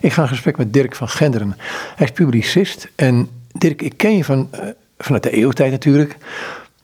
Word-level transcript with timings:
Ik 0.00 0.12
ga 0.12 0.22
in 0.22 0.28
gesprek 0.28 0.56
met 0.56 0.72
Dirk 0.72 0.94
van 0.94 1.08
Genderen. 1.08 1.56
Hij 1.96 2.06
is 2.06 2.12
publicist 2.12 2.88
en 2.94 3.28
Dirk, 3.52 3.82
ik 3.82 3.96
ken 3.96 4.16
je 4.16 4.24
van, 4.24 4.48
uh, 4.54 4.60
vanuit 4.98 5.22
de 5.22 5.30
eeuwtijd 5.30 5.70
natuurlijk, 5.70 6.16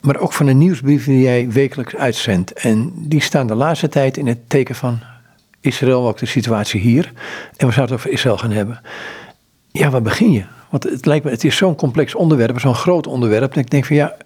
maar 0.00 0.17
ook 0.19 0.33
van 0.33 0.46
de 0.46 0.53
nieuwsbrieven 0.53 1.12
die 1.12 1.23
jij 1.23 1.50
wekelijks 1.50 1.97
uitzendt. 1.97 2.52
En 2.52 2.92
die 2.94 3.21
staan 3.21 3.47
de 3.47 3.55
laatste 3.55 3.89
tijd 3.89 4.17
in 4.17 4.26
het 4.26 4.39
teken 4.49 4.75
van 4.75 5.00
Israël, 5.60 6.08
ook 6.08 6.18
de 6.18 6.26
situatie 6.26 6.81
hier. 6.81 7.13
En 7.57 7.67
we 7.67 7.73
zouden 7.73 7.97
het 7.97 8.05
over 8.05 8.11
Israël 8.11 8.39
gaan 8.39 8.50
hebben. 8.50 8.80
Ja, 9.71 9.91
waar 9.91 10.03
begin 10.03 10.33
je? 10.33 10.45
Want 10.71 10.85
het 10.85 11.07
lijkt 11.07 11.25
me, 11.25 11.30
het 11.30 11.45
is 11.45 11.57
zo'n 11.57 11.75
complex 11.75 12.14
onderwerp, 12.14 12.61
zo'n 12.61 12.75
groot 12.75 13.07
onderwerp. 13.07 13.55
Dat 13.55 13.64
ik 13.64 13.71
denk 13.71 13.85
van 13.85 13.96
ja, 13.96 14.17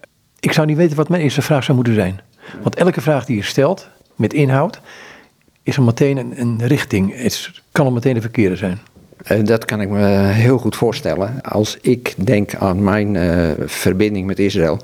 ik 0.40 0.52
zou 0.52 0.66
niet 0.66 0.76
weten 0.76 0.96
wat 0.96 1.08
mijn 1.08 1.22
eerste 1.22 1.42
vraag 1.42 1.64
zou 1.64 1.76
moeten 1.76 1.94
zijn. 1.94 2.20
Want 2.62 2.74
elke 2.74 3.00
vraag 3.00 3.24
die 3.24 3.36
je 3.36 3.42
stelt, 3.42 3.88
met 4.16 4.32
inhoud, 4.32 4.80
is 5.70 5.76
er 5.76 5.82
meteen 5.82 6.16
een, 6.16 6.40
een 6.40 6.66
richting. 6.66 7.22
Het 7.22 7.50
kan 7.72 7.86
al 7.86 7.92
meteen 7.92 8.14
de 8.14 8.20
verkeerde 8.20 8.56
zijn. 8.56 8.78
Uh, 9.28 9.44
dat 9.44 9.64
kan 9.64 9.80
ik 9.80 9.88
me 9.88 10.06
heel 10.26 10.58
goed 10.58 10.76
voorstellen. 10.76 11.42
Als 11.42 11.78
ik 11.80 12.14
denk 12.16 12.54
aan 12.54 12.84
mijn 12.84 13.14
uh, 13.14 13.50
verbinding 13.64 14.26
met 14.26 14.38
Israël, 14.38 14.80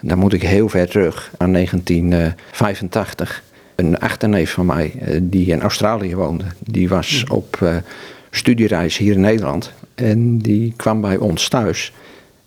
dan 0.00 0.18
moet 0.18 0.32
ik 0.32 0.42
heel 0.42 0.68
ver 0.68 0.88
terug 0.88 1.30
aan 1.36 1.52
1985. 1.52 3.42
Een 3.74 3.98
achterneef 3.98 4.52
van 4.52 4.66
mij, 4.66 4.92
uh, 5.08 5.18
die 5.22 5.46
in 5.46 5.60
Australië 5.60 6.16
woonde, 6.16 6.44
die 6.58 6.88
was 6.88 7.24
op 7.28 7.82
studiereis 8.30 8.96
hier 8.96 9.12
in 9.12 9.20
Nederland. 9.20 9.72
En 9.94 10.38
die 10.38 10.72
kwam 10.76 11.00
bij 11.00 11.16
ons 11.16 11.48
thuis. 11.48 11.92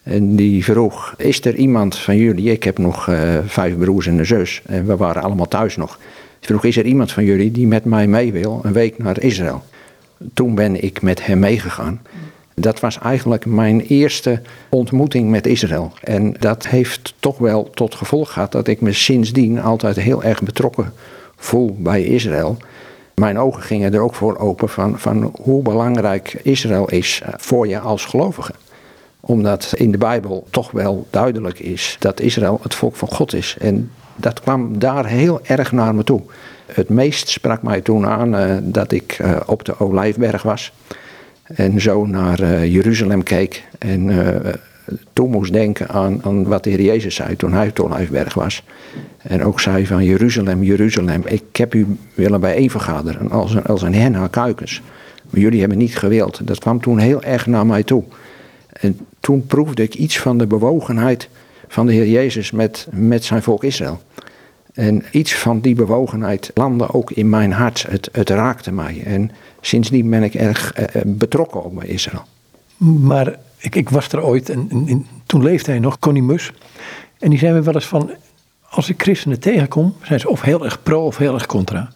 En 0.03 0.35
die 0.35 0.63
vroeg: 0.63 1.13
Is 1.17 1.45
er 1.45 1.55
iemand 1.55 1.97
van 1.97 2.17
jullie? 2.17 2.51
Ik 2.51 2.63
heb 2.63 2.77
nog 2.77 3.09
vijf 3.45 3.77
broers 3.77 4.07
en 4.07 4.17
een 4.17 4.25
zus. 4.25 4.61
En 4.65 4.85
we 4.85 4.97
waren 4.97 5.21
allemaal 5.21 5.47
thuis 5.47 5.75
nog. 5.75 5.99
Vroeg: 6.39 6.63
Is 6.63 6.77
er 6.77 6.85
iemand 6.85 7.11
van 7.11 7.23
jullie 7.23 7.51
die 7.51 7.67
met 7.67 7.85
mij 7.85 8.07
mee 8.07 8.31
wil 8.31 8.59
een 8.63 8.73
week 8.73 8.97
naar 8.97 9.21
Israël? 9.21 9.63
Toen 10.33 10.55
ben 10.55 10.83
ik 10.83 11.01
met 11.01 11.25
hem 11.25 11.39
meegegaan. 11.39 12.01
Dat 12.55 12.79
was 12.79 12.99
eigenlijk 12.99 13.45
mijn 13.45 13.81
eerste 13.81 14.41
ontmoeting 14.69 15.29
met 15.29 15.47
Israël. 15.47 15.93
En 16.03 16.35
dat 16.39 16.67
heeft 16.67 17.13
toch 17.19 17.37
wel 17.37 17.69
tot 17.69 17.95
gevolg 17.95 18.33
gehad 18.33 18.51
dat 18.51 18.67
ik 18.67 18.81
me 18.81 18.93
sindsdien 18.93 19.61
altijd 19.61 19.95
heel 19.95 20.23
erg 20.23 20.43
betrokken 20.43 20.93
voel 21.35 21.75
bij 21.79 22.03
Israël. 22.03 22.57
Mijn 23.15 23.39
ogen 23.39 23.61
gingen 23.61 23.93
er 23.93 23.99
ook 23.99 24.15
voor 24.15 24.37
open 24.37 24.69
van, 24.69 24.99
van 24.99 25.33
hoe 25.41 25.61
belangrijk 25.61 26.39
Israël 26.43 26.89
is 26.89 27.21
voor 27.37 27.67
je 27.67 27.79
als 27.79 28.05
gelovige 28.05 28.53
omdat 29.19 29.73
in 29.75 29.91
de 29.91 29.97
Bijbel 29.97 30.47
toch 30.49 30.71
wel 30.71 31.07
duidelijk 31.09 31.59
is 31.59 31.95
dat 31.99 32.19
Israël 32.19 32.59
het 32.61 32.75
volk 32.75 32.95
van 32.95 33.07
God 33.07 33.33
is. 33.33 33.55
En 33.59 33.91
dat 34.19 34.39
kwam 34.39 34.79
daar 34.79 35.05
heel 35.05 35.39
erg 35.43 35.71
naar 35.71 35.95
me 35.95 36.03
toe. 36.03 36.21
Het 36.65 36.89
meest 36.89 37.29
sprak 37.29 37.61
mij 37.63 37.81
toen 37.81 38.05
aan 38.05 38.35
uh, 38.35 38.55
dat 38.61 38.91
ik 38.91 39.19
uh, 39.21 39.37
op 39.45 39.65
de 39.65 39.79
Olijfberg 39.79 40.43
was. 40.43 40.73
En 41.43 41.81
zo 41.81 42.05
naar 42.05 42.41
uh, 42.41 42.73
Jeruzalem 42.73 43.23
keek. 43.23 43.63
En 43.77 44.11
toen 45.13 45.29
moest 45.29 45.53
denken 45.53 45.89
aan, 45.89 46.19
aan 46.23 46.43
wat 46.43 46.63
de 46.63 46.69
Heer 46.69 46.81
Jezus 46.81 47.15
zei 47.15 47.35
toen 47.35 47.53
hij 47.53 47.67
op 47.67 47.75
de 47.75 47.83
Olijfberg 47.83 48.33
was. 48.33 48.63
En 49.17 49.43
ook 49.43 49.59
zei 49.59 49.87
van 49.87 50.03
Jeruzalem, 50.03 50.63
Jeruzalem, 50.63 51.21
ik 51.25 51.55
heb 51.55 51.73
u 51.73 51.97
willen 52.13 52.39
bijeenvergaderen 52.39 53.31
als 53.31 53.53
een, 53.53 53.63
als 53.63 53.81
een 53.81 53.95
hen 53.95 54.13
haar 54.13 54.29
kuikens. 54.29 54.81
Maar 55.29 55.41
jullie 55.41 55.59
hebben 55.59 55.77
niet 55.77 55.97
gewild. 55.97 56.47
Dat 56.47 56.59
kwam 56.59 56.81
toen 56.81 56.97
heel 56.97 57.23
erg 57.23 57.45
naar 57.45 57.65
mij 57.65 57.83
toe. 57.83 58.03
En 58.79 58.97
toen 59.19 59.45
proefde 59.45 59.83
ik 59.83 59.95
iets 59.95 60.19
van 60.19 60.37
de 60.37 60.47
bewogenheid 60.47 61.29
van 61.69 61.85
de 61.85 61.93
Heer 61.93 62.07
Jezus 62.07 62.51
met, 62.51 62.87
met 62.91 63.23
zijn 63.23 63.43
volk 63.43 63.63
Israël. 63.63 64.01
En 64.73 65.03
iets 65.11 65.35
van 65.35 65.59
die 65.59 65.75
bewogenheid 65.75 66.51
landde 66.53 66.93
ook 66.93 67.11
in 67.11 67.29
mijn 67.29 67.51
hart. 67.51 67.85
Het, 67.89 68.09
het 68.11 68.29
raakte 68.29 68.71
mij. 68.71 69.03
En 69.05 69.31
sindsdien 69.61 70.09
ben 70.09 70.23
ik 70.23 70.33
erg 70.33 70.73
eh, 70.73 70.95
eh 70.95 71.01
betrokken 71.05 71.65
ook 71.65 71.73
bij 71.73 71.87
Israël. 71.87 72.23
Maar 72.77 73.35
ik, 73.57 73.75
ik 73.75 73.89
was 73.89 74.07
er 74.07 74.23
ooit 74.23 74.49
en, 74.49 74.67
en, 74.87 75.07
toen 75.25 75.43
leefde 75.43 75.71
hij 75.71 75.79
nog, 75.79 75.99
Connie 75.99 76.23
Mus. 76.23 76.51
En 77.19 77.29
die 77.29 77.39
zei 77.39 77.53
me 77.53 77.61
wel 77.61 77.73
eens 77.73 77.87
van, 77.87 78.11
als 78.69 78.89
ik 78.89 79.01
christenen 79.01 79.39
tegenkom, 79.39 79.95
zijn 80.01 80.19
ze 80.19 80.29
of 80.29 80.41
heel 80.41 80.65
erg 80.65 80.83
pro 80.83 81.05
of 81.05 81.17
heel 81.17 81.33
erg 81.33 81.45
contra. 81.45 81.91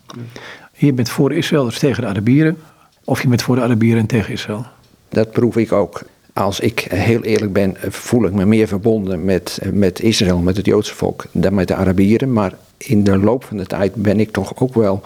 Je 0.73 0.93
bent 0.93 1.09
voor 1.09 1.33
Israël, 1.33 1.65
dus 1.65 1.79
tegen 1.79 2.01
de 2.01 2.07
Arabieren. 2.07 2.57
Of 3.03 3.21
je 3.21 3.27
bent 3.27 3.41
voor 3.41 3.55
de 3.55 3.61
Arabieren 3.61 3.99
en 3.99 4.07
tegen 4.07 4.33
Israël. 4.33 4.65
Dat 5.09 5.31
proef 5.31 5.57
ik 5.57 5.71
ook 5.71 6.03
als 6.33 6.59
ik 6.59 6.79
heel 6.79 7.23
eerlijk 7.23 7.53
ben, 7.53 7.75
voel 7.79 8.25
ik 8.25 8.33
me 8.33 8.45
meer 8.45 8.67
verbonden 8.67 9.25
met, 9.25 9.59
met 9.71 10.01
Israël, 10.01 10.39
met 10.39 10.57
het 10.57 10.65
Joodse 10.65 10.95
volk, 10.95 11.25
dan 11.31 11.53
met 11.53 11.67
de 11.67 11.75
Arabieren. 11.75 12.33
Maar 12.33 12.53
in 12.77 13.03
de 13.03 13.17
loop 13.17 13.43
van 13.43 13.57
de 13.57 13.65
tijd 13.65 13.95
ben 13.95 14.19
ik 14.19 14.31
toch 14.31 14.61
ook 14.61 14.73
wel 14.73 15.01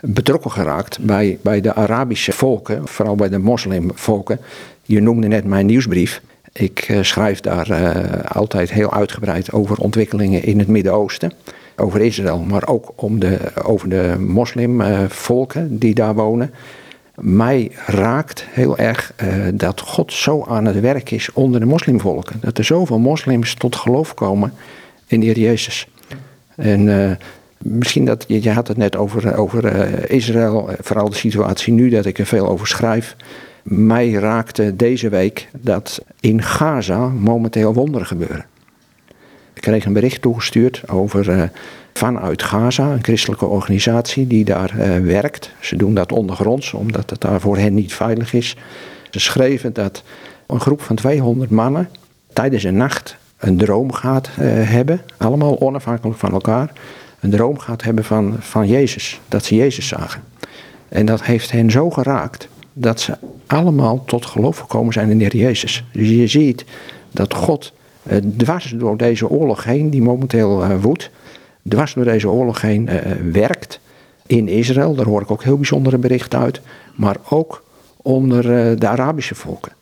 betrokken 0.00 0.50
geraakt 0.50 0.98
bij, 0.98 1.38
bij 1.42 1.60
de 1.60 1.74
Arabische 1.74 2.32
volken, 2.32 2.88
vooral 2.88 3.14
bij 3.14 3.28
de 3.28 3.38
moslimvolken. 3.38 4.40
Je 4.82 5.00
noemde 5.00 5.26
net 5.26 5.44
mijn 5.44 5.66
nieuwsbrief. 5.66 6.22
Ik 6.52 6.88
uh, 6.88 7.02
schrijf 7.02 7.40
daar 7.40 8.28
altijd 8.28 8.72
heel 8.72 8.92
uitgebreid 8.92 9.52
over 9.52 9.78
ontwikkelingen 9.78 10.42
in 10.42 10.58
het 10.58 10.68
Midden-Oosten. 10.68 11.32
Over 11.76 12.00
Israël, 12.00 12.38
maar 12.38 12.68
ook 12.68 12.92
om 12.96 13.18
de, 13.18 13.38
over 13.64 13.88
de 13.88 14.14
moslimvolken 14.18 15.78
die 15.78 15.94
daar 15.94 16.14
wonen 16.14 16.50
mij 17.20 17.70
raakt 17.86 18.44
heel 18.50 18.78
erg 18.78 19.12
uh, 19.22 19.46
dat 19.54 19.80
God 19.80 20.12
zo 20.12 20.44
aan 20.44 20.64
het 20.64 20.80
werk 20.80 21.10
is 21.10 21.32
onder 21.32 21.60
de 21.60 21.66
moslimvolken. 21.66 22.40
Dat 22.40 22.58
er 22.58 22.64
zoveel 22.64 22.98
moslims 22.98 23.54
tot 23.54 23.76
geloof 23.76 24.14
komen 24.14 24.52
in 25.06 25.20
de 25.20 25.26
Heer 25.26 25.38
Jezus. 25.38 25.88
En 26.56 26.86
uh, 26.86 27.10
misschien 27.58 28.04
dat, 28.04 28.24
je, 28.28 28.50
had 28.50 28.68
het 28.68 28.76
net 28.76 28.96
over, 28.96 29.36
over 29.36 29.64
uh, 29.64 30.16
Israël, 30.16 30.70
vooral 30.80 31.08
de 31.08 31.16
situatie 31.16 31.72
nu 31.72 31.88
dat 31.88 32.04
ik 32.04 32.18
er 32.18 32.26
veel 32.26 32.48
over 32.48 32.66
schrijf. 32.66 33.16
Mij 33.62 34.12
raakte 34.12 34.76
deze 34.76 35.08
week 35.08 35.48
dat 35.60 36.04
in 36.20 36.42
Gaza 36.42 37.08
momenteel 37.08 37.74
wonderen 37.74 38.06
gebeuren. 38.06 38.46
Ik 39.54 39.60
kreeg 39.64 39.84
een 39.84 39.92
bericht 39.92 40.22
toegestuurd 40.22 40.82
over 40.88 41.50
vanuit 41.98 42.42
Gaza, 42.42 42.92
een 42.92 43.02
christelijke 43.04 43.46
organisatie 43.46 44.26
die 44.26 44.44
daar 44.44 44.74
uh, 44.78 44.98
werkt. 44.98 45.52
Ze 45.60 45.76
doen 45.76 45.94
dat 45.94 46.12
ondergronds, 46.12 46.72
omdat 46.72 47.10
het 47.10 47.20
daar 47.20 47.40
voor 47.40 47.56
hen 47.56 47.74
niet 47.74 47.94
veilig 47.94 48.32
is. 48.32 48.56
Ze 49.10 49.20
schreven 49.20 49.72
dat 49.72 50.02
een 50.46 50.60
groep 50.60 50.80
van 50.80 50.96
200 50.96 51.50
mannen 51.50 51.88
tijdens 52.32 52.64
een 52.64 52.76
nacht 52.76 53.16
een 53.38 53.56
droom 53.56 53.92
gaat 53.92 54.28
uh, 54.28 54.36
hebben, 54.70 55.00
allemaal 55.16 55.60
onafhankelijk 55.60 56.18
van 56.18 56.32
elkaar, 56.32 56.72
een 57.20 57.30
droom 57.30 57.58
gaat 57.58 57.82
hebben 57.82 58.04
van, 58.04 58.36
van 58.38 58.68
Jezus, 58.68 59.20
dat 59.28 59.44
ze 59.44 59.54
Jezus 59.54 59.88
zagen. 59.88 60.22
En 60.88 61.06
dat 61.06 61.22
heeft 61.22 61.50
hen 61.50 61.70
zo 61.70 61.90
geraakt 61.90 62.48
dat 62.72 63.00
ze 63.00 63.16
allemaal 63.46 64.04
tot 64.04 64.26
geloof 64.26 64.58
gekomen 64.58 64.92
zijn 64.92 65.10
in 65.10 65.18
de 65.18 65.24
Heer 65.24 65.36
Jezus. 65.36 65.84
Dus 65.92 66.08
je 66.08 66.26
ziet 66.26 66.64
dat 67.10 67.34
God 67.34 67.72
uh, 68.02 68.16
dwars 68.36 68.74
door 68.76 68.96
deze 68.96 69.28
oorlog 69.28 69.64
heen, 69.64 69.90
die 69.90 70.02
momenteel 70.02 70.78
woedt, 70.80 71.10
dwars 71.68 71.94
door 71.94 72.04
deze 72.04 72.28
oorlog 72.28 72.60
heen 72.60 72.88
uh, 72.88 72.98
werkt. 73.32 73.80
In 74.26 74.48
Israël, 74.48 74.94
daar 74.94 75.06
hoor 75.06 75.22
ik 75.22 75.30
ook 75.30 75.42
heel 75.42 75.56
bijzondere 75.56 75.98
berichten 75.98 76.38
uit. 76.38 76.60
Maar 76.94 77.16
ook 77.28 77.64
onder 77.96 78.44
uh, 78.44 78.78
de 78.78 78.88
Arabische 78.88 79.34
volken. 79.34 79.72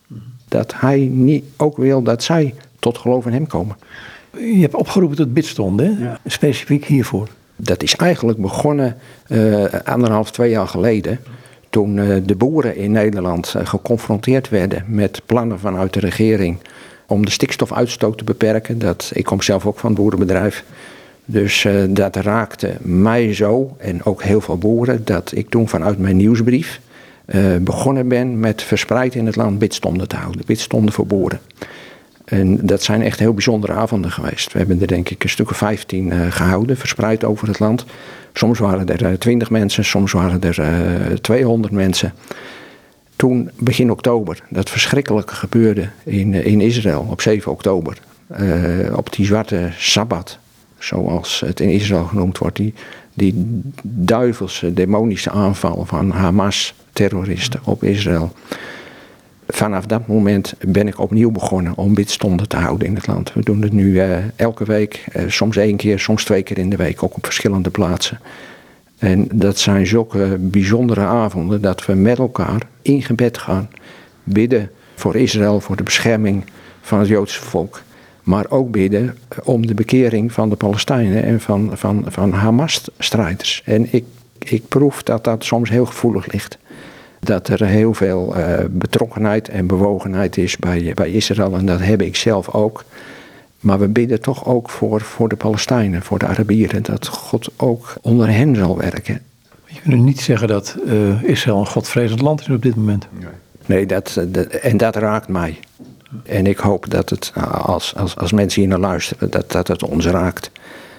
Dat 0.49 0.75
hij 0.77 0.99
niet 1.13 1.45
ook 1.57 1.77
wil 1.77 2.03
dat 2.03 2.23
zij 2.23 2.55
tot 2.79 2.99
geloof 2.99 3.27
in 3.27 3.33
hem 3.33 3.47
komen. 3.47 3.77
Je 4.39 4.61
hebt 4.61 4.75
opgeroepen 4.75 5.17
tot 5.17 5.35
bidstonden, 5.35 5.99
ja. 5.99 6.19
specifiek 6.25 6.85
hiervoor. 6.85 7.29
Dat 7.57 7.83
is 7.83 7.97
eigenlijk 7.97 8.39
begonnen 8.39 8.97
uh, 9.29 9.65
anderhalf, 9.85 10.31
twee 10.31 10.51
jaar 10.51 10.69
geleden. 10.69 11.21
Toen 11.71 11.97
uh, 11.97 12.17
de 12.25 12.37
boeren 12.37 12.77
in 12.77 12.91
Nederland 12.91 13.55
uh, 13.57 13.67
geconfronteerd 13.67 14.49
werden 14.49 14.85
met 14.87 15.23
plannen 15.27 15.59
vanuit 15.59 15.93
de 15.93 16.01
regering 16.01 16.59
om 17.07 17.25
de 17.25 17.31
stikstofuitstoot 17.31 18.19
te 18.19 18.25
beperken. 18.25 18.79
Dat, 18.79 19.11
ik 19.15 19.25
kom 19.25 19.43
zelf 19.43 19.67
ook 19.67 19.79
van 19.79 19.91
het 19.91 19.99
boerenbedrijf. 19.99 20.65
Dus 21.29 21.65
uh, 21.65 21.83
dat 21.89 22.17
raakte 22.17 22.75
mij 22.81 23.35
zo 23.35 23.77
en 23.79 24.05
ook 24.05 24.23
heel 24.23 24.41
veel 24.41 24.59
boeren 24.59 25.05
dat 25.05 25.33
ik 25.35 25.49
toen 25.49 25.69
vanuit 25.69 25.99
mijn 25.99 26.17
nieuwsbrief 26.17 26.81
uh, 27.27 27.57
begonnen 27.57 28.09
ben 28.09 28.41
met 28.41 28.63
verspreid 28.63 29.15
in 29.15 29.27
het 29.27 29.37
land 29.37 29.59
bidstonden 29.59 30.09
te 30.09 30.17
houden. 30.17 30.43
Bidstonden 30.47 30.93
voor 30.93 31.07
boeren. 31.07 31.41
En 32.25 32.67
dat 32.67 32.83
zijn 32.83 33.03
echt 33.03 33.19
heel 33.19 33.35
bijzondere 33.35 33.73
avonden 33.73 34.11
geweest. 34.11 34.53
We 34.53 34.59
hebben 34.59 34.81
er 34.81 34.87
denk 34.87 35.09
ik 35.09 35.23
een 35.23 35.29
stuk 35.29 35.51
of 35.51 35.57
15 35.57 36.07
uh, 36.07 36.33
gehouden, 36.33 36.77
verspreid 36.77 37.25
over 37.25 37.49
het 37.49 37.59
land. 37.59 37.85
Soms 38.33 38.59
waren 38.59 38.99
er 38.99 39.19
20 39.19 39.51
mensen, 39.51 39.85
soms 39.85 40.13
waren 40.13 40.43
er 40.43 41.21
200 41.21 41.73
mensen. 41.73 42.13
Toen, 43.17 43.51
begin 43.59 43.91
oktober, 43.91 44.43
dat 44.51 44.71
verschrikkelijke 44.71 45.35
gebeurde 45.35 45.89
in, 46.05 46.35
in 46.35 46.61
Israël 46.61 47.07
op 47.11 47.21
7 47.21 47.53
oktober. 47.53 47.99
op 48.93 49.13
die 49.13 49.27
zwarte 49.27 49.71
sabbat 49.77 50.39
zoals 50.87 51.41
het 51.41 51.61
in 51.61 51.69
Israël 51.69 52.05
genoemd 52.05 52.39
wordt, 52.39 52.57
die, 52.57 52.75
die 53.15 53.63
duivelse, 53.83 54.73
demonische 54.73 55.31
aanval 55.31 55.85
van 55.85 56.11
Hamas-terroristen 56.11 57.61
op 57.65 57.85
Israël. 57.85 58.33
Vanaf 59.49 59.87
dat 59.87 60.07
moment 60.07 60.55
ben 60.67 60.89
ik 60.89 61.01
opnieuw 61.01 61.31
begonnen 61.31 61.77
om 61.77 61.95
bidstonden 61.95 62.49
te 62.49 62.57
houden 62.57 62.87
in 62.87 62.95
het 62.95 63.07
land. 63.07 63.33
We 63.33 63.41
doen 63.43 63.63
het 63.63 63.73
nu 63.73 63.93
uh, 63.93 64.17
elke 64.37 64.65
week, 64.65 65.05
uh, 65.17 65.23
soms 65.29 65.57
één 65.57 65.77
keer, 65.77 65.99
soms 65.99 66.25
twee 66.25 66.43
keer 66.43 66.59
in 66.59 66.71
de 66.71 66.77
week, 66.77 67.03
ook 67.03 67.17
op 67.17 67.25
verschillende 67.25 67.71
plaatsen. 67.71 68.21
En 68.99 69.29
dat 69.33 69.59
zijn 69.59 69.87
zulke 69.87 70.37
bijzondere 70.41 71.01
avonden 71.01 71.61
dat 71.61 71.87
we 71.87 71.95
met 71.95 72.19
elkaar 72.19 72.63
in 72.83 73.03
gebed 73.03 73.39
gaan, 73.39 73.69
bidden 74.25 74.71
voor 74.95 75.17
Israël, 75.17 75.61
voor 75.61 75.77
de 75.77 75.83
bescherming 75.83 76.45
van 76.81 76.99
het 76.99 77.09
Joodse 77.09 77.43
volk. 77.43 77.83
Maar 78.27 78.47
ook 78.49 78.71
bidden 78.71 79.17
om 79.45 79.67
de 79.67 79.75
bekering 79.75 80.33
van 80.33 80.49
de 80.49 80.57
Palestijnen 80.57 81.23
en 81.23 81.41
van, 81.41 81.71
van, 81.73 82.05
van 82.07 82.33
Hamas-strijders. 82.33 83.63
En 83.65 83.93
ik, 83.93 84.05
ik 84.39 84.69
proef 84.69 85.03
dat 85.03 85.25
dat 85.25 85.45
soms 85.45 85.71
heel 85.71 85.87
gevoelig 85.87 86.33
ligt. 86.33 86.59
Dat 87.21 87.49
er 87.49 87.65
heel 87.65 87.95
veel 87.95 88.37
uh, 88.37 88.59
betrokkenheid 88.71 89.49
en 89.49 89.67
bewogenheid 89.67 90.37
is 90.37 90.57
bij, 90.57 90.93
bij 90.95 91.11
Israël. 91.11 91.55
En 91.55 91.67
dat 91.67 91.81
heb 91.81 92.03
ik 92.03 92.17
zelf 92.17 92.49
ook. 92.49 92.85
Maar 93.61 93.79
we 93.79 93.89
bidden 93.89 94.21
toch 94.21 94.47
ook 94.47 94.71
voor, 94.71 95.01
voor 95.01 95.29
de 95.29 95.37
Palestijnen, 95.37 96.03
voor 96.03 96.19
de 96.19 96.27
Arabieren. 96.27 96.83
Dat 96.83 97.07
God 97.07 97.49
ook 97.57 97.95
onder 98.01 98.29
hen 98.29 98.57
zal 98.57 98.77
werken. 98.77 99.21
Je 99.67 99.81
kunt 99.81 100.03
niet 100.03 100.21
zeggen 100.21 100.49
dat 100.49 100.77
uh, 100.87 101.23
Israël 101.23 101.59
een 101.59 101.67
godvrezend 101.67 102.21
land 102.21 102.41
is 102.41 102.49
op 102.49 102.63
dit 102.63 102.77
moment. 102.77 103.07
Nee, 103.67 103.87
dat, 103.87 104.27
dat, 104.29 104.47
en 104.47 104.77
dat 104.77 104.97
raakt 104.97 105.29
mij. 105.29 105.59
En 106.25 106.47
ik 106.47 106.59
hoop 106.59 106.91
dat 106.91 107.11
het, 107.11 107.33
als, 107.51 107.95
als, 107.97 108.17
als 108.17 108.33
mensen 108.33 108.61
hier 108.61 108.71
naar 108.71 108.79
luisteren, 108.79 109.31
dat, 109.31 109.53
dat 109.53 109.69
het 109.69 109.85
ons 109.85 110.07
raakt. 110.07 110.51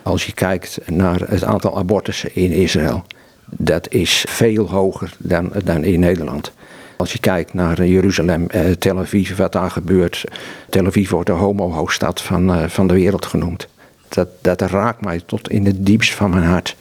Als 0.04 0.26
je 0.26 0.34
kijkt 0.34 0.80
naar 0.86 1.20
het 1.20 1.44
aantal 1.44 1.78
abortussen 1.78 2.36
in 2.36 2.52
Israël, 2.52 3.04
dat 3.46 3.90
is 3.90 4.26
veel 4.30 4.70
hoger 4.70 5.14
dan, 5.18 5.52
dan 5.64 5.84
in 5.84 6.00
Nederland. 6.00 6.52
Als 6.98 7.12
je 7.12 7.20
kijkt 7.20 7.54
naar 7.54 7.86
Jeruzalem, 7.86 8.50
eh, 8.50 8.72
Tel 8.72 9.00
Aviv, 9.00 9.38
wat 9.38 9.52
daar 9.52 9.72
gebeurt. 9.72 10.24
Tel 10.70 10.86
Aviv 10.86 11.10
wordt 11.10 11.28
de 11.28 11.34
homo-hoofdstad 11.34 12.22
van, 12.22 12.54
eh, 12.54 12.68
van 12.68 12.88
de 12.88 12.94
wereld 12.94 13.26
genoemd. 13.26 13.68
Dat, 14.10 14.28
dat 14.42 14.62
raakt 14.62 15.02
mij 15.02 15.22
tot 15.26 15.50
in 15.50 15.66
het 15.66 15.86
diepst 15.86 16.14
van 16.14 16.30
mijn 16.30 16.44
hart. 16.44 16.76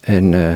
En 0.00 0.32
uh, 0.32 0.54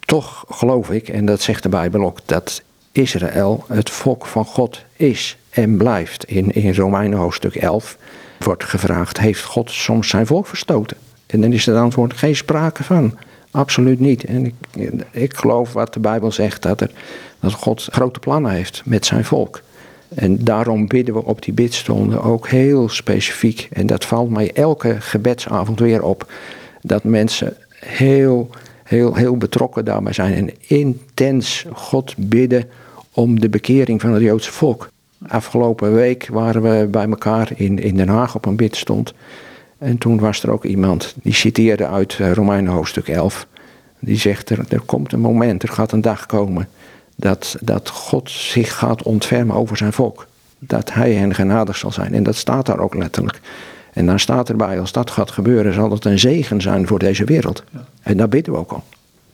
toch 0.00 0.44
geloof 0.48 0.90
ik, 0.90 1.08
en 1.08 1.26
dat 1.26 1.40
zegt 1.40 1.62
de 1.62 1.68
Bijbel 1.68 2.04
ook, 2.04 2.18
dat 2.24 2.62
Israël 2.94 3.64
het 3.68 3.90
volk 3.90 4.26
van 4.26 4.44
God 4.44 4.82
is 4.96 5.36
en 5.50 5.76
blijft. 5.76 6.24
In, 6.24 6.50
in 6.50 6.74
Romeinen 6.74 7.18
hoofdstuk 7.18 7.54
11 7.54 7.98
wordt 8.38 8.64
gevraagd: 8.64 9.18
Heeft 9.18 9.44
God 9.44 9.70
soms 9.70 10.08
zijn 10.08 10.26
volk 10.26 10.46
verstoten? 10.46 10.96
En 11.26 11.40
dan 11.40 11.52
is 11.52 11.66
het 11.66 11.76
antwoord: 11.76 12.12
geen 12.12 12.36
sprake 12.36 12.84
van. 12.84 13.18
Absoluut 13.50 14.00
niet. 14.00 14.24
En 14.24 14.46
ik, 14.46 14.54
ik 15.10 15.36
geloof 15.36 15.72
wat 15.72 15.94
de 15.94 16.00
Bijbel 16.00 16.32
zegt: 16.32 16.62
dat, 16.62 16.80
er, 16.80 16.90
dat 17.40 17.52
God 17.52 17.88
grote 17.90 18.18
plannen 18.18 18.52
heeft 18.52 18.82
met 18.84 19.06
zijn 19.06 19.24
volk. 19.24 19.60
En 20.08 20.44
daarom 20.44 20.86
bidden 20.86 21.14
we 21.14 21.24
op 21.24 21.42
die 21.42 21.54
bidstonden 21.54 22.22
ook 22.22 22.48
heel 22.48 22.88
specifiek. 22.88 23.68
En 23.72 23.86
dat 23.86 24.04
valt 24.04 24.30
mij 24.30 24.52
elke 24.52 25.00
gebedsavond 25.00 25.80
weer 25.80 26.02
op. 26.02 26.32
Dat 26.82 27.04
mensen 27.04 27.56
heel, 27.74 28.50
heel, 28.84 29.14
heel 29.14 29.36
betrokken 29.36 29.84
daarbij 29.84 30.12
zijn. 30.12 30.34
En 30.34 30.50
intens 30.66 31.66
God 31.72 32.14
bidden 32.16 32.68
om 33.14 33.40
de 33.40 33.48
bekering 33.48 34.00
van 34.00 34.12
het 34.12 34.22
Joodse 34.22 34.52
volk. 34.52 34.88
Afgelopen 35.28 35.94
week 35.94 36.28
waren 36.32 36.62
we 36.62 36.86
bij 36.90 37.08
elkaar 37.08 37.50
in, 37.56 37.78
in 37.78 37.96
Den 37.96 38.08
Haag 38.08 38.34
op 38.34 38.46
een 38.46 38.56
bidstond. 38.56 39.14
En 39.78 39.98
toen 39.98 40.18
was 40.18 40.42
er 40.42 40.50
ook 40.50 40.64
iemand 40.64 41.14
die 41.22 41.34
citeerde 41.34 41.86
uit 41.86 42.16
eh, 42.20 42.32
Romeinen 42.32 42.72
hoofdstuk 42.72 43.08
11. 43.08 43.46
Die 43.98 44.18
zegt, 44.18 44.50
er, 44.50 44.64
er 44.68 44.80
komt 44.80 45.12
een 45.12 45.20
moment, 45.20 45.62
er 45.62 45.68
gaat 45.68 45.92
een 45.92 46.00
dag 46.00 46.26
komen... 46.26 46.68
Dat, 47.16 47.56
dat 47.60 47.88
God 47.88 48.30
zich 48.30 48.74
gaat 48.74 49.02
ontfermen 49.02 49.56
over 49.56 49.76
zijn 49.76 49.92
volk. 49.92 50.26
Dat 50.58 50.92
hij 50.92 51.12
hen 51.12 51.34
genadig 51.34 51.76
zal 51.76 51.92
zijn. 51.92 52.14
En 52.14 52.22
dat 52.22 52.36
staat 52.36 52.66
daar 52.66 52.78
ook 52.78 52.94
letterlijk. 52.94 53.40
En 53.92 54.06
dan 54.06 54.18
staat 54.18 54.48
erbij, 54.48 54.80
als 54.80 54.92
dat 54.92 55.10
gaat 55.10 55.30
gebeuren, 55.30 55.74
zal 55.74 55.90
het 55.90 56.04
een 56.04 56.18
zegen 56.18 56.60
zijn 56.60 56.86
voor 56.86 56.98
deze 56.98 57.24
wereld. 57.24 57.64
En 58.02 58.16
daar 58.16 58.28
bidden 58.28 58.52
we 58.52 58.58
ook 58.58 58.72
al. 58.72 58.84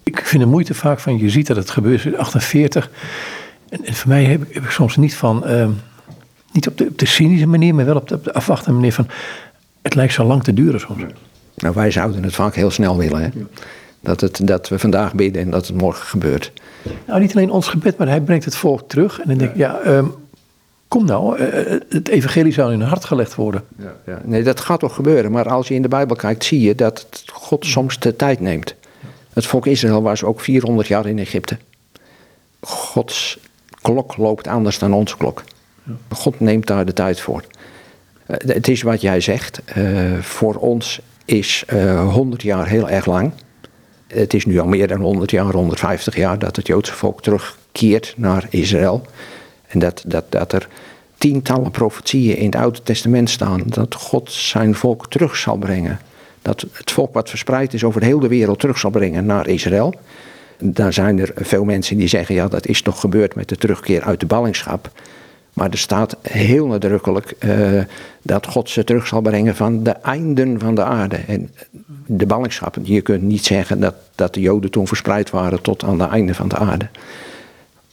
Ik 0.03 0.27
vind 0.27 0.43
de 0.43 0.49
moeite 0.49 0.75
vaak 0.75 0.99
van, 0.99 1.19
je 1.19 1.31
ziet 1.31 1.47
dat 1.47 1.57
het 1.57 1.71
gebeurt 1.71 2.05
in 2.05 2.19
48. 2.19 2.91
En, 3.71 3.95
voor 3.95 4.09
mij 4.09 4.25
heb 4.25 4.43
ik, 4.43 4.55
heb 4.55 4.65
ik, 4.65 4.71
soms 4.71 4.97
niet 4.97 5.15
van, 5.15 5.47
ehm, 5.47 5.71
niet 6.53 6.69
op 6.69 6.79
de, 6.79 6.87
op 6.87 6.99
de, 6.99 7.07
cynische 7.07 7.47
manier, 7.47 7.75
maar 7.75 7.85
wel 7.85 7.97
op 7.97 8.09
de, 8.09 8.15
op 8.15 8.25
de 8.25 8.33
afwachtende 8.33 8.79
manier 8.79 8.93
van, 8.93 9.07
het 9.83 9.95
lijkt 9.95 10.13
zo 10.13 10.25
lang 10.25 10.43
te 10.43 10.55
duren 10.55 10.81
soms. 10.81 11.03
Nou, 11.57 11.75
wij 11.75 11.91
zouden 11.91 12.23
het 12.23 12.35
vaak 12.35 12.55
heel 12.55 12.71
snel 12.71 12.97
willen, 12.97 13.23
hè? 13.23 13.29
Dat, 14.01 14.21
het, 14.21 14.41
dat 14.47 14.69
we 14.69 14.79
vandaag 14.79 15.15
bidden 15.15 15.43
en 15.43 15.51
dat 15.51 15.67
het 15.67 15.77
morgen 15.77 16.07
gebeurt. 16.07 16.53
Nou, 17.07 17.21
niet 17.21 17.37
alleen 17.37 17.51
ons 17.51 17.69
gebed, 17.69 17.99
maar 17.99 18.09
hij 18.09 18.21
brengt 18.21 18.45
het 18.45 18.57
volk 18.57 18.89
terug. 18.89 19.21
En 19.21 19.29
dan 19.29 19.39
denk 19.39 19.51
ik, 19.51 19.57
ja, 19.57 19.81
ja 19.85 19.97
um, 19.97 20.15
kom 20.89 21.05
nou, 21.05 21.39
uh, 21.41 21.81
het 21.89 22.09
evangelie 22.09 22.53
zou 22.53 22.73
in 22.73 22.81
hun 22.81 22.89
hart 22.89 23.05
gelegd 23.05 23.35
worden. 23.35 23.65
Ja, 23.79 23.95
ja. 24.07 24.21
Nee, 24.25 24.43
dat 24.43 24.61
gaat 24.61 24.81
toch 24.81 24.95
gebeuren. 24.95 25.31
Maar 25.31 25.49
als 25.49 25.69
je 25.69 25.75
in 25.75 25.83
de 25.83 25.89
Bijbel 25.89 26.17
kijkt, 26.17 26.45
zie 26.45 26.61
je 26.61 26.75
dat 26.75 27.25
God 27.33 27.67
soms 27.67 27.99
de 27.99 28.17
tijd 28.17 28.41
neemt. 28.41 28.75
Het 29.33 29.47
volk 29.47 29.67
Israël 29.67 30.03
was 30.03 30.25
ook 30.25 30.41
400 30.41 30.89
jaar 30.89 31.07
in 31.07 31.19
Egypte. 31.19 31.59
Gods 32.61 33.39
klok 33.83 34.17
loopt 34.17 34.47
anders 34.47 34.79
dan 34.79 34.93
onze 34.93 35.17
klok. 35.17 35.43
God 36.09 36.41
neemt 36.41 36.67
daar 36.67 36.85
de 36.85 36.93
tijd 36.93 37.21
voor. 37.21 37.45
Uh, 38.27 38.37
het 38.37 38.69
is 38.69 38.83
wat 38.83 39.01
jij 39.01 39.21
zegt. 39.21 39.61
Uh, 39.77 40.19
voor 40.19 40.55
ons 40.55 41.01
is 41.25 41.65
uh, 41.73 42.13
100 42.13 42.43
jaar 42.43 42.69
heel 42.69 42.89
erg 42.89 43.07
lang. 43.07 43.33
Het 44.07 44.35
is 44.35 44.47
nu 44.47 44.59
al 44.59 44.67
meer 44.67 44.89
dan 44.89 45.01
100 45.01 45.31
jaar, 45.31 45.53
150 45.53 46.17
jaar 46.17 46.39
dat 46.39 46.57
het 46.57 46.67
Joodse 46.67 46.93
volk 46.93 47.23
terugkeert 47.23 48.15
naar 48.17 48.47
Israël. 48.51 49.03
En 49.67 49.79
dat, 49.79 50.03
dat, 50.07 50.25
dat 50.29 50.53
er 50.53 50.69
tientallen 51.19 51.71
profetieën 51.71 52.37
in 52.37 52.47
het 52.47 52.57
Oude 52.57 52.83
Testament 52.83 53.31
staan 53.31 53.63
dat 53.67 53.95
God 53.95 54.33
zijn 54.33 54.75
volk 54.75 55.11
terug 55.11 55.37
zal 55.37 55.57
brengen. 55.57 56.01
Dat 56.43 56.67
het 56.73 56.91
volk 56.91 57.15
wat 57.15 57.29
verspreid 57.29 57.75
is 57.75 57.85
over 57.85 58.01
de 58.01 58.07
hele 58.07 58.29
wereld 58.29 58.59
terug 58.59 58.79
zal 58.79 58.91
brengen 58.91 59.27
naar 59.27 59.49
Israël. 59.49 59.95
Daar 60.61 60.93
zijn 60.93 61.19
er 61.19 61.33
veel 61.35 61.65
mensen 61.65 61.97
die 61.97 62.09
zeggen, 62.09 62.35
ja 62.35 62.49
dat 62.49 62.67
is 62.67 62.83
toch 62.83 63.01
gebeurd 63.01 63.35
met 63.35 63.49
de 63.49 63.57
terugkeer 63.57 64.03
uit 64.03 64.21
de 64.21 64.27
ballingschap. 64.27 64.91
Maar 65.53 65.71
er 65.71 65.79
staat 65.79 66.17
heel 66.23 66.67
nadrukkelijk 66.67 67.35
uh, 67.45 67.83
dat 68.23 68.47
God 68.47 68.71
ze 68.71 68.85
terug 68.85 69.07
zal 69.07 69.21
brengen 69.21 69.57
van 69.57 69.83
de 69.83 69.91
einden 69.91 70.61
van 70.61 70.75
de 70.75 70.85
aarde. 70.85 71.17
En 71.17 71.51
de 72.07 72.27
ballingschap, 72.27 72.77
je 72.83 73.01
kunt 73.01 73.23
niet 73.23 73.45
zeggen 73.45 73.81
dat, 73.81 73.95
dat 74.15 74.35
de 74.35 74.41
Joden 74.41 74.71
toen 74.71 74.87
verspreid 74.87 75.31
waren 75.31 75.63
tot 75.63 75.85
aan 75.85 75.99
de 75.99 76.05
einde 76.05 76.35
van 76.35 76.49
de 76.49 76.57
aarde. 76.57 76.89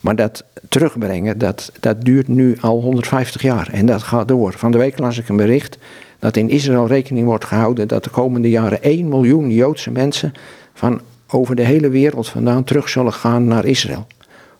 Maar 0.01 0.15
dat 0.15 0.43
terugbrengen, 0.69 1.37
dat, 1.37 1.71
dat 1.79 2.01
duurt 2.01 2.27
nu 2.27 2.57
al 2.61 2.81
150 2.81 3.41
jaar 3.41 3.69
en 3.71 3.85
dat 3.85 4.03
gaat 4.03 4.27
door. 4.27 4.53
Van 4.53 4.71
de 4.71 4.77
week 4.77 4.99
las 4.99 5.17
ik 5.17 5.29
een 5.29 5.35
bericht 5.35 5.77
dat 6.19 6.37
in 6.37 6.49
Israël 6.49 6.87
rekening 6.87 7.25
wordt 7.25 7.45
gehouden 7.45 7.87
dat 7.87 8.03
de 8.03 8.09
komende 8.09 8.49
jaren 8.49 8.83
1 8.83 9.07
miljoen 9.07 9.51
Joodse 9.51 9.91
mensen 9.91 10.33
van 10.73 11.01
over 11.27 11.55
de 11.55 11.63
hele 11.63 11.89
wereld 11.89 12.29
vandaan 12.29 12.63
terug 12.63 12.89
zullen 12.89 13.13
gaan 13.13 13.47
naar 13.47 13.65
Israël. 13.65 14.07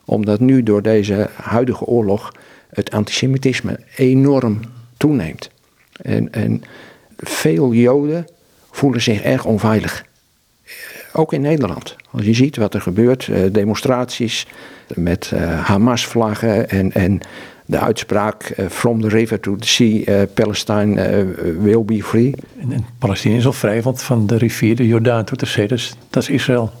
Omdat 0.04 0.40
nu 0.40 0.62
door 0.62 0.82
deze 0.82 1.30
huidige 1.34 1.84
oorlog 1.84 2.32
het 2.70 2.90
antisemitisme 2.90 3.80
enorm 3.96 4.60
toeneemt. 4.96 5.50
En, 6.02 6.32
en 6.32 6.62
veel 7.16 7.72
Joden 7.72 8.26
voelen 8.70 9.02
zich 9.02 9.22
erg 9.22 9.44
onveilig. 9.44 10.04
Ook 11.12 11.32
in 11.32 11.40
Nederland. 11.40 11.96
Als 12.10 12.24
je 12.24 12.34
ziet 12.34 12.56
wat 12.56 12.74
er 12.74 12.80
gebeurt, 12.80 13.28
eh, 13.28 13.42
demonstraties 13.52 14.46
met 14.94 15.30
eh, 15.34 15.64
Hamas-vlaggen 15.64 16.70
en, 16.70 16.92
en 16.92 17.20
de 17.68 17.78
uitspraak 17.78 18.42
eh, 18.42 18.66
From 18.68 19.00
the 19.00 19.08
river 19.08 19.40
to 19.40 19.56
the 19.56 19.66
sea, 19.66 20.26
Palestine 20.34 21.24
will 21.60 21.84
be 21.84 22.02
free. 22.02 22.34
En, 22.60 22.72
en 22.72 23.34
is 23.34 23.46
al 23.46 23.52
vrij, 23.52 23.82
want 23.82 24.02
van 24.02 24.26
de 24.26 24.36
rivier, 24.36 24.76
de 24.76 24.86
Jordaan 24.86 25.24
tot 25.24 25.40
de 25.40 25.46
zee, 25.46 25.66
dat 25.66 26.22
is 26.22 26.28
Israël. 26.28 26.72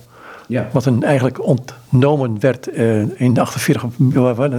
Ja. 0.48 0.68
Wat 0.72 0.84
een 0.84 1.02
eigenlijk 1.02 1.44
ontnomen 1.44 2.40
werd 2.40 2.68
uh, 2.68 3.20
in 3.20 3.34
de 3.34 3.40
48, 3.40 3.84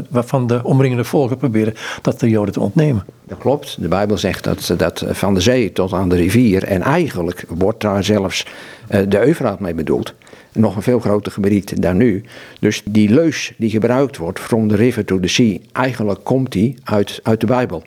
waarvan 0.09 0.47
de 0.47 0.63
omringende 0.63 1.03
volken 1.03 1.37
proberen 1.37 1.73
dat 2.01 2.19
de 2.19 2.29
Joden 2.29 2.53
te 2.53 2.59
ontnemen. 2.59 3.05
Dat 3.27 3.37
klopt. 3.37 3.81
De 3.81 3.87
Bijbel 3.87 4.17
zegt 4.17 4.43
dat, 4.43 4.73
dat 4.77 5.05
van 5.07 5.33
de 5.33 5.41
zee 5.41 5.71
tot 5.71 5.93
aan 5.93 6.09
de 6.09 6.15
rivier. 6.15 6.63
En 6.63 6.81
eigenlijk 6.81 7.45
wordt 7.47 7.81
daar 7.81 8.03
zelfs 8.03 8.45
uh, 8.91 9.01
de 9.07 9.25
Eufraat 9.25 9.59
mee 9.59 9.73
bedoeld. 9.73 10.13
Nog 10.53 10.75
een 10.75 10.81
veel 10.81 10.99
groter 10.99 11.31
gebied 11.31 11.81
dan 11.81 11.97
nu. 11.97 12.23
Dus 12.59 12.81
die 12.85 13.09
leus 13.09 13.53
die 13.57 13.69
gebruikt 13.69 14.17
wordt, 14.17 14.39
from 14.39 14.67
the 14.67 14.75
river 14.75 15.05
to 15.05 15.19
the 15.19 15.27
sea, 15.27 15.57
eigenlijk 15.71 16.23
komt 16.23 16.51
die 16.51 16.75
uit, 16.83 17.19
uit 17.23 17.39
de 17.39 17.45
Bijbel. 17.45 17.83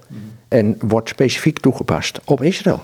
En 0.49 0.77
wordt 0.81 1.09
specifiek 1.09 1.59
toegepast 1.59 2.21
op 2.25 2.43
Israël. 2.43 2.83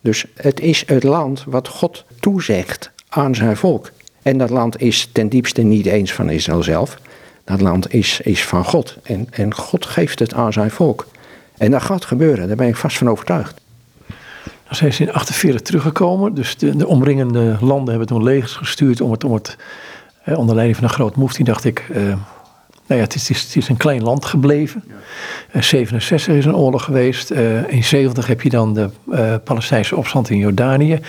Dus 0.00 0.26
het 0.34 0.60
is 0.60 0.84
het 0.86 1.02
land 1.02 1.44
wat 1.46 1.68
God 1.68 2.04
toezegt 2.20 2.90
aan 3.08 3.34
zijn 3.34 3.56
volk. 3.56 3.90
En 4.24 4.38
dat 4.38 4.50
land 4.50 4.80
is 4.80 5.08
ten 5.12 5.28
diepste 5.28 5.62
niet 5.62 5.86
eens 5.86 6.12
van 6.12 6.30
Israël 6.30 6.62
zelf. 6.62 6.98
Dat 7.44 7.60
land 7.60 7.94
is, 7.94 8.20
is 8.20 8.44
van 8.44 8.64
God. 8.64 8.96
En, 9.02 9.26
en 9.30 9.54
God 9.54 9.86
geeft 9.86 10.18
het 10.18 10.34
aan 10.34 10.52
zijn 10.52 10.70
volk. 10.70 11.06
En 11.56 11.70
dat 11.70 11.82
gaat 11.82 12.04
gebeuren, 12.04 12.46
daar 12.46 12.56
ben 12.56 12.68
ik 12.68 12.76
vast 12.76 12.98
van 12.98 13.10
overtuigd. 13.10 13.60
Dan 14.64 14.76
zijn 14.76 14.92
ze 14.92 15.00
in 15.00 15.06
1948 15.06 15.60
teruggekomen. 15.60 16.34
Dus 16.34 16.56
de, 16.56 16.76
de, 16.76 16.86
omringende 16.86 17.56
landen 17.60 17.88
hebben 17.88 18.06
toen 18.06 18.22
legers 18.22 18.52
gestuurd 18.52 19.00
om 19.00 19.10
het, 19.10 19.24
om 19.24 19.32
het 19.32 19.56
onder 20.24 20.54
leiding 20.54 20.76
van 20.76 20.84
een 20.88 20.94
groot 20.94 21.34
die 21.36 21.44
dacht 21.44 21.64
ik, 21.64 21.84
eh, 21.92 22.02
Nou 22.86 23.00
ja, 23.00 23.06
het 23.06 23.14
is, 23.14 23.28
het 23.28 23.56
is, 23.56 23.68
een 23.68 23.76
klein 23.76 24.02
land 24.02 24.24
gebleven. 24.24 24.84
Ja. 25.52 25.62
67 25.62 26.34
is 26.34 26.44
een 26.44 26.56
oorlog 26.56 26.84
geweest. 26.84 27.30
in 27.68 27.84
70 27.84 28.26
heb 28.26 28.42
je 28.42 28.48
dan 28.48 28.74
de 28.74 28.90
Palestijnse 29.44 29.96
opstand 29.96 30.30
in 30.30 30.38
Jordanië. 30.38 31.00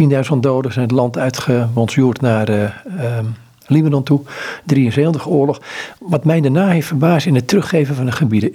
10.000 0.00 0.38
doden 0.40 0.72
zijn 0.72 0.84
het 0.84 0.94
land 0.94 1.18
uitgebondsjoerd 1.18 2.20
naar 2.20 2.48
ehm, 2.48 3.24
Libanon 3.66 4.02
toe. 4.02 4.20
73 4.64 5.28
oorlog. 5.28 5.60
Wat 5.98 6.24
mij 6.24 6.40
daarna 6.40 6.68
heeft 6.68 6.86
verbaasd 6.86 7.26
in 7.26 7.34
het 7.34 7.48
teruggeven 7.48 7.94
van 7.94 8.04
de 8.04 8.12
gebieden. 8.12 8.52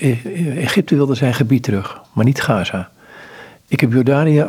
Egypte 0.57 0.95
wilde 0.95 1.15
zijn 1.15 1.33
gebied 1.33 1.63
terug, 1.63 2.01
maar 2.13 2.25
niet 2.25 2.41
Gaza. 2.41 2.89
Ik 3.67 3.79
heb 3.79 3.93
Jordanië, 3.93 4.45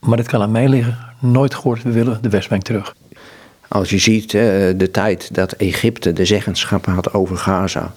maar 0.00 0.16
dat 0.16 0.26
kan 0.26 0.42
aan 0.42 0.50
mij 0.50 0.68
liggen, 0.68 0.98
nooit 1.18 1.54
gehoord. 1.54 1.82
We 1.82 1.90
willen 1.90 2.18
de 2.22 2.28
Westbank 2.28 2.62
terug. 2.62 2.94
Als 3.74 3.90
je 3.90 3.98
ziet 3.98 4.30
de 4.30 4.88
tijd 4.92 5.34
dat 5.34 5.52
Egypte 5.52 6.12
de 6.12 6.24
zeggenschap 6.24 6.86
had 6.86 7.14
over 7.14 7.36
Gaza. 7.36 7.94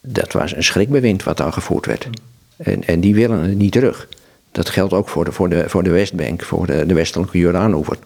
Dat 0.00 0.32
was 0.32 0.56
een 0.56 0.64
schrikbewind 0.64 1.22
wat 1.22 1.36
daar 1.36 1.52
gevoerd 1.52 1.86
werd. 1.86 2.08
En, 2.56 2.84
en 2.84 3.00
die 3.00 3.14
willen 3.14 3.40
het 3.40 3.58
niet 3.58 3.72
terug. 3.72 4.08
Dat 4.52 4.68
geldt 4.68 4.92
ook 4.92 5.08
voor 5.08 5.24
de, 5.24 5.32
voor 5.32 5.48
de, 5.48 5.68
voor 5.68 5.82
de 5.82 5.90
Westbank, 5.90 6.42
voor 6.42 6.66
de, 6.66 6.86
de 6.86 6.94
westelijke 6.94 7.38
Jordaanoever. 7.38 7.98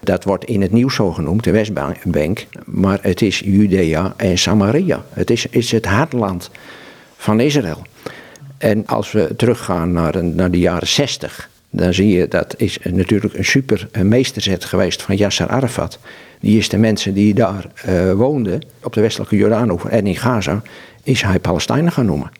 Dat 0.00 0.24
wordt 0.24 0.44
in 0.44 0.62
het 0.62 0.72
nieuws 0.72 0.94
zo 0.94 1.12
genoemd, 1.12 1.44
de 1.44 1.50
Westbank. 1.50 2.46
Maar 2.64 2.98
het 3.02 3.22
is 3.22 3.38
Judea 3.38 4.14
en 4.16 4.38
Samaria. 4.38 5.04
Het 5.10 5.30
is, 5.30 5.46
is 5.46 5.72
het 5.72 5.84
hartland 5.84 6.50
van 7.16 7.40
Israël. 7.40 7.82
En 8.58 8.86
als 8.86 9.12
we 9.12 9.34
teruggaan 9.36 9.92
naar, 9.92 10.24
naar 10.24 10.50
de 10.50 10.58
jaren 10.58 10.88
60, 10.88 11.48
dan 11.76 11.94
zie 11.94 12.08
je 12.08 12.28
dat 12.28 12.54
is 12.56 12.78
natuurlijk 12.82 13.34
een 13.34 13.44
super 13.44 13.88
meesterzet 14.02 14.64
geweest 14.64 15.02
van 15.02 15.16
Yasser 15.16 15.48
Arafat. 15.48 15.98
Die 16.40 16.58
is 16.58 16.68
de 16.68 16.78
mensen 16.78 17.14
die 17.14 17.34
daar 17.34 17.66
uh, 17.88 18.12
woonden, 18.12 18.62
op 18.82 18.92
de 18.92 19.00
westelijke 19.00 19.36
Jordaanoever 19.36 19.90
en 19.90 20.06
in 20.06 20.16
Gaza, 20.16 20.62
is 21.02 21.22
hij 21.22 21.38
Palestijnen 21.38 21.92
gaan 21.92 22.06
noemen. 22.06 22.30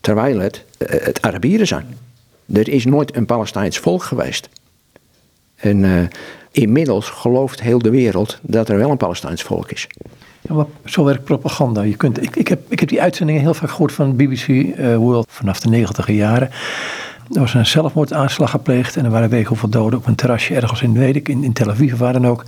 Terwijl 0.00 0.38
het, 0.38 0.64
het 0.78 1.22
Arabieren 1.22 1.66
zijn. 1.66 1.86
Er 2.52 2.68
is 2.68 2.84
nooit 2.84 3.16
een 3.16 3.26
Palestijns 3.26 3.78
volk 3.78 4.02
geweest. 4.02 4.48
En 5.56 5.78
uh, 5.78 6.00
inmiddels 6.50 7.08
gelooft 7.08 7.62
heel 7.62 7.78
de 7.78 7.90
wereld 7.90 8.38
dat 8.42 8.68
er 8.68 8.78
wel 8.78 8.90
een 8.90 8.96
Palestijns 8.96 9.42
volk 9.42 9.70
is. 9.70 9.86
Ja, 10.40 10.54
maar 10.54 10.66
zo 10.84 11.04
werkt 11.04 11.24
propaganda. 11.24 11.82
Je 11.82 11.96
kunt, 11.96 12.22
ik, 12.22 12.36
ik, 12.36 12.48
heb, 12.48 12.60
ik 12.68 12.80
heb 12.80 12.88
die 12.88 13.02
uitzendingen 13.02 13.42
heel 13.42 13.54
vaak 13.54 13.70
gehoord 13.70 13.92
van 13.92 14.16
BBC 14.16 14.76
World 14.96 15.26
vanaf 15.30 15.60
de 15.60 15.68
negentiger 15.68 16.14
jaren. 16.14 16.50
Er 17.32 17.40
was 17.40 17.54
een 17.54 17.66
zelfmoordaanslag 17.66 18.50
gepleegd 18.50 18.96
en 18.96 19.04
er 19.04 19.10
waren 19.10 19.28
weken 19.28 19.48
hoeveel 19.48 19.68
doden 19.68 19.98
op 19.98 20.06
een 20.06 20.14
terrasje 20.14 20.54
ergens 20.54 20.82
in, 20.82 20.92
weet 20.92 21.16
ik, 21.16 21.28
in, 21.28 21.44
in 21.44 21.52
Tel 21.52 21.70
Aviv 21.70 21.94
waar 21.96 22.12
dan 22.12 22.26
ook. 22.26 22.44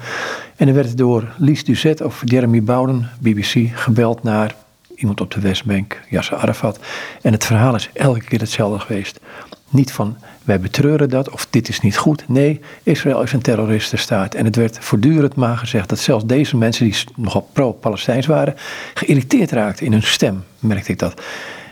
En 0.56 0.68
er 0.68 0.74
werd 0.74 0.96
door 0.96 1.28
Lies 1.36 1.64
Duzet 1.64 2.00
of 2.00 2.22
Jeremy 2.24 2.62
Bowden, 2.62 3.10
BBC, 3.20 3.68
gebeld 3.74 4.22
naar 4.22 4.54
iemand 4.94 5.20
op 5.20 5.30
de 5.30 5.40
Westbank, 5.40 6.00
Yasser 6.08 6.36
Arafat. 6.36 6.78
En 7.22 7.32
het 7.32 7.44
verhaal 7.44 7.74
is 7.74 7.90
elke 7.92 8.24
keer 8.24 8.38
hetzelfde 8.38 8.78
geweest. 8.78 9.20
Niet 9.68 9.92
van 9.92 10.16
wij 10.44 10.60
betreuren 10.60 11.08
dat 11.08 11.30
of 11.30 11.46
dit 11.50 11.68
is 11.68 11.80
niet 11.80 11.96
goed. 11.96 12.24
Nee, 12.28 12.60
Israël 12.82 13.22
is 13.22 13.32
een 13.32 13.42
terroristenstaat. 13.42 14.34
En 14.34 14.44
het 14.44 14.56
werd 14.56 14.78
voortdurend 14.80 15.34
maar 15.34 15.56
gezegd 15.56 15.88
dat 15.88 15.98
zelfs 15.98 16.24
deze 16.24 16.56
mensen, 16.56 16.84
die 16.84 16.96
nogal 17.16 17.48
pro-Palestijns 17.52 18.26
waren, 18.26 18.54
geïrriteerd 18.94 19.50
raakten 19.50 19.86
in 19.86 19.92
hun 19.92 20.02
stem, 20.02 20.44
merkte 20.58 20.92
ik 20.92 20.98
dat. 20.98 21.22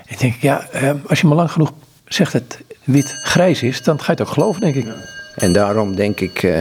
Ik 0.06 0.18
denk, 0.18 0.34
ja, 0.34 0.68
eh, 0.68 0.90
als 1.06 1.20
je 1.20 1.26
maar 1.26 1.36
lang 1.36 1.52
genoeg 1.52 1.72
zegt 2.08 2.32
het 2.32 2.58
wit-grijs 2.84 3.62
is, 3.62 3.82
dan 3.82 3.98
ga 3.98 4.04
je 4.04 4.10
het 4.10 4.20
ook 4.20 4.28
geloven, 4.34 4.60
denk 4.60 4.74
ik. 4.74 4.86
En 5.36 5.52
daarom 5.52 5.96
denk 5.96 6.20
ik 6.20 6.42
uh, 6.42 6.58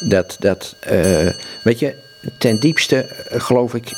dat, 0.00 0.36
dat 0.38 0.76
uh, 0.92 1.30
weet 1.62 1.78
je, 1.78 1.94
ten 2.38 2.60
diepste 2.60 3.06
geloof 3.30 3.74
ik, 3.74 3.92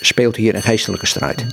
speelt 0.00 0.36
hier 0.36 0.54
een 0.54 0.62
geestelijke 0.62 1.06
strijd. 1.06 1.46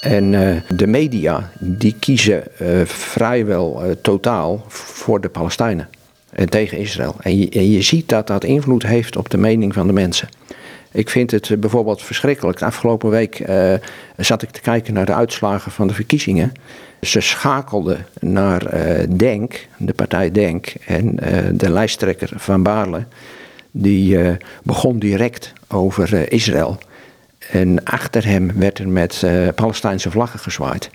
En 0.00 0.30
de 0.74 0.86
media 0.86 1.50
die 1.58 1.96
kiezen 1.98 2.44
vrijwel 2.84 3.82
totaal 4.00 4.64
voor 4.68 5.20
de 5.20 5.28
Palestijnen 5.28 5.88
en 6.32 6.48
tegen 6.48 6.78
Israël. 6.78 7.16
En 7.20 7.38
je, 7.38 7.48
en 7.48 7.70
je, 7.70 7.82
ziet 7.82 8.08
dat 8.08 8.26
dat 8.26 8.44
invloed 8.44 8.82
heeft 8.82 9.16
op 9.16 9.30
de 9.30 9.38
mening 9.38 9.74
van 9.74 9.86
de 9.86 9.92
mensen. 9.92 10.28
Ik 10.92 11.10
vind 11.10 11.30
het 11.30 11.60
bijvoorbeeld 11.60 12.02
verschrikkelijk. 12.02 12.62
Afgelopen 12.62 13.10
week 13.10 13.44
zat 14.16 14.42
ik 14.42 14.50
te 14.50 14.60
kijken 14.60 14.94
naar 14.94 15.06
de 15.06 15.14
uitslagen 15.14 15.72
van 15.72 15.86
de 15.86 15.94
verkiezingen. 15.94 16.52
Ze 17.00 17.20
schakelden 17.20 18.06
naar 18.20 18.70
Denk, 19.16 19.66
de 19.76 19.92
partij 19.92 20.30
Denk, 20.30 20.74
en 20.86 21.16
de 21.52 21.70
lijsttrekker 21.70 22.30
van 22.34 22.62
Baarle. 22.62 23.04
Die 23.70 24.18
begon 24.62 24.98
direct 24.98 25.52
over 25.68 26.32
Israël. 26.32 26.78
En 27.50 27.84
achter 27.84 28.26
hem 28.26 28.52
werd 28.54 28.78
er 28.78 28.88
met 28.88 29.24
Palestijnse 29.54 30.10
vlaggen 30.10 30.38
gezwaaid. 30.38 30.90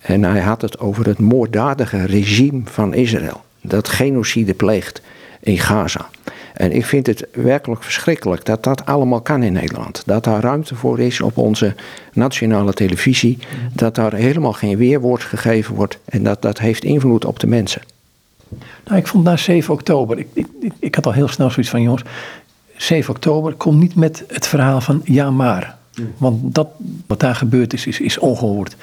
En 0.00 0.22
hij 0.22 0.40
had 0.40 0.62
het 0.62 0.78
over 0.78 1.06
het 1.06 1.18
moorddadige 1.18 2.04
regime 2.04 2.60
van 2.64 2.94
Israël. 2.94 3.44
Dat 3.60 3.88
genocide 3.88 4.54
pleegt 4.54 5.02
in 5.40 5.58
Gaza. 5.58 6.08
En 6.56 6.72
ik 6.72 6.84
vind 6.84 7.06
het 7.06 7.26
werkelijk 7.32 7.82
verschrikkelijk 7.82 8.44
dat 8.44 8.62
dat 8.62 8.86
allemaal 8.86 9.20
kan 9.20 9.42
in 9.42 9.52
Nederland. 9.52 10.02
Dat 10.06 10.24
daar 10.24 10.40
ruimte 10.40 10.74
voor 10.74 11.00
is 11.00 11.20
op 11.20 11.36
onze 11.36 11.74
nationale 12.12 12.72
televisie. 12.72 13.38
Dat 13.72 13.94
daar 13.94 14.14
helemaal 14.14 14.52
geen 14.52 14.76
weerwoord 14.76 15.22
gegeven 15.22 15.74
wordt. 15.74 15.98
En 16.04 16.22
dat 16.22 16.42
dat 16.42 16.58
heeft 16.58 16.84
invloed 16.84 17.24
op 17.24 17.38
de 17.38 17.46
mensen. 17.46 17.82
Nou, 18.84 18.98
ik 18.98 19.06
vond 19.06 19.24
na 19.24 19.36
7 19.36 19.74
oktober, 19.74 20.18
ik, 20.18 20.28
ik, 20.32 20.46
ik 20.78 20.94
had 20.94 21.06
al 21.06 21.12
heel 21.12 21.28
snel 21.28 21.50
zoiets 21.50 21.70
van 21.70 21.82
jongens, 21.82 22.02
7 22.76 23.14
oktober, 23.14 23.54
kom 23.54 23.78
niet 23.78 23.94
met 23.94 24.24
het 24.28 24.46
verhaal 24.46 24.80
van 24.80 25.00
ja 25.04 25.30
maar. 25.30 25.76
Want 26.16 26.54
dat 26.54 26.68
wat 27.06 27.20
daar 27.20 27.34
gebeurd 27.34 27.72
is, 27.72 27.86
is, 27.86 28.00
is 28.00 28.18
ongehoord. 28.18 28.76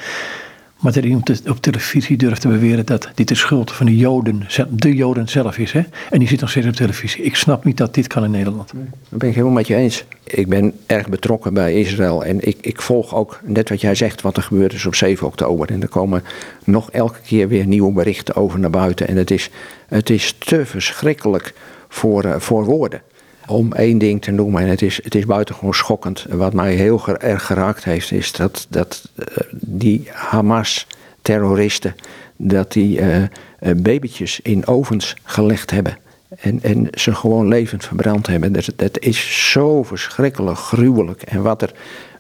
Maar 0.83 0.93
dat 0.93 1.03
iemand 1.03 1.49
op 1.49 1.61
televisie 1.61 2.17
durft 2.17 2.41
te 2.41 2.47
beweren 2.47 2.85
dat 2.85 3.09
dit 3.15 3.27
de 3.27 3.35
schuld 3.35 3.71
van 3.71 3.85
de 3.85 3.97
Joden, 3.97 4.47
de 4.69 4.95
Joden 4.95 5.27
zelf 5.27 5.57
is. 5.57 5.71
Hè? 5.71 5.81
En 6.09 6.19
die 6.19 6.27
zit 6.27 6.39
nog 6.39 6.49
steeds 6.49 6.67
op 6.67 6.73
televisie. 6.73 7.23
Ik 7.23 7.35
snap 7.35 7.63
niet 7.63 7.77
dat 7.77 7.93
dit 7.93 8.07
kan 8.07 8.23
in 8.23 8.31
Nederland. 8.31 8.71
Dat 9.09 9.19
ben 9.19 9.29
ik 9.29 9.35
helemaal 9.35 9.55
met 9.55 9.67
je 9.67 9.75
eens. 9.75 10.05
Ik 10.23 10.47
ben 10.47 10.73
erg 10.85 11.09
betrokken 11.09 11.53
bij 11.53 11.73
Israël. 11.73 12.25
En 12.25 12.47
ik, 12.47 12.57
ik 12.61 12.81
volg 12.81 13.15
ook, 13.15 13.39
net 13.43 13.69
wat 13.69 13.81
jij 13.81 13.95
zegt, 13.95 14.21
wat 14.21 14.37
er 14.37 14.43
gebeurd 14.43 14.73
is 14.73 14.85
op 14.85 14.95
7 14.95 15.27
oktober. 15.27 15.69
En 15.69 15.81
er 15.81 15.87
komen 15.87 16.23
nog 16.63 16.91
elke 16.91 17.19
keer 17.25 17.47
weer 17.47 17.65
nieuwe 17.65 17.93
berichten 17.93 18.35
over 18.35 18.59
naar 18.59 18.69
buiten. 18.69 19.07
En 19.07 19.17
het 19.17 19.31
is, 19.31 19.49
het 19.87 20.09
is 20.09 20.35
te 20.37 20.65
verschrikkelijk 20.65 21.53
voor, 21.87 22.25
uh, 22.25 22.35
voor 22.39 22.65
woorden 22.65 23.01
om 23.47 23.73
één 23.73 23.97
ding 23.97 24.21
te 24.21 24.31
noemen, 24.31 24.61
en 24.61 24.67
het 24.67 24.81
is, 24.81 25.03
het 25.03 25.15
is 25.15 25.25
buitengewoon 25.25 25.73
schokkend. 25.73 26.25
Wat 26.29 26.53
mij 26.53 26.73
heel 26.73 27.07
erg 27.07 27.45
geraakt 27.45 27.83
heeft, 27.83 28.11
is 28.11 28.31
dat, 28.31 28.67
dat 28.69 29.09
uh, 29.15 29.25
die 29.51 30.09
Hamas-terroristen. 30.11 31.95
dat 32.35 32.71
die 32.71 32.99
uh, 32.99 33.17
uh, 33.17 33.27
babytjes 33.75 34.39
in 34.39 34.67
ovens 34.67 35.15
gelegd 35.23 35.71
hebben. 35.71 35.97
En, 36.39 36.59
en 36.61 36.87
ze 36.91 37.15
gewoon 37.15 37.47
levend 37.47 37.85
verbrand 37.85 38.27
hebben. 38.27 38.53
Dat, 38.53 38.69
dat 38.75 38.99
is 38.99 39.51
zo 39.51 39.83
verschrikkelijk 39.83 40.57
gruwelijk. 40.57 41.21
En 41.21 41.41
wat 41.41 41.61
er 41.61 41.71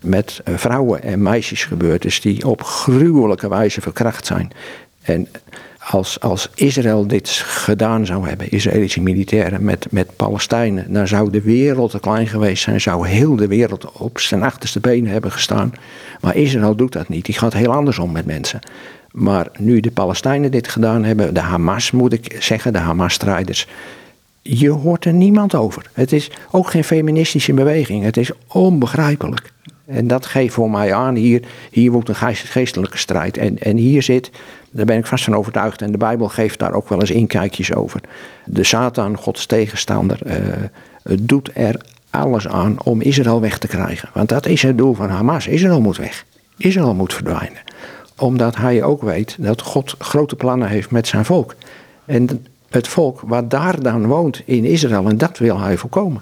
met 0.01 0.41
vrouwen 0.45 1.03
en 1.03 1.21
meisjes 1.21 1.65
gebeurd 1.65 2.05
is, 2.05 2.21
die 2.21 2.47
op 2.47 2.63
gruwelijke 2.63 3.49
wijze 3.49 3.81
verkracht 3.81 4.25
zijn. 4.25 4.51
En 5.01 5.27
als, 5.89 6.19
als 6.19 6.49
Israël 6.55 7.07
dit 7.07 7.29
gedaan 7.29 8.05
zou 8.05 8.27
hebben, 8.27 8.51
Israëlische 8.51 9.01
militairen 9.01 9.63
met, 9.63 9.87
met 9.89 10.15
Palestijnen, 10.15 10.93
dan 10.93 11.07
zou 11.07 11.31
de 11.31 11.41
wereld 11.41 11.91
te 11.91 11.99
klein 11.99 12.27
geweest 12.27 12.63
zijn, 12.63 12.81
zou 12.81 13.07
heel 13.07 13.35
de 13.35 13.47
wereld 13.47 13.91
op 13.91 14.19
zijn 14.19 14.43
achterste 14.43 14.79
benen 14.79 15.11
hebben 15.11 15.31
gestaan. 15.31 15.73
Maar 16.21 16.35
Israël 16.35 16.75
doet 16.75 16.91
dat 16.91 17.09
niet, 17.09 17.25
die 17.25 17.35
gaat 17.35 17.53
heel 17.53 17.73
anders 17.73 17.99
om 17.99 18.11
met 18.11 18.25
mensen. 18.25 18.59
Maar 19.11 19.47
nu 19.59 19.79
de 19.79 19.91
Palestijnen 19.91 20.51
dit 20.51 20.67
gedaan 20.67 21.03
hebben, 21.03 21.33
de 21.33 21.39
Hamas 21.39 21.91
moet 21.91 22.13
ik 22.13 22.35
zeggen, 22.39 22.73
de 22.73 22.79
Hamas-strijders, 22.79 23.67
je 24.41 24.69
hoort 24.69 25.05
er 25.05 25.13
niemand 25.13 25.55
over. 25.55 25.89
Het 25.93 26.11
is 26.11 26.31
ook 26.51 26.69
geen 26.69 26.83
feministische 26.83 27.53
beweging, 27.53 28.03
het 28.03 28.17
is 28.17 28.31
onbegrijpelijk. 28.47 29.51
En 29.85 30.07
dat 30.07 30.25
geeft 30.25 30.53
voor 30.53 30.71
mij 30.71 30.93
aan, 30.93 31.15
hier, 31.15 31.41
hier 31.71 31.91
wordt 31.91 32.09
een 32.09 32.35
geestelijke 32.35 32.97
strijd. 32.97 33.37
En, 33.37 33.59
en 33.59 33.77
hier 33.77 34.03
zit 34.03 34.31
daar 34.73 34.85
ben 34.85 34.97
ik 34.97 35.05
vast 35.05 35.23
van 35.23 35.35
overtuigd. 35.35 35.81
En 35.81 35.91
de 35.91 35.97
Bijbel 35.97 36.27
geeft 36.27 36.59
daar 36.59 36.73
ook 36.73 36.89
wel 36.89 36.99
eens 36.99 37.11
inkijkjes 37.11 37.73
over. 37.73 38.01
De 38.45 38.63
Satan, 38.63 39.17
Gods 39.17 39.45
tegenstander, 39.45 40.19
uh, 40.25 40.35
doet 41.19 41.49
er 41.53 41.81
alles 42.09 42.47
aan 42.47 42.83
om 42.83 43.01
Israël 43.01 43.41
weg 43.41 43.57
te 43.57 43.67
krijgen. 43.67 44.09
Want 44.13 44.29
dat 44.29 44.45
is 44.45 44.61
het 44.61 44.77
doel 44.77 44.93
van 44.93 45.09
Hamas. 45.09 45.47
Israël 45.47 45.81
moet 45.81 45.97
weg. 45.97 46.25
Israël 46.57 46.93
moet 46.93 47.13
verdwijnen. 47.13 47.61
Omdat 48.17 48.55
hij 48.55 48.83
ook 48.83 49.01
weet 49.01 49.35
dat 49.39 49.61
God 49.61 49.95
grote 49.99 50.35
plannen 50.35 50.67
heeft 50.67 50.91
met 50.91 51.07
zijn 51.07 51.25
volk. 51.25 51.55
En 52.05 52.45
het 52.69 52.87
volk 52.87 53.21
wat 53.25 53.49
daar 53.49 53.81
dan 53.81 54.07
woont 54.07 54.41
in 54.45 54.65
Israël, 54.65 55.09
en 55.09 55.17
dat 55.17 55.37
wil 55.37 55.59
hij 55.59 55.77
voorkomen. 55.77 56.21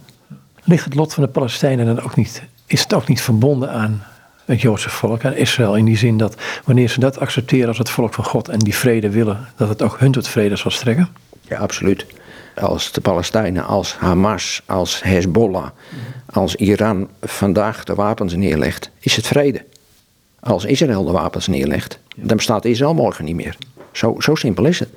Ligt 0.63 0.85
het 0.85 0.95
lot 0.95 1.13
van 1.13 1.23
de 1.23 1.29
Palestijnen 1.29 1.85
dan 1.85 2.01
ook 2.01 2.15
niet, 2.15 2.43
is 2.65 2.81
het 2.81 2.93
ook 2.93 3.07
niet 3.07 3.21
verbonden 3.21 3.71
aan 3.71 4.03
het 4.45 4.61
Joodse 4.61 4.89
volk 4.89 5.25
aan 5.25 5.35
Israël. 5.35 5.75
In 5.75 5.85
die 5.85 5.97
zin 5.97 6.17
dat 6.17 6.35
wanneer 6.65 6.89
ze 6.89 6.99
dat 6.99 7.19
accepteren 7.19 7.67
als 7.67 7.77
het 7.77 7.89
volk 7.89 8.13
van 8.13 8.23
God 8.23 8.49
en 8.49 8.59
die 8.59 8.75
vrede 8.75 9.09
willen, 9.09 9.47
dat 9.55 9.69
het 9.69 9.81
ook 9.81 9.99
hun 9.99 10.11
tot 10.11 10.27
vrede 10.27 10.55
zal 10.55 10.71
strekken? 10.71 11.09
Ja, 11.47 11.57
absoluut. 11.57 12.05
als 12.55 12.91
de 12.91 13.01
Palestijnen, 13.01 13.65
als 13.65 13.95
Hamas, 13.97 14.61
als 14.65 15.03
Hezbollah, 15.03 15.69
als 16.25 16.55
Iran 16.55 17.09
vandaag 17.21 17.83
de 17.83 17.95
wapens 17.95 18.35
neerlegt, 18.35 18.91
is 18.99 19.15
het 19.15 19.27
vrede. 19.27 19.65
Als 20.39 20.65
Israël 20.65 21.05
de 21.05 21.11
wapens 21.11 21.47
neerlegt, 21.47 21.99
dan 22.15 22.37
bestaat 22.37 22.65
Israël 22.65 22.93
morgen 22.93 23.25
niet 23.25 23.35
meer. 23.35 23.57
Zo, 23.91 24.15
zo 24.19 24.35
simpel 24.35 24.65
is 24.65 24.79
het. 24.79 24.89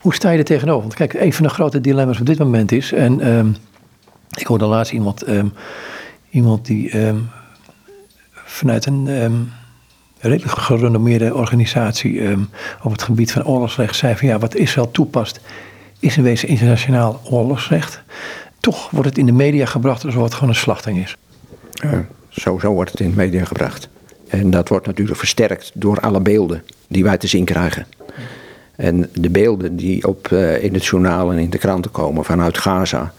Hoe 0.00 0.14
sta 0.14 0.30
je 0.30 0.38
er 0.38 0.44
tegenover? 0.44 0.80
Want 0.80 0.94
kijk, 0.94 1.14
een 1.14 1.32
van 1.32 1.44
de 1.44 1.50
grote 1.50 1.80
dilemma's 1.80 2.20
op 2.20 2.26
dit 2.26 2.38
moment 2.38 2.72
is, 2.72 2.92
en 2.92 3.20
ehm, 3.20 3.48
ik 4.38 4.46
hoorde 4.46 4.64
laatst 4.64 4.92
iemand, 4.92 5.22
ehm, 5.22 5.46
iemand 6.30 6.66
die 6.66 6.90
ehm, 6.90 7.16
vanuit 8.50 8.86
een 8.86 9.50
redelijk 10.18 10.58
gerenommeerde 10.58 11.34
organisatie 11.34 12.22
op 12.82 12.92
het 12.92 13.02
gebied 13.02 13.32
van 13.32 13.44
oorlogsrecht 13.44 13.96
zei 13.96 14.16
van 14.16 14.28
ja, 14.28 14.38
wat 14.38 14.54
Israël 14.54 14.90
toepast, 14.90 15.40
is 15.98 16.16
in 16.16 16.22
wezen 16.22 16.48
internationaal 16.48 17.20
oorlogsrecht. 17.24 18.02
Toch 18.60 18.90
wordt 18.90 19.08
het 19.08 19.18
in 19.18 19.26
de 19.26 19.32
media 19.32 19.66
gebracht 19.66 20.04
alsof 20.04 20.22
het 20.22 20.34
gewoon 20.34 20.48
een 20.48 20.54
slachting 20.54 20.98
is. 20.98 21.16
Zo, 22.28 22.58
zo 22.58 22.72
wordt 22.72 22.90
het 22.90 23.00
in 23.00 23.10
de 23.10 23.16
media 23.16 23.44
gebracht. 23.44 23.88
En 24.28 24.50
dat 24.50 24.68
wordt 24.68 24.86
natuurlijk 24.86 25.18
versterkt 25.18 25.70
door 25.74 26.00
alle 26.00 26.20
beelden 26.20 26.62
die 26.88 27.04
wij 27.04 27.18
te 27.18 27.26
zien 27.26 27.44
krijgen. 27.44 27.86
En 28.76 29.10
de 29.12 29.30
beelden 29.30 29.76
die 29.76 30.06
op, 30.06 30.28
uh, 30.32 30.64
in 30.64 30.74
het 30.74 30.86
journaal 30.86 31.32
en 31.32 31.38
in 31.38 31.50
de 31.50 31.58
kranten 31.58 31.90
komen 31.90 32.24
vanuit 32.24 32.58
Gaza, 32.58 33.12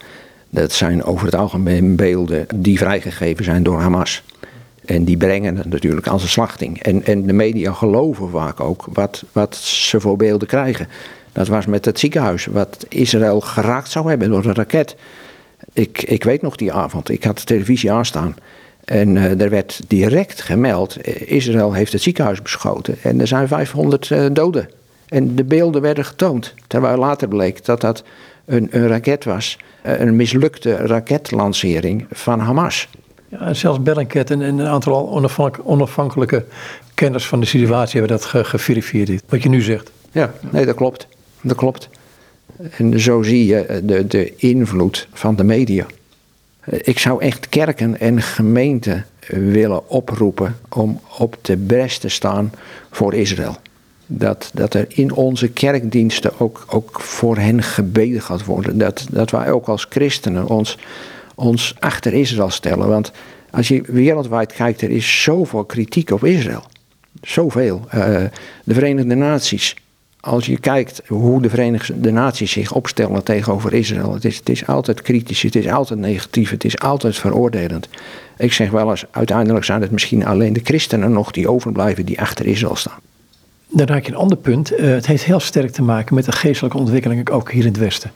dat 0.50 0.72
zijn 0.72 1.04
over 1.04 1.26
het 1.26 1.34
algemeen 1.34 1.96
beelden 1.96 2.46
die 2.54 2.78
vrijgegeven 2.78 3.44
zijn 3.44 3.62
door 3.62 3.80
Hamas. 3.80 4.22
En 4.84 5.04
die 5.04 5.16
brengen 5.16 5.62
natuurlijk 5.68 6.06
als 6.06 6.22
een 6.22 6.28
slachting. 6.28 6.82
En, 6.82 7.04
en 7.04 7.26
de 7.26 7.32
media 7.32 7.72
geloven 7.72 8.30
vaak 8.30 8.60
ook 8.60 8.86
wat, 8.92 9.24
wat 9.32 9.56
ze 9.56 10.00
voor 10.00 10.16
beelden 10.16 10.48
krijgen. 10.48 10.88
Dat 11.32 11.48
was 11.48 11.66
met 11.66 11.84
het 11.84 11.98
ziekenhuis, 11.98 12.46
wat 12.46 12.86
Israël 12.88 13.40
geraakt 13.40 13.90
zou 13.90 14.08
hebben 14.08 14.30
door 14.30 14.44
een 14.44 14.54
raket. 14.54 14.96
Ik, 15.72 16.02
ik 16.02 16.24
weet 16.24 16.42
nog 16.42 16.56
die 16.56 16.72
avond, 16.72 17.10
ik 17.10 17.24
had 17.24 17.38
de 17.38 17.44
televisie 17.44 17.92
aanstaan. 17.92 18.34
En 18.84 19.16
uh, 19.16 19.40
er 19.40 19.50
werd 19.50 19.80
direct 19.88 20.42
gemeld, 20.42 20.96
eh, 20.96 21.30
Israël 21.30 21.72
heeft 21.72 21.92
het 21.92 22.02
ziekenhuis 22.02 22.42
beschoten 22.42 22.96
en 23.02 23.20
er 23.20 23.26
zijn 23.26 23.48
500 23.48 24.10
uh, 24.10 24.26
doden. 24.32 24.68
En 25.08 25.34
de 25.34 25.44
beelden 25.44 25.82
werden 25.82 26.04
getoond, 26.04 26.54
terwijl 26.66 26.96
later 26.96 27.28
bleek 27.28 27.64
dat 27.64 27.80
dat 27.80 28.04
een, 28.44 28.68
een 28.70 28.88
raket 28.88 29.24
was, 29.24 29.58
een 29.82 30.16
mislukte 30.16 30.76
raketlancering 30.76 32.06
van 32.10 32.38
Hamas. 32.38 32.88
Ja, 33.38 33.54
zelfs 33.54 33.82
Bellingcat 33.82 34.30
en, 34.30 34.40
een 34.40 34.66
aantal 34.66 35.24
onafhankelijke 35.64 36.44
kenners 36.94 37.26
van 37.26 37.40
de 37.40 37.46
situatie 37.46 37.98
hebben 37.98 38.18
dat 38.18 38.26
ge 38.26 38.44
geverifieerd, 38.44 39.22
wat 39.28 39.42
je 39.42 39.48
nu 39.48 39.60
zegt. 39.60 39.90
Ja, 40.10 40.32
nee, 40.50 40.66
dat 40.66 40.76
klopt. 40.76 41.06
Dat 41.40 41.56
klopt. 41.56 41.88
En 42.76 43.00
zo 43.00 43.22
zie 43.22 43.46
je 43.46 43.80
de, 43.84 44.06
de 44.06 44.36
invloed 44.36 45.08
van 45.12 45.36
de 45.36 45.44
media. 45.44 45.86
Ik 46.64 46.98
zou 46.98 47.22
echt 47.22 47.48
kerken 47.48 48.00
en 48.00 48.22
gemeenten 48.22 49.06
willen 49.28 49.88
oproepen 49.88 50.56
om 50.68 51.00
op 51.18 51.36
de 51.42 51.56
bres 51.56 51.98
te 51.98 52.08
staan 52.08 52.52
voor 52.90 53.14
Israël. 53.14 53.56
Dat, 54.06 54.50
dat 54.54 54.74
er 54.74 54.86
in 54.88 55.12
onze 55.12 55.48
kerkdiensten 55.48 56.40
ook, 56.40 56.64
ook 56.68 57.00
voor 57.00 57.36
hen 57.36 57.62
gebeden 57.62 58.22
gaat 58.22 58.44
worden. 58.44 58.78
Dat, 58.78 59.06
dat 59.10 59.30
wij 59.30 59.52
ook 59.52 59.66
als 59.66 59.86
christenen 59.90 60.46
ons, 60.46 60.78
ons 61.42 61.74
achter 61.78 62.12
Israël 62.12 62.50
stellen. 62.50 62.88
Want 62.88 63.12
als 63.50 63.68
je 63.68 63.82
wereldwijd 63.86 64.52
kijkt, 64.52 64.82
er 64.82 64.90
is 64.90 65.22
zoveel 65.22 65.64
kritiek 65.64 66.10
op 66.10 66.24
Israël. 66.24 66.64
Zoveel. 67.22 67.80
Uh, 67.94 68.00
de 68.64 68.74
Verenigde 68.74 69.14
Naties 69.14 69.74
als 70.22 70.46
je 70.46 70.58
kijkt 70.58 71.02
hoe 71.06 71.42
de 71.42 71.48
Verenigde 71.48 72.10
Naties 72.10 72.52
zich 72.52 72.72
opstellen 72.72 73.24
tegenover 73.24 73.74
Israël, 73.74 74.14
het 74.14 74.24
is, 74.24 74.36
het 74.36 74.48
is 74.48 74.66
altijd 74.66 75.02
kritisch, 75.02 75.42
het 75.42 75.54
is 75.54 75.68
altijd 75.68 76.00
negatief, 76.00 76.50
het 76.50 76.64
is 76.64 76.78
altijd 76.78 77.16
veroordelend. 77.16 77.88
Ik 78.36 78.52
zeg 78.52 78.70
wel 78.70 78.90
eens, 78.90 79.04
uiteindelijk 79.10 79.64
zijn 79.64 79.80
het 79.80 79.90
misschien 79.90 80.26
alleen 80.26 80.52
de 80.52 80.60
christenen 80.64 81.12
nog 81.12 81.30
die 81.30 81.48
overblijven 81.48 82.06
die 82.06 82.20
achter 82.20 82.46
Israël 82.46 82.76
staan. 82.76 82.98
Dan 83.68 83.86
raak 83.86 84.04
je 84.04 84.12
een 84.12 84.18
ander 84.18 84.36
punt. 84.36 84.72
Uh, 84.72 84.80
het 84.80 85.06
heeft 85.06 85.24
heel 85.24 85.40
sterk 85.40 85.70
te 85.70 85.82
maken 85.82 86.14
met 86.14 86.24
de 86.24 86.32
geestelijke 86.32 86.78
ontwikkeling, 86.78 87.30
ook 87.30 87.52
hier 87.52 87.64
in 87.64 87.68
het 87.68 87.78
Westen. 87.78 88.10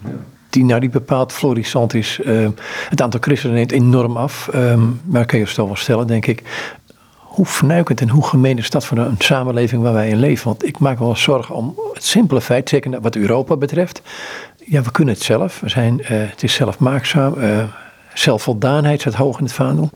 Die 0.50 0.64
nou 0.64 0.80
niet 0.80 0.90
bepaald 0.90 1.32
florissant 1.32 1.94
is. 1.94 2.20
Uh, 2.24 2.48
het 2.88 3.02
aantal 3.02 3.20
christenen 3.20 3.56
neemt 3.56 3.72
enorm 3.72 4.16
af. 4.16 4.50
Um, 4.54 5.00
maar 5.04 5.26
kan 5.26 5.38
je 5.38 5.44
toch 5.44 5.66
wel 5.66 5.76
stellen, 5.76 6.06
denk 6.06 6.26
ik 6.26 6.42
hoe 7.36 7.46
fnuikend 7.46 8.00
en 8.00 8.08
hoe 8.08 8.26
gemeen 8.26 8.58
is 8.58 8.70
dat 8.70 8.84
voor 8.84 8.98
een 8.98 9.14
samenleving 9.18 9.82
waar 9.82 9.92
wij 9.92 10.08
in 10.08 10.18
leven? 10.18 10.46
Want 10.46 10.66
ik 10.66 10.78
maak 10.78 10.98
wel 10.98 11.16
zorgen 11.16 11.54
om 11.54 11.78
het 11.92 12.04
simpele 12.04 12.40
feit, 12.40 12.68
zeker 12.68 13.00
wat 13.00 13.16
Europa 13.16 13.56
betreft. 13.56 14.02
Ja, 14.64 14.82
we 14.82 14.90
kunnen 14.90 15.14
het 15.14 15.22
zelf. 15.22 15.60
We 15.60 15.68
zijn, 15.68 15.98
uh, 16.00 16.08
het 16.08 16.42
is 16.42 16.54
zelfmaakzaam. 16.54 17.34
Uh, 17.38 17.64
zelfvoldaanheid 18.14 19.00
staat 19.00 19.14
hoog 19.14 19.38
in 19.38 19.44
het 19.44 19.52
vaandel. 19.52 19.90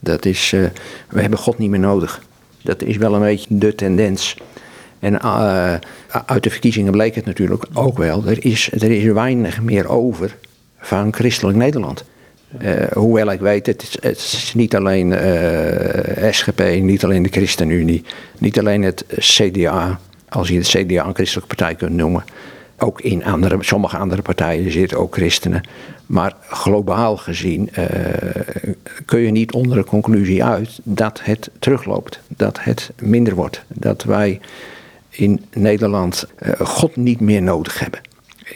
Dat 0.00 0.24
is, 0.24 0.52
uh, 0.52 0.66
we 1.08 1.20
hebben 1.20 1.38
God 1.38 1.58
niet 1.58 1.70
meer 1.70 1.80
nodig. 1.80 2.22
Dat 2.62 2.82
is 2.82 2.96
wel 2.96 3.14
een 3.14 3.20
beetje 3.20 3.58
de 3.58 3.74
tendens. 3.74 4.36
En 5.00 5.22
uit 6.26 6.42
de 6.42 6.50
verkiezingen 6.50 6.92
bleek 6.92 7.14
het 7.14 7.24
natuurlijk 7.24 7.64
ook 7.72 7.98
wel. 7.98 8.26
Er 8.26 8.44
is, 8.44 8.72
er 8.72 8.90
is 8.90 9.04
weinig 9.04 9.62
meer 9.62 9.88
over 9.88 10.36
van 10.78 11.14
christelijk 11.14 11.58
Nederland. 11.58 12.04
Uh, 12.62 12.72
hoewel 12.92 13.30
ik 13.30 13.40
weet, 13.40 13.66
het 13.66 13.98
is, 14.00 14.52
niet 14.56 14.76
alleen 14.76 15.12
eh, 15.12 16.32
SGP, 16.32 16.60
niet 16.80 17.04
alleen 17.04 17.22
de 17.22 17.28
ChristenUnie, 17.28 18.04
niet 18.38 18.58
alleen 18.58 18.82
het 18.82 19.04
CDA, 19.16 20.00
als 20.28 20.48
je 20.48 20.56
het 20.56 20.68
CDA 20.68 21.06
een 21.06 21.14
christelijke 21.14 21.54
partij 21.54 21.74
kunt 21.74 21.92
noemen. 21.92 22.24
Ook 22.78 23.00
in 23.00 23.24
andere, 23.24 23.56
sommige 23.60 23.96
andere 23.96 24.22
partijen 24.22 24.72
zitten 24.72 24.98
ook 24.98 25.14
christenen. 25.14 25.60
Maar 26.06 26.36
globaal 26.48 27.16
gezien 27.16 27.70
kun 29.04 29.20
je 29.20 29.30
niet 29.30 29.52
onder 29.52 29.76
de 29.76 29.84
conclusie 29.84 30.44
uit 30.44 30.78
dat 30.82 31.20
het 31.22 31.50
terugloopt. 31.58 32.20
Dat 32.28 32.58
het 32.60 32.90
minder 33.00 33.34
wordt. 33.34 33.62
Dat 33.68 34.04
wij 34.04 34.40
in 35.10 35.44
Nederland 35.52 36.26
God 36.58 36.96
niet 36.96 37.20
meer 37.20 37.42
nodig 37.42 37.78
hebben. 37.80 38.00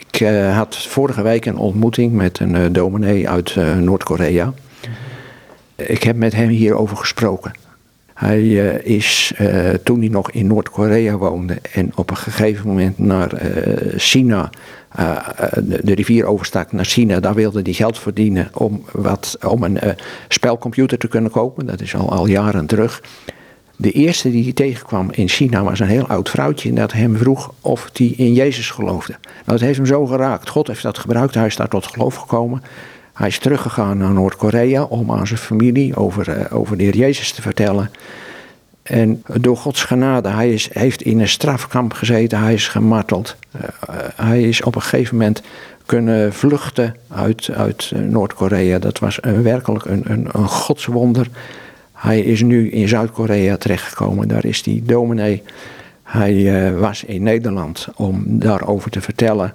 Ik 0.07 0.19
uh, 0.19 0.57
had 0.57 0.77
vorige 0.77 1.21
week 1.21 1.45
een 1.45 1.57
ontmoeting 1.57 2.13
met 2.13 2.39
een 2.39 2.55
uh, 2.55 2.65
dominee 2.71 3.29
uit 3.29 3.55
Noord-Korea. 3.79 4.53
Ik 5.75 6.03
heb 6.03 6.15
met 6.15 6.33
hem 6.33 6.47
hierover 6.47 6.97
gesproken. 6.97 7.51
Hij 8.13 8.47
is 8.77 9.33
toen 9.83 9.99
hij 9.99 10.09
nog 10.09 10.31
in 10.31 10.47
Noord-Korea 10.47 11.17
woonde 11.17 11.57
en 11.71 11.91
op 11.95 12.09
een 12.09 12.17
gegeven 12.17 12.67
moment 12.67 12.97
naar 12.97 13.31
China, 13.97 14.49
de, 15.53 15.79
de, 15.83 15.93
rivier 15.93 16.25
overstak 16.25 16.71
naar 16.71 16.85
China, 16.85 17.19
daar 17.19 17.33
wilde 17.33 17.61
hij 17.61 17.73
geld 17.73 17.99
verdienen 17.99 18.49
om, 18.53 18.85
wat, 18.91 19.37
om 19.47 19.63
een 19.63 19.79
spelcomputer 20.27 20.97
te 20.97 21.07
kunnen 21.07 21.31
kopen. 21.31 21.65
Dat 21.65 21.81
is 21.81 21.95
al, 21.95 22.11
al 22.11 22.27
jaren 22.27 22.65
terug. 22.65 23.01
De 23.75 23.91
eerste 23.91 24.31
die 24.31 24.43
hij 24.43 24.53
tegenkwam 24.53 25.11
in 25.11 25.29
China 25.29 25.63
was 25.63 25.79
een 25.79 25.87
heel 25.87 26.07
oud 26.07 26.29
vrouwtje 26.29 26.73
dat 26.73 26.91
hem 26.91 27.17
vroeg 27.17 27.53
of 27.61 27.89
hij 27.93 28.07
in 28.07 28.33
Jezus 28.33 28.69
geloofde. 28.69 29.15
Nou, 29.21 29.57
het 29.57 29.61
heeft 29.61 29.77
hem 29.77 29.85
zo 29.85 30.05
geraakt. 30.05 30.49
God 30.49 30.67
heeft 30.67 30.83
dat 30.83 30.97
gebruikt, 30.97 31.33
hij 31.33 31.45
is 31.45 31.55
daar 31.55 31.67
tot 31.67 31.87
geloof 31.87 32.15
gekomen. 32.15 32.63
Hij 33.13 33.27
is 33.27 33.39
teruggegaan 33.39 33.97
naar 33.97 34.13
Noord-Korea 34.13 34.83
om 34.83 35.11
aan 35.11 35.27
zijn 35.27 35.39
familie 35.39 35.95
over, 35.95 36.29
uh, 36.29 36.57
over 36.57 36.77
de 36.77 36.83
Heer 36.83 36.95
Jezus 36.95 37.31
te 37.31 37.41
vertellen. 37.41 37.91
En 38.83 39.23
door 39.41 39.57
Gods 39.57 39.83
genade, 39.83 40.29
hij 40.29 40.49
is, 40.49 40.69
heeft 40.73 41.01
in 41.01 41.19
een 41.19 41.27
strafkamp 41.27 41.93
gezeten, 41.93 42.39
hij 42.39 42.53
is 42.53 42.67
gemarteld. 42.67 43.35
Uh, 43.55 43.61
hij 44.15 44.41
is 44.41 44.61
op 44.61 44.75
een 44.75 44.81
gegeven 44.81 45.17
moment 45.17 45.41
kunnen 45.85 46.33
vluchten 46.33 46.95
uit, 47.07 47.49
uit 47.55 47.91
Noord-Korea. 47.95 48.79
Dat 48.79 48.99
was 48.99 49.19
werkelijk 49.21 49.85
een, 49.85 50.03
een, 50.05 50.27
een 50.31 50.47
godswonder. 50.47 51.27
Hij 52.03 52.19
is 52.21 52.41
nu 52.41 52.69
in 52.69 52.87
Zuid-Korea 52.87 53.57
terechtgekomen. 53.57 54.27
Daar 54.27 54.45
is 54.45 54.63
die 54.63 54.83
dominee. 54.85 55.43
Hij 56.03 56.33
uh, 56.33 56.79
was 56.79 57.03
in 57.03 57.23
Nederland 57.23 57.87
om 57.95 58.23
daarover 58.25 58.91
te 58.91 59.01
vertellen. 59.01 59.53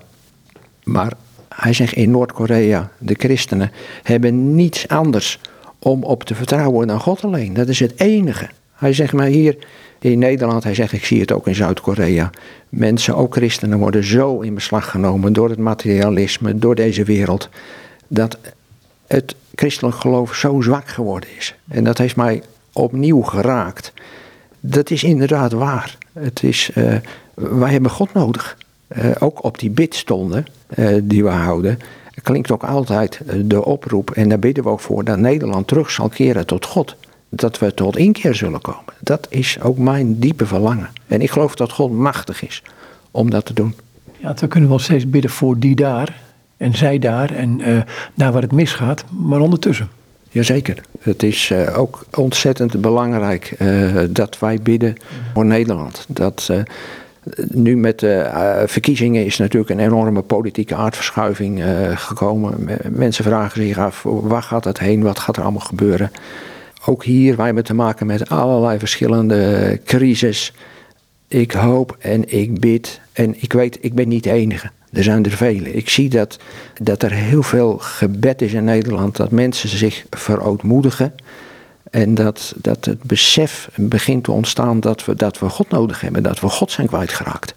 Maar 0.84 1.12
hij 1.54 1.72
zegt 1.72 1.92
in 1.92 2.10
Noord-Korea, 2.10 2.90
de 2.98 3.14
christenen 3.18 3.70
hebben 4.02 4.54
niets 4.54 4.88
anders 4.88 5.40
om 5.78 6.02
op 6.02 6.24
te 6.24 6.34
vertrouwen 6.34 6.86
dan 6.86 7.00
God 7.00 7.24
alleen. 7.24 7.54
Dat 7.54 7.68
is 7.68 7.80
het 7.80 8.00
enige. 8.00 8.48
Hij 8.72 8.92
zegt 8.92 9.12
maar 9.12 9.26
hier 9.26 9.56
in 10.00 10.18
Nederland, 10.18 10.64
hij 10.64 10.74
zegt 10.74 10.92
ik 10.92 11.04
zie 11.04 11.20
het 11.20 11.32
ook 11.32 11.46
in 11.46 11.54
Zuid-Korea. 11.54 12.30
Mensen, 12.68 13.16
ook 13.16 13.34
christenen, 13.34 13.78
worden 13.78 14.04
zo 14.04 14.40
in 14.40 14.54
beslag 14.54 14.90
genomen 14.90 15.32
door 15.32 15.48
het 15.48 15.58
materialisme, 15.58 16.58
door 16.58 16.74
deze 16.74 17.04
wereld. 17.04 17.48
Dat 18.06 18.38
het 19.08 19.34
christelijk 19.54 19.96
geloof 19.96 20.34
zo 20.34 20.60
zwak 20.60 20.88
geworden 20.88 21.28
is. 21.36 21.54
En 21.68 21.84
dat 21.84 21.98
heeft 21.98 22.16
mij 22.16 22.42
opnieuw 22.72 23.22
geraakt. 23.22 23.92
Dat 24.60 24.90
is 24.90 25.02
inderdaad 25.02 25.52
waar. 25.52 25.96
Het 26.12 26.42
is, 26.42 26.70
uh, 26.74 26.96
wij 27.34 27.70
hebben 27.70 27.90
God 27.90 28.12
nodig. 28.12 28.56
Uh, 28.96 29.10
ook 29.18 29.44
op 29.44 29.58
die 29.58 29.70
bidstonden 29.70 30.46
uh, 30.76 30.98
die 31.02 31.22
we 31.22 31.30
houden, 31.30 31.78
klinkt 32.22 32.50
ook 32.50 32.64
altijd 32.64 33.20
de 33.34 33.64
oproep, 33.64 34.10
en 34.10 34.28
daar 34.28 34.38
bidden 34.38 34.64
we 34.64 34.70
ook 34.70 34.80
voor, 34.80 35.04
dat 35.04 35.18
Nederland 35.18 35.66
terug 35.66 35.90
zal 35.90 36.08
keren 36.08 36.46
tot 36.46 36.64
God. 36.64 36.96
Dat 37.28 37.58
we 37.58 37.74
tot 37.74 37.96
inkeer 37.96 38.34
zullen 38.34 38.60
komen. 38.60 38.94
Dat 39.00 39.26
is 39.30 39.58
ook 39.62 39.78
mijn 39.78 40.18
diepe 40.18 40.46
verlangen. 40.46 40.90
En 41.06 41.20
ik 41.20 41.30
geloof 41.30 41.54
dat 41.54 41.72
God 41.72 41.92
machtig 41.92 42.46
is 42.46 42.62
om 43.10 43.30
dat 43.30 43.44
te 43.44 43.52
doen. 43.52 43.74
Ja, 44.16 44.32
dan 44.32 44.48
kunnen 44.48 44.68
we 44.68 44.74
wel 44.74 44.84
steeds 44.84 45.10
bidden 45.10 45.30
voor 45.30 45.58
die 45.58 45.74
daar, 45.74 46.20
en 46.58 46.76
zij 46.76 46.98
daar 46.98 47.34
en 47.34 47.60
uh, 47.60 47.80
daar 48.14 48.32
waar 48.32 48.42
het 48.42 48.52
misgaat, 48.52 49.04
maar 49.10 49.40
ondertussen. 49.40 49.88
Jazeker. 50.30 50.80
Het 51.00 51.22
is 51.22 51.50
uh, 51.50 51.78
ook 51.78 52.04
ontzettend 52.14 52.80
belangrijk 52.80 53.54
uh, 53.58 54.00
dat 54.10 54.38
wij 54.38 54.58
bidden 54.62 54.94
voor 55.34 55.44
Nederland. 55.44 56.04
Dat, 56.08 56.50
nu 57.48 57.76
met 57.76 57.98
de 57.98 58.64
verkiezingen 58.66 59.24
is 59.24 59.36
natuurlijk 59.36 59.70
een 59.70 59.78
enorme 59.78 60.22
politieke 60.22 60.74
aardverschuiving 60.74 61.62
gekomen. 61.94 62.68
Mensen 62.90 63.24
vragen 63.24 63.62
zich 63.62 63.78
af, 63.78 64.02
waar 64.02 64.42
gaat 64.42 64.64
het 64.64 64.78
heen? 64.78 65.02
Wat 65.02 65.18
gaat 65.18 65.36
er 65.36 65.42
allemaal 65.42 65.60
gebeuren? 65.60 66.10
Ook 66.86 67.04
hier, 67.04 67.36
wij 67.36 67.46
hebben 67.46 67.64
te 67.64 67.74
maken 67.74 68.06
met 68.06 68.28
allerlei 68.28 68.78
verschillende 68.78 69.80
crises. 69.84 70.54
Ik 71.28 71.52
hoop 71.52 71.96
en 71.98 72.32
ik 72.32 72.60
bid 72.60 73.00
en 73.12 73.42
ik 73.42 73.52
weet, 73.52 73.78
ik 73.80 73.94
ben 73.94 74.08
niet 74.08 74.24
de 74.24 74.32
enige. 74.32 74.70
Er 74.92 75.02
zijn 75.02 75.24
er 75.24 75.30
vele. 75.30 75.72
Ik 75.72 75.88
zie 75.88 76.08
dat, 76.08 76.38
dat 76.82 77.02
er 77.02 77.12
heel 77.12 77.42
veel 77.42 77.78
gebed 77.78 78.42
is 78.42 78.52
in 78.52 78.64
Nederland, 78.64 79.16
dat 79.16 79.30
mensen 79.30 79.68
zich 79.68 80.04
verootmoedigen. 80.10 81.14
En 81.90 82.14
dat, 82.14 82.54
dat 82.56 82.84
het 82.84 83.02
besef 83.02 83.70
begint 83.74 84.24
te 84.24 84.32
ontstaan 84.32 84.80
dat 84.80 85.04
we, 85.04 85.14
dat 85.14 85.38
we 85.38 85.48
God 85.48 85.70
nodig 85.70 86.00
hebben, 86.00 86.22
dat 86.22 86.40
we 86.40 86.48
God 86.48 86.70
zijn 86.70 86.86
kwijtgeraakt. 86.86 87.54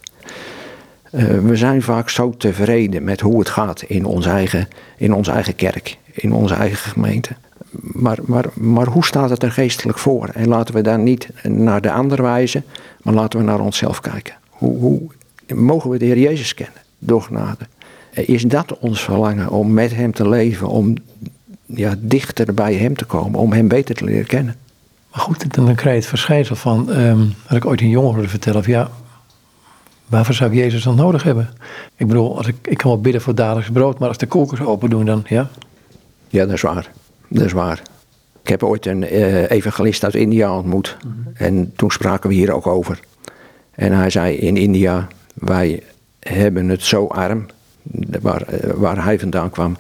Uh, 1.12 1.24
we 1.40 1.56
zijn 1.56 1.82
vaak 1.82 2.10
zo 2.10 2.34
tevreden 2.38 3.04
met 3.04 3.22
hoe 3.22 3.40
het 3.40 3.50
gaat 3.50 3.82
in 3.82 4.06
onze 4.06 4.30
eigen, 4.30 4.68
in 4.98 5.14
onze 5.14 5.32
eigen 5.32 5.56
kerk, 5.56 5.98
in 6.12 6.34
onze 6.34 6.54
eigen 6.54 6.78
gemeente. 6.78 7.36
Maar, 7.80 8.18
maar, 8.22 8.46
maar 8.54 8.88
hoe 8.88 9.06
staat 9.06 9.30
het 9.30 9.44
er 9.44 9.52
geestelijk 9.52 9.98
voor? 9.98 10.30
En 10.34 10.48
laten 10.48 10.74
we 10.74 10.82
daar 10.82 11.00
niet 11.00 11.28
naar 11.44 11.82
de 11.82 11.92
ander 11.92 12.22
wijzen, 12.22 12.64
maar 13.02 13.14
laten 13.14 13.40
we 13.40 13.46
naar 13.46 13.60
onszelf 13.60 14.02
kijken. 14.02 14.36
Hoe, 14.50 14.78
hoe 14.78 15.02
mogen 15.56 15.90
we 15.90 15.98
de 15.98 16.06
Heer 16.06 16.18
Jezus 16.18 16.54
kennen? 16.54 16.82
Door 17.02 17.22
genade. 17.22 17.68
Is 18.12 18.44
dat 18.44 18.78
ons 18.80 19.02
verlangen 19.02 19.50
om 19.50 19.74
met 19.74 19.96
Hem 19.96 20.14
te 20.14 20.30
leven, 20.30 20.68
om 20.68 20.96
ja, 21.66 21.96
dichter 22.00 22.54
bij 22.54 22.74
Hem 22.74 22.96
te 22.96 23.06
komen, 23.06 23.40
om 23.40 23.54
Hem 23.54 23.68
beter 23.68 23.96
te 23.96 24.04
leren 24.04 24.26
kennen? 24.26 24.56
Maar 25.12 25.22
goed, 25.22 25.54
dan 25.54 25.66
krijg 25.66 25.84
je 25.84 25.90
het 25.90 26.06
verschijnsel 26.06 26.56
van, 26.56 26.90
um, 26.90 27.34
wat 27.48 27.58
ik 27.58 27.66
ooit 27.66 27.82
een 27.82 27.90
jongen 27.90 28.14
hoorde 28.14 28.30
vertellen, 28.30 28.64
van 28.64 28.74
ja, 28.74 28.90
waarvoor 30.06 30.36
zou 30.36 30.52
ik 30.52 30.58
Jezus 30.58 30.84
dan 30.84 30.96
nodig 30.96 31.24
hebben? 31.24 31.50
Ik 31.96 32.08
bedoel, 32.08 32.38
als 32.38 32.48
ik, 32.48 32.56
ik 32.62 32.78
kan 32.78 32.92
wel 32.92 33.02
bidden 33.02 33.22
voor 33.22 33.36
dagelijks 33.36 33.72
brood, 33.72 34.00
maar 34.00 34.08
als 34.08 34.18
de 34.18 34.28
koelkast 34.28 34.62
open 34.62 34.90
doen, 34.90 35.06
dan 35.06 35.24
ja. 35.28 35.50
Ja, 36.28 36.46
dat 36.46 36.54
is 36.54 36.62
waar. 36.62 36.92
Dat 37.28 37.46
is 37.46 37.52
waar. 37.52 37.82
Ik 38.44 38.50
heb 38.50 38.64
ooit 38.64 38.86
een 38.86 39.02
uh, 39.02 39.50
evangelist 39.50 40.04
uit 40.04 40.16
India 40.16 40.58
ontmoet. 40.58 40.98
Mhm. 41.04 41.44
En 41.44 41.74
toen 41.76 41.92
spraken 41.92 42.30
we 42.30 42.36
hier 42.36 42.52
ook 42.52 42.68
over. 42.68 43.00
En 43.72 43.92
hij 43.92 44.10
zei 44.10 44.36
in 44.36 44.58
India, 44.58 45.08
wij 45.34 45.84
hebben 46.22 46.70
het 46.70 46.84
zo 46.84 47.08
arm, 47.08 47.46
waar, 48.22 48.42
eh, 48.42 48.70
waar 48.74 49.04
hij 49.04 49.20
vandaan 49.20 49.50
kwam. 49.50 49.76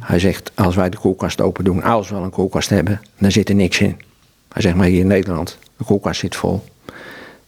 Hij 0.00 0.18
zegt, 0.18 0.50
als 0.54 0.74
wij 0.74 0.90
de 0.90 0.96
koelkast 0.96 1.40
open 1.40 1.64
doen, 1.64 1.82
als 1.82 2.08
we 2.08 2.16
een 2.16 2.30
koelkast 2.30 2.68
hebben, 2.68 3.00
dan 3.18 3.32
zit 3.32 3.48
er 3.48 3.54
niks 3.54 3.80
in. 3.80 3.96
Hij 4.52 4.62
zegt, 4.62 4.76
maar 4.76 4.86
hier 4.86 5.00
in 5.00 5.06
Nederland, 5.06 5.58
de 5.76 5.84
koelkast 5.84 6.20
zit 6.20 6.36
vol. 6.36 6.64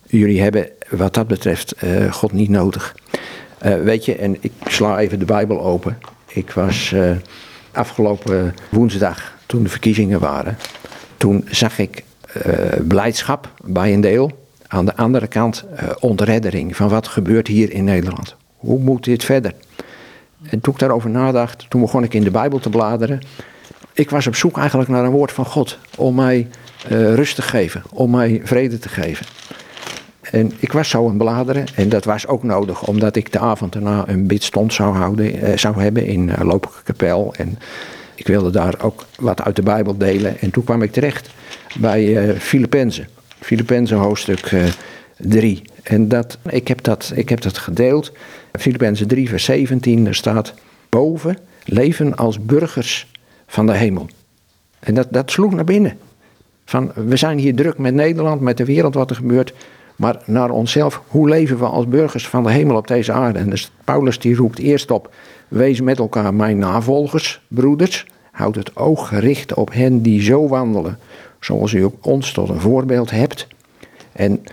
Jullie 0.07 0.43
hebben 0.43 0.69
wat 0.89 1.15
dat 1.15 1.27
betreft 1.27 1.75
uh, 1.85 2.13
God 2.13 2.33
niet 2.33 2.49
nodig. 2.49 2.97
Uh, 3.67 3.83
weet 3.83 4.05
je, 4.05 4.17
en 4.17 4.37
ik 4.41 4.53
sla 4.65 4.99
even 4.99 5.19
de 5.19 5.25
Bijbel 5.25 5.61
open. 5.63 5.99
Ik 6.27 6.51
was 6.51 6.95
afgelopen 7.73 8.55
woensdag, 8.71 9.37
toen 9.47 9.63
de 9.63 9.69
verkiezingen 9.69 10.21
waren, 10.21 10.59
toen 11.17 11.47
zag 11.51 11.79
ik 11.79 12.05
blijdschap 12.87 13.53
bij 13.65 13.93
een 13.93 14.01
deel 14.01 14.33
aan 14.73 14.85
de 14.85 14.97
andere 14.97 15.27
kant 15.27 15.65
uh, 15.73 15.89
ontreddering 16.01 16.77
van 16.77 16.89
wat 16.89 17.09
gebeurt 17.09 17.47
hier 17.47 17.73
in 17.73 17.85
Nederland. 17.85 18.37
Hoe 18.57 18.79
moet 18.79 19.05
dit 19.05 19.25
verder? 19.25 19.55
En 20.43 20.61
toen 20.61 20.73
ik 20.73 20.79
daarover 20.79 21.11
nadacht, 21.11 21.67
toen 21.69 21.81
begon 21.81 22.03
ik 22.03 22.15
in 22.15 22.23
de 22.23 22.31
Bijbel 22.31 22.59
te 22.59 22.71
bladeren. 22.71 23.21
Ik 23.93 24.11
was 24.11 24.27
op 24.27 24.35
zoek 24.35 24.59
eigenlijk 24.59 24.91
naar 24.91 25.05
een 25.05 25.11
woord 25.11 25.33
van 25.33 25.45
God 25.45 25.79
om 25.97 26.15
mij 26.15 26.49
uh, 26.91 27.15
rust 27.15 27.35
te 27.35 27.43
geven, 27.43 27.83
om 27.93 28.11
mij 28.11 28.41
vrede 28.45 28.79
te 28.79 28.89
geven. 28.89 29.27
En 30.21 30.53
ik 30.59 30.73
was 30.73 30.89
zo 30.89 31.09
aan 31.09 31.17
bladeren 31.17 31.67
en 31.75 31.89
dat 31.89 32.05
was 32.05 32.27
ook 32.27 32.43
nodig 32.43 32.87
omdat 32.87 33.17
ik 33.17 33.33
de 33.33 33.39
avond 33.39 33.73
daarna 33.73 34.05
een 34.09 34.27
bidstond 34.27 34.73
zou, 34.73 34.97
houden, 34.97 35.45
uh, 35.45 35.57
zou 35.57 35.83
hebben 35.83 36.07
in 36.07 36.29
uh, 36.29 36.55
Kapel. 36.85 37.35
En 37.37 37.59
ik 38.15 38.27
wilde 38.27 38.51
daar 38.51 38.75
ook 38.83 39.07
wat 39.19 39.43
uit 39.43 39.57
de 39.57 39.63
Bijbel 39.63 39.97
delen. 39.97 40.41
En 40.41 40.51
toen 40.51 40.65
kwam 40.65 40.83
ik 40.83 40.93
terecht 40.93 41.31
bij 41.79 42.35
Filippenzen. 42.39 43.09
Filippenzen 43.41 43.97
hoofdstuk 43.97 44.55
3. 45.17 45.63
Eh, 45.83 45.95
en 45.95 46.09
dat, 46.09 46.39
ik, 46.49 46.69
heb 46.69 46.83
dat, 46.83 47.13
ik 47.15 47.29
heb 47.29 47.41
dat 47.41 47.59
gedeeld. 47.59 48.13
Filippenzen 48.53 49.09
3, 49.09 49.29
vers 49.29 49.45
17, 49.45 50.07
er 50.07 50.15
staat 50.15 50.55
boven 50.89 51.39
leven 51.65 52.17
als 52.17 52.45
burgers 52.45 53.11
van 53.47 53.67
de 53.67 53.77
hemel. 53.77 54.09
En 54.79 54.95
dat, 54.95 55.07
dat 55.11 55.31
sloeg 55.31 55.55
naar 55.55 55.65
binnen. 55.65 55.99
Van, 56.65 56.93
we 56.95 57.17
zijn 57.17 57.39
hier 57.39 57.55
druk 57.55 57.79
met 57.79 57.95
Nederland, 57.95 58.41
met 58.41 58.57
de 58.57 58.65
wereld, 58.65 58.95
wat 58.95 59.11
er 59.11 59.17
gebeurt. 59.17 59.53
Maar 59.97 60.23
naar 60.25 60.51
onszelf, 60.51 61.03
hoe 61.07 61.29
leven 61.29 61.59
we 61.59 61.65
als 61.65 61.89
burgers 61.89 62.29
van 62.29 62.43
de 62.43 62.51
hemel 62.51 62.77
op 62.77 62.87
deze 62.87 63.13
aarde? 63.13 63.39
En 63.39 63.51
dus 63.51 63.71
Paulus 63.85 64.19
die 64.19 64.37
roept 64.37 64.59
eerst 64.59 64.91
op, 64.91 65.15
wees 65.49 65.81
met 65.81 65.99
elkaar 65.99 66.35
mijn 66.35 66.59
navolgers, 66.59 67.41
broeders. 67.49 68.07
Houd 68.31 68.55
het 68.55 68.77
oog 68.77 69.09
gericht 69.09 69.55
op 69.55 69.73
hen 69.73 70.03
die 70.03 70.23
zo 70.23 70.49
wandelen, 70.49 70.99
zoals 71.41 71.73
u 71.73 71.83
ook 71.83 72.07
ons 72.07 72.33
tot 72.33 72.49
een 72.49 72.61
voorbeeld 72.61 73.11
hebt. 73.11 73.47
En 74.13 74.45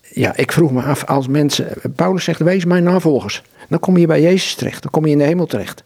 ja, 0.00 0.36
ik 0.36 0.52
vroeg 0.52 0.72
me 0.72 0.82
af, 0.82 1.04
als 1.04 1.28
mensen, 1.28 1.76
Paulus 1.94 2.24
zegt, 2.24 2.40
wees 2.40 2.64
mijn 2.64 2.84
navolgers. 2.84 3.42
Dan 3.68 3.78
kom 3.78 3.96
je 3.96 4.06
bij 4.06 4.22
Jezus 4.22 4.54
terecht, 4.54 4.82
dan 4.82 4.90
kom 4.90 5.06
je 5.06 5.12
in 5.12 5.18
de 5.18 5.24
hemel 5.24 5.46
terecht. 5.46 5.84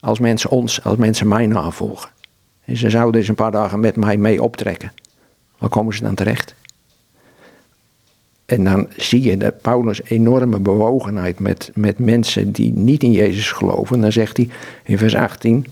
Als 0.00 0.18
mensen 0.18 0.50
ons, 0.50 0.84
als 0.84 0.96
mensen 0.96 1.28
mij 1.28 1.46
navolgen. 1.46 2.10
En 2.64 2.76
ze 2.76 2.90
zouden 2.90 3.20
eens 3.20 3.28
een 3.28 3.34
paar 3.34 3.50
dagen 3.50 3.80
met 3.80 3.96
mij 3.96 4.16
mee 4.16 4.42
optrekken. 4.42 4.92
Waar 5.58 5.70
komen 5.70 5.94
ze 5.94 6.02
dan 6.02 6.14
terecht? 6.14 6.54
En 8.46 8.64
dan 8.64 8.88
zie 8.96 9.22
je 9.22 9.36
dat 9.36 9.60
Paulus 9.60 10.02
enorme 10.04 10.58
bewogenheid 10.58 11.38
met, 11.38 11.70
met 11.74 11.98
mensen 11.98 12.52
die 12.52 12.72
niet 12.72 13.02
in 13.02 13.12
Jezus 13.12 13.52
geloven. 13.52 14.00
Dan 14.00 14.12
zegt 14.12 14.36
hij 14.36 14.48
in 14.84 14.98
vers 14.98 15.14
18, 15.14 15.66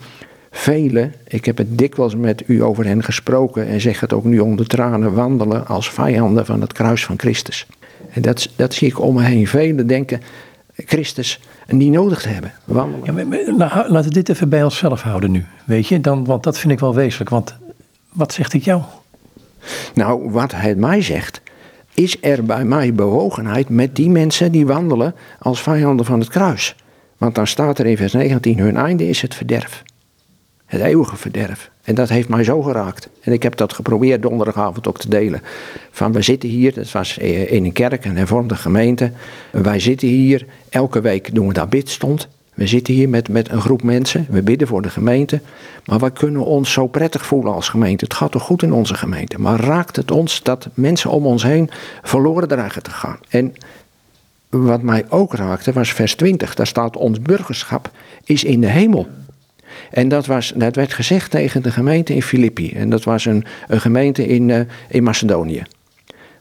Velen, 0.56 1.14
ik 1.28 1.44
heb 1.44 1.58
het 1.58 1.78
dikwijls 1.78 2.14
met 2.14 2.42
u 2.46 2.62
over 2.62 2.84
hen 2.84 3.02
gesproken 3.02 3.66
en 3.66 3.80
zeg 3.80 4.00
het 4.00 4.12
ook 4.12 4.24
nu 4.24 4.38
onder 4.38 4.66
tranen, 4.66 5.14
wandelen 5.14 5.66
als 5.66 5.90
vijanden 5.90 6.46
van 6.46 6.60
het 6.60 6.72
kruis 6.72 7.04
van 7.04 7.18
Christus. 7.18 7.66
En 8.10 8.22
dat, 8.22 8.48
dat 8.56 8.74
zie 8.74 8.88
ik 8.88 9.00
om 9.00 9.14
me 9.14 9.22
heen. 9.22 9.46
Velen 9.46 9.86
denken 9.86 10.20
Christus 10.74 11.40
niet 11.68 11.92
nodig 11.92 12.22
te 12.22 12.28
hebben. 12.28 12.52
Wandelen. 12.64 13.28
Ja, 13.30 13.52
nou, 13.56 13.90
laten 13.90 14.08
we 14.08 14.14
dit 14.14 14.28
even 14.28 14.48
bij 14.48 14.64
onszelf 14.64 15.02
houden 15.02 15.30
nu. 15.30 15.44
Weet 15.64 15.86
je, 15.86 16.00
dan, 16.00 16.24
want 16.24 16.42
dat 16.42 16.58
vind 16.58 16.72
ik 16.72 16.80
wel 16.80 16.94
wezenlijk. 16.94 17.30
Want 17.30 17.54
wat 18.12 18.32
zegt 18.32 18.52
het 18.52 18.64
jou? 18.64 18.82
Nou, 19.94 20.30
wat 20.30 20.52
hij 20.52 20.74
mij 20.74 21.02
zegt, 21.02 21.40
is 21.94 22.16
er 22.20 22.44
bij 22.44 22.64
mij 22.64 22.94
bewogenheid 22.94 23.68
met 23.68 23.96
die 23.96 24.10
mensen 24.10 24.52
die 24.52 24.66
wandelen 24.66 25.14
als 25.38 25.62
vijanden 25.62 26.06
van 26.06 26.20
het 26.20 26.28
kruis. 26.28 26.76
Want 27.16 27.34
dan 27.34 27.46
staat 27.46 27.78
er 27.78 27.86
in 27.86 27.96
vers 27.96 28.12
19, 28.12 28.58
hun 28.58 28.76
einde 28.76 29.08
is 29.08 29.22
het 29.22 29.34
verderf. 29.34 29.84
Het 30.66 30.80
eeuwige 30.80 31.16
verderf. 31.16 31.70
En 31.82 31.94
dat 31.94 32.08
heeft 32.08 32.28
mij 32.28 32.44
zo 32.44 32.62
geraakt. 32.62 33.08
En 33.20 33.32
ik 33.32 33.42
heb 33.42 33.56
dat 33.56 33.72
geprobeerd 33.72 34.22
donderdagavond 34.22 34.88
ook 34.88 34.98
te 34.98 35.08
delen. 35.08 35.42
Van 35.90 36.12
we 36.12 36.22
zitten 36.22 36.48
hier, 36.48 36.74
dat 36.74 36.92
was 36.92 37.18
in 37.18 37.64
een 37.64 37.72
kerk, 37.72 38.04
een 38.04 38.16
hervormde 38.16 38.54
gemeente. 38.54 39.12
Wij 39.50 39.80
zitten 39.80 40.08
hier, 40.08 40.46
elke 40.68 41.00
week 41.00 41.34
doen 41.34 41.46
we 41.46 41.52
daar 41.52 41.68
bidstond. 41.68 42.28
We 42.54 42.66
zitten 42.66 42.94
hier 42.94 43.08
met, 43.08 43.28
met 43.28 43.50
een 43.50 43.60
groep 43.60 43.82
mensen, 43.82 44.26
we 44.30 44.42
bidden 44.42 44.68
voor 44.68 44.82
de 44.82 44.90
gemeente. 44.90 45.40
Maar 45.84 45.98
we 45.98 46.10
kunnen 46.10 46.44
ons 46.44 46.72
zo 46.72 46.86
prettig 46.86 47.26
voelen 47.26 47.52
als 47.52 47.68
gemeente. 47.68 48.04
Het 48.04 48.14
gaat 48.14 48.32
toch 48.32 48.42
goed 48.42 48.62
in 48.62 48.72
onze 48.72 48.94
gemeente. 48.94 49.40
Maar 49.40 49.60
raakt 49.60 49.96
het 49.96 50.10
ons 50.10 50.42
dat 50.42 50.68
mensen 50.74 51.10
om 51.10 51.26
ons 51.26 51.42
heen 51.42 51.70
verloren 52.02 52.48
dreigen 52.48 52.82
te 52.82 52.90
gaan? 52.90 53.18
En 53.28 53.54
wat 54.48 54.82
mij 54.82 55.04
ook 55.08 55.34
raakte 55.34 55.72
was 55.72 55.92
vers 55.92 56.14
20. 56.14 56.54
Daar 56.54 56.66
staat 56.66 56.96
ons 56.96 57.20
burgerschap 57.20 57.90
is 58.24 58.44
in 58.44 58.60
de 58.60 58.70
hemel. 58.70 59.06
En 59.90 60.08
dat, 60.08 60.26
was, 60.26 60.52
dat 60.56 60.76
werd 60.76 60.92
gezegd 60.92 61.30
tegen 61.30 61.62
de 61.62 61.70
gemeente 61.70 62.14
in 62.14 62.22
Filippi. 62.22 62.72
En 62.72 62.90
dat 62.90 63.04
was 63.04 63.24
een, 63.24 63.44
een 63.68 63.80
gemeente 63.80 64.26
in, 64.26 64.48
uh, 64.48 64.60
in 64.88 65.02
Macedonië. 65.02 65.62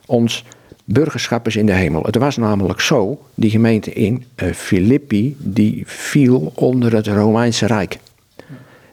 Ons 0.06 0.44
burgerschap 0.84 1.46
is 1.46 1.56
in 1.56 1.66
de 1.66 1.72
hemel. 1.72 2.02
Het 2.02 2.16
was 2.16 2.36
namelijk 2.36 2.80
zo, 2.80 3.22
die 3.34 3.50
gemeente 3.50 3.92
in 3.92 4.24
uh, 4.42 4.52
Filippi, 4.52 5.36
die 5.38 5.82
viel 5.86 6.52
onder 6.54 6.94
het 6.94 7.06
Romeinse 7.06 7.66
Rijk. 7.66 7.98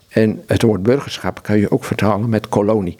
En 0.09 0.41
het 0.47 0.61
woord 0.61 0.83
burgerschap 0.83 1.43
kan 1.43 1.59
je 1.59 1.71
ook 1.71 1.83
vertalen 1.83 2.29
met 2.29 2.49
kolonie. 2.49 2.97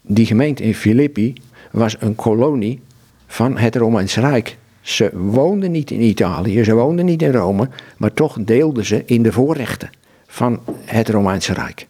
Die 0.00 0.26
gemeente 0.26 0.62
in 0.62 0.74
Filippi 0.74 1.34
was 1.70 1.96
een 1.98 2.14
kolonie 2.14 2.80
van 3.26 3.58
het 3.58 3.76
Romeinse 3.76 4.20
Rijk. 4.20 4.56
Ze 4.80 5.10
woonden 5.12 5.70
niet 5.70 5.90
in 5.90 6.00
Italië, 6.00 6.64
ze 6.64 6.74
woonden 6.74 7.04
niet 7.04 7.22
in 7.22 7.32
Rome, 7.32 7.68
maar 7.96 8.12
toch 8.12 8.36
deelden 8.40 8.84
ze 8.84 9.02
in 9.06 9.22
de 9.22 9.32
voorrechten 9.32 9.90
van 10.34 10.60
het 10.84 11.08
Romeinse 11.08 11.52
Rijk. 11.52 11.86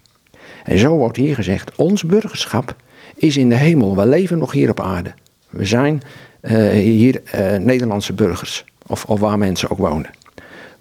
En 0.64 0.78
zo 0.78 0.96
wordt 0.96 1.16
hier 1.16 1.35
gezegd, 1.35 1.76
ons 1.76 2.02
burgerschap 2.02 2.76
is 3.16 3.37
in 3.37 3.48
de 3.48 3.54
hemel. 3.54 3.96
We 3.96 4.07
leven 4.07 4.38
nog 4.38 4.52
hier 4.52 4.70
op 4.70 4.80
aarde. 4.80 5.12
We 5.50 5.64
zijn 5.64 6.02
uh, 6.40 6.68
hier 6.68 7.22
uh, 7.35 7.57
Nederlandse 7.57 8.12
burgers, 8.12 8.64
of, 8.87 9.04
of 9.04 9.20
waar 9.20 9.38
mensen 9.38 9.70
ook 9.70 9.78
wonen. 9.78 10.11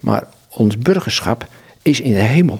Maar 0.00 0.24
ons 0.48 0.78
burgerschap 0.78 1.46
is 1.82 2.00
in 2.00 2.12
de 2.12 2.18
hemel. 2.18 2.58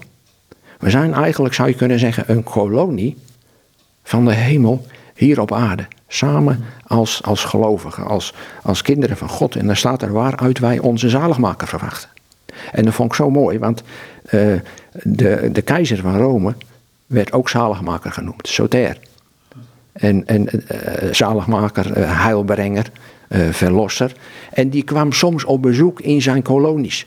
We 0.78 0.90
zijn 0.90 1.14
eigenlijk, 1.14 1.54
zou 1.54 1.68
je 1.68 1.74
kunnen 1.74 1.98
zeggen, 1.98 2.24
een 2.26 2.42
kolonie 2.42 3.16
van 4.02 4.24
de 4.24 4.34
hemel 4.34 4.86
hier 5.14 5.40
op 5.40 5.52
aarde. 5.52 5.86
Samen 6.08 6.64
als, 6.86 7.22
als 7.22 7.44
gelovigen, 7.44 8.06
als, 8.06 8.34
als 8.62 8.82
kinderen 8.82 9.16
van 9.16 9.28
God. 9.28 9.56
En 9.56 9.66
daar 9.66 9.76
staat 9.76 10.02
er 10.02 10.12
waaruit 10.12 10.58
wij 10.58 10.78
onze 10.78 11.08
zaligmaker 11.08 11.68
verwachten. 11.68 12.08
En 12.72 12.84
dat 12.84 12.94
vond 12.94 13.10
ik 13.10 13.16
zo 13.16 13.30
mooi, 13.30 13.58
want 13.58 13.82
uh, 14.30 14.60
de, 15.02 15.48
de 15.52 15.62
keizer 15.62 15.98
van 15.98 16.16
Rome 16.16 16.54
werd 17.06 17.32
ook 17.32 17.48
zaligmaker 17.48 18.12
genoemd, 18.12 18.48
Soter. 18.48 18.98
En, 19.92 20.26
en 20.26 20.48
uh, 20.52 21.12
zaligmaker, 21.12 21.98
uh, 21.98 22.22
heilbrenger, 22.24 22.90
verlosser. 23.50 24.12
En 24.52 24.68
die 24.68 24.82
kwam 24.82 25.12
soms 25.12 25.44
op 25.44 25.62
bezoek 25.62 26.00
in 26.00 26.22
zijn 26.22 26.42
kolonies. 26.42 27.06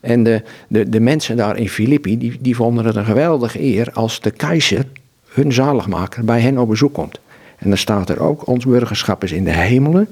En 0.00 0.22
de, 0.22 0.42
de, 0.68 0.88
de 0.88 1.00
mensen 1.00 1.36
daar 1.36 1.56
in 1.56 1.68
Filippi, 1.68 2.18
die, 2.18 2.38
die 2.40 2.56
vonden 2.56 2.84
het 2.84 2.96
een 2.96 3.04
geweldige 3.04 3.62
eer 3.62 3.90
als 3.92 4.20
de 4.20 4.30
keizer, 4.30 4.84
hun 5.28 5.52
zaligmaker, 5.52 6.24
bij 6.24 6.40
hen 6.40 6.58
op 6.58 6.68
bezoek 6.68 6.92
komt. 6.92 7.20
En 7.58 7.68
dan 7.68 7.78
staat 7.78 8.08
er 8.08 8.20
ook, 8.20 8.46
ons 8.46 8.64
burgerschap 8.64 9.24
is 9.24 9.32
in 9.32 9.44
de 9.44 9.50
hemelen, 9.50 10.08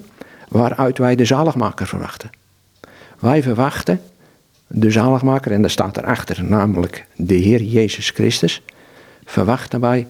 waaruit 0.49 0.99
wij 0.99 1.15
de 1.15 1.25
zaligmaker 1.25 1.87
verwachten. 1.87 2.31
Wij 3.19 3.43
verwachten 3.43 4.01
de 4.69 4.91
zaligmaker, 4.91 5.53
en 5.53 5.61
daar 5.61 5.71
staat 5.71 5.97
erachter 5.97 6.45
namelijk 6.45 7.07
de 7.17 7.35
Heer 7.35 7.63
Jezus 7.63 8.11
Christus, 8.11 8.63
verwachten 9.25 9.81
wij 9.81 10.07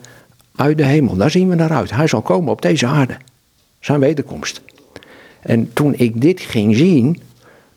uit 0.56 0.76
de 0.76 0.84
hemel. 0.84 1.16
Daar 1.16 1.30
zien 1.30 1.48
we 1.48 1.54
naar 1.54 1.72
uit. 1.72 1.90
Hij 1.90 2.06
zal 2.06 2.22
komen 2.22 2.52
op 2.52 2.62
deze 2.62 2.86
aarde. 2.86 3.16
Zijn 3.80 4.00
wederkomst. 4.00 4.60
En 5.40 5.72
toen 5.72 5.94
ik 5.96 6.20
dit 6.20 6.40
ging 6.40 6.76
zien, 6.76 7.20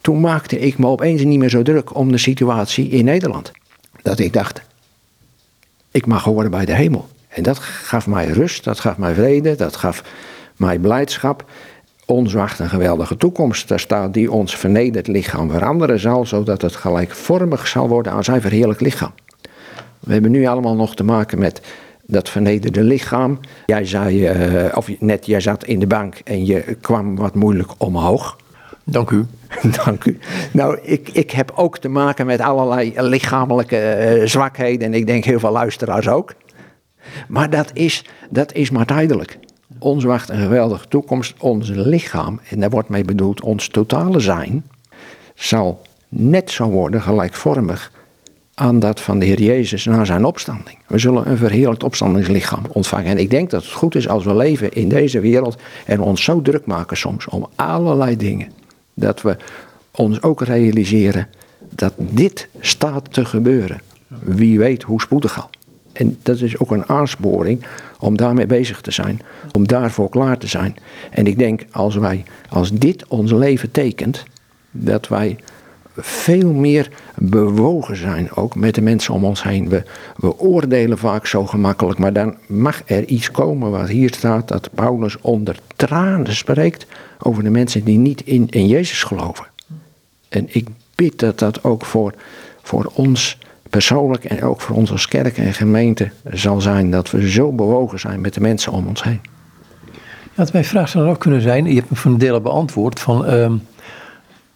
toen 0.02 0.20
maakte 0.20 0.60
ik 0.60 0.78
me 0.78 0.88
opeens 0.88 1.24
niet 1.24 1.40
meer 1.40 1.50
zo 1.50 1.62
druk 1.62 1.96
om 1.96 2.12
de 2.12 2.18
situatie 2.18 2.90
in 2.90 3.06
Nederland. 3.06 3.52
Dat 4.02 4.20
ik 4.20 4.34
dacht, 4.34 4.62
ik 5.92 6.06
mag 6.06 6.24
horen 6.24 6.52
bij 6.52 6.66
de 6.66 6.74
hemel. 6.74 7.08
En 7.28 7.44
dat 7.44 7.60
gaf 7.60 8.08
mij 8.08 8.28
rust, 8.28 8.64
dat 8.64 8.80
gaf 8.80 8.98
mij 8.98 9.14
vrede, 9.14 9.56
dat 9.56 9.76
gaf 9.76 10.04
mij 10.56 10.80
blijdschap. 10.80 11.46
Ons 12.06 12.34
wacht 12.34 12.60
een 12.60 12.70
geweldige 12.70 13.18
toekomst. 13.18 13.68
Daar 13.68 13.80
staat 13.80 14.14
die 14.14 14.32
ons 14.32 14.56
vernederd 14.56 15.08
lichaam 15.08 15.52
veranderen 15.52 16.00
zal, 16.00 16.26
zodat 16.26 16.62
het 16.62 16.76
gelijkvormig 16.76 17.68
zal 17.68 17.88
worden 17.88 18.12
aan 18.12 18.24
zijn 18.24 18.42
verheerlijk 18.42 18.82
lichaam. 18.82 19.12
We 20.00 20.14
hebben 20.14 20.32
nu 20.32 20.46
allemaal 20.46 20.76
nog 20.76 20.96
te 20.96 21.04
maken 21.04 21.40
met 21.40 21.62
dat 22.06 22.30
vernederde 22.30 22.84
lichaam. 22.84 23.40
Jij 23.66 23.86
zei, 23.86 24.32
uh, 24.32 24.78
of 24.78 25.00
net, 25.00 25.26
jij 25.26 25.40
zat 25.40 25.64
in 25.64 25.80
de 25.80 25.88
bank 25.88 26.22
en 26.24 26.46
je 26.46 26.78
kwam 26.82 27.16
wat 27.16 27.36
moeilijk 27.36 27.72
omhoog. 27.78 28.38
Dank 28.84 29.10
u. 29.10 29.26
Dank 29.86 30.06
u. 30.06 30.20
Nou, 30.52 30.80
ik, 30.82 31.10
ik 31.10 31.32
heb 31.32 31.52
ook 31.56 31.78
te 31.78 31.90
maken 31.90 32.26
met 32.26 32.40
allerlei 32.40 32.94
lichamelijke 32.96 34.18
uh, 34.20 34.28
zwakheden 34.28 34.88
en 34.88 34.94
ik 34.94 35.08
denk 35.08 35.24
heel 35.24 35.40
veel 35.40 35.52
luisteraars 35.52 36.08
ook. 36.08 36.34
Maar 37.28 37.50
dat 37.50 37.72
is, 37.74 38.06
dat 38.30 38.54
is 38.54 38.70
maar 38.70 38.86
tijdelijk. 38.86 39.38
Ons 39.84 40.04
wacht 40.04 40.30
een 40.30 40.40
geweldige 40.40 40.88
toekomst. 40.88 41.34
Ons 41.40 41.70
lichaam, 41.70 42.40
en 42.50 42.60
daar 42.60 42.70
wordt 42.70 42.90
mee 42.90 43.04
bedoeld 43.04 43.42
ons 43.42 43.68
totale 43.68 44.20
zijn, 44.20 44.66
zal 45.36 45.82
net 46.10 46.52
zo 46.52 46.70
worden 46.70 47.02
gelijkvormig 47.02 47.92
aan 48.54 48.80
dat 48.80 49.02
van 49.02 49.20
de 49.20 49.26
Heer 49.26 49.42
Jezus 49.42 49.86
na 49.86 50.06
zijn 50.06 50.26
opstanding. 50.26 50.78
We 50.88 50.98
zullen 50.98 51.30
een 51.30 51.38
verheerlijkt 51.38 51.84
opstandingslichaam 51.84 52.64
ontvangen. 52.70 53.06
En 53.06 53.18
ik 53.18 53.30
denk 53.30 53.50
dat 53.50 53.64
het 53.64 53.72
goed 53.72 53.96
is 53.96 54.08
als 54.08 54.24
we 54.24 54.36
leven 54.36 54.74
in 54.74 54.90
deze 54.90 55.20
wereld 55.20 55.58
en 55.86 56.02
ons 56.02 56.24
zo 56.24 56.42
druk 56.42 56.66
maken 56.66 56.98
soms 56.98 57.28
om 57.28 57.48
allerlei 57.56 58.18
dingen. 58.18 58.52
Dat 58.94 59.22
we 59.22 59.38
ons 59.92 60.22
ook 60.22 60.42
realiseren 60.42 61.28
dat 61.70 61.94
dit 61.98 62.48
staat 62.60 63.14
te 63.14 63.26
gebeuren. 63.26 63.82
Wie 64.08 64.60
weet 64.60 64.84
hoe 64.84 65.02
spoedig 65.02 65.42
al. 65.42 65.50
En 65.94 66.18
dat 66.24 66.40
is 66.40 66.60
ook 66.60 66.72
een 66.72 66.90
aansporing 66.90 67.66
om 68.00 68.18
daarmee 68.18 68.46
bezig 68.46 68.82
te 68.82 68.92
zijn, 68.92 69.22
om 69.52 69.68
daarvoor 69.68 70.10
klaar 70.10 70.38
te 70.38 70.48
zijn. 70.48 70.76
En 71.12 71.28
ik 71.28 71.38
denk 71.38 71.66
als 71.72 71.96
wij, 71.96 72.24
als 72.50 72.72
dit 72.72 73.08
ons 73.08 73.32
leven 73.32 73.72
tekent, 73.72 74.24
dat 74.72 75.08
wij 75.08 75.38
veel 75.98 76.54
meer 76.54 76.90
bewogen 77.16 77.96
zijn, 77.96 78.32
ook 78.36 78.56
met 78.56 78.76
de 78.76 78.82
mensen 78.82 79.14
om 79.14 79.26
ons 79.26 79.44
heen. 79.44 79.70
We, 79.70 79.84
we 80.16 80.40
oordelen 80.40 80.98
vaak 80.98 81.26
zo 81.26 81.46
gemakkelijk, 81.46 82.00
maar 82.00 82.14
dan 82.14 82.36
mag 82.48 82.82
er 82.86 83.06
iets 83.06 83.32
komen 83.32 83.72
wat 83.72 83.88
hier 83.88 84.14
staat, 84.14 84.48
dat 84.48 84.70
Paulus 84.74 85.22
onder 85.22 85.60
tranen 85.76 86.36
spreekt 86.36 86.86
over 87.20 87.44
de 87.44 87.50
mensen 87.50 87.84
die 87.84 87.98
niet 87.98 88.22
in, 88.22 88.48
in 88.50 88.68
Jezus 88.68 89.04
geloven. 89.04 89.46
En 90.30 90.46
ik 90.50 90.68
bid 90.96 91.20
dat 91.20 91.40
dat 91.40 91.64
ook 91.64 91.86
voor, 91.86 92.14
voor 92.62 92.92
ons 92.96 93.38
persoonlijk 93.72 94.26
en 94.26 94.44
ook 94.44 94.62
voor 94.62 94.76
ons 94.76 94.92
als 94.92 95.08
kerk 95.08 95.38
en 95.38 95.54
gemeente 95.54 96.12
zal 96.32 96.62
zijn 96.62 96.92
dat 96.92 97.12
we 97.12 97.30
zo 97.30 97.52
bewogen 97.52 98.00
zijn 98.00 98.22
met 98.22 98.34
de 98.34 98.42
mensen 98.42 98.72
om 98.72 98.88
ons 98.88 99.04
heen. 99.04 99.22
Ja, 100.34 100.46
mijn 100.52 100.66
vraag 100.66 100.90
zou 100.90 101.04
dan 101.04 101.14
ook 101.14 101.20
kunnen 101.20 101.42
zijn, 101.42 101.66
je 101.66 101.76
hebt 101.76 101.90
me 101.90 101.96
van 101.96 102.18
delen 102.18 102.44
beantwoord, 102.44 103.00
van 103.00 103.26
ehm, 103.26 103.54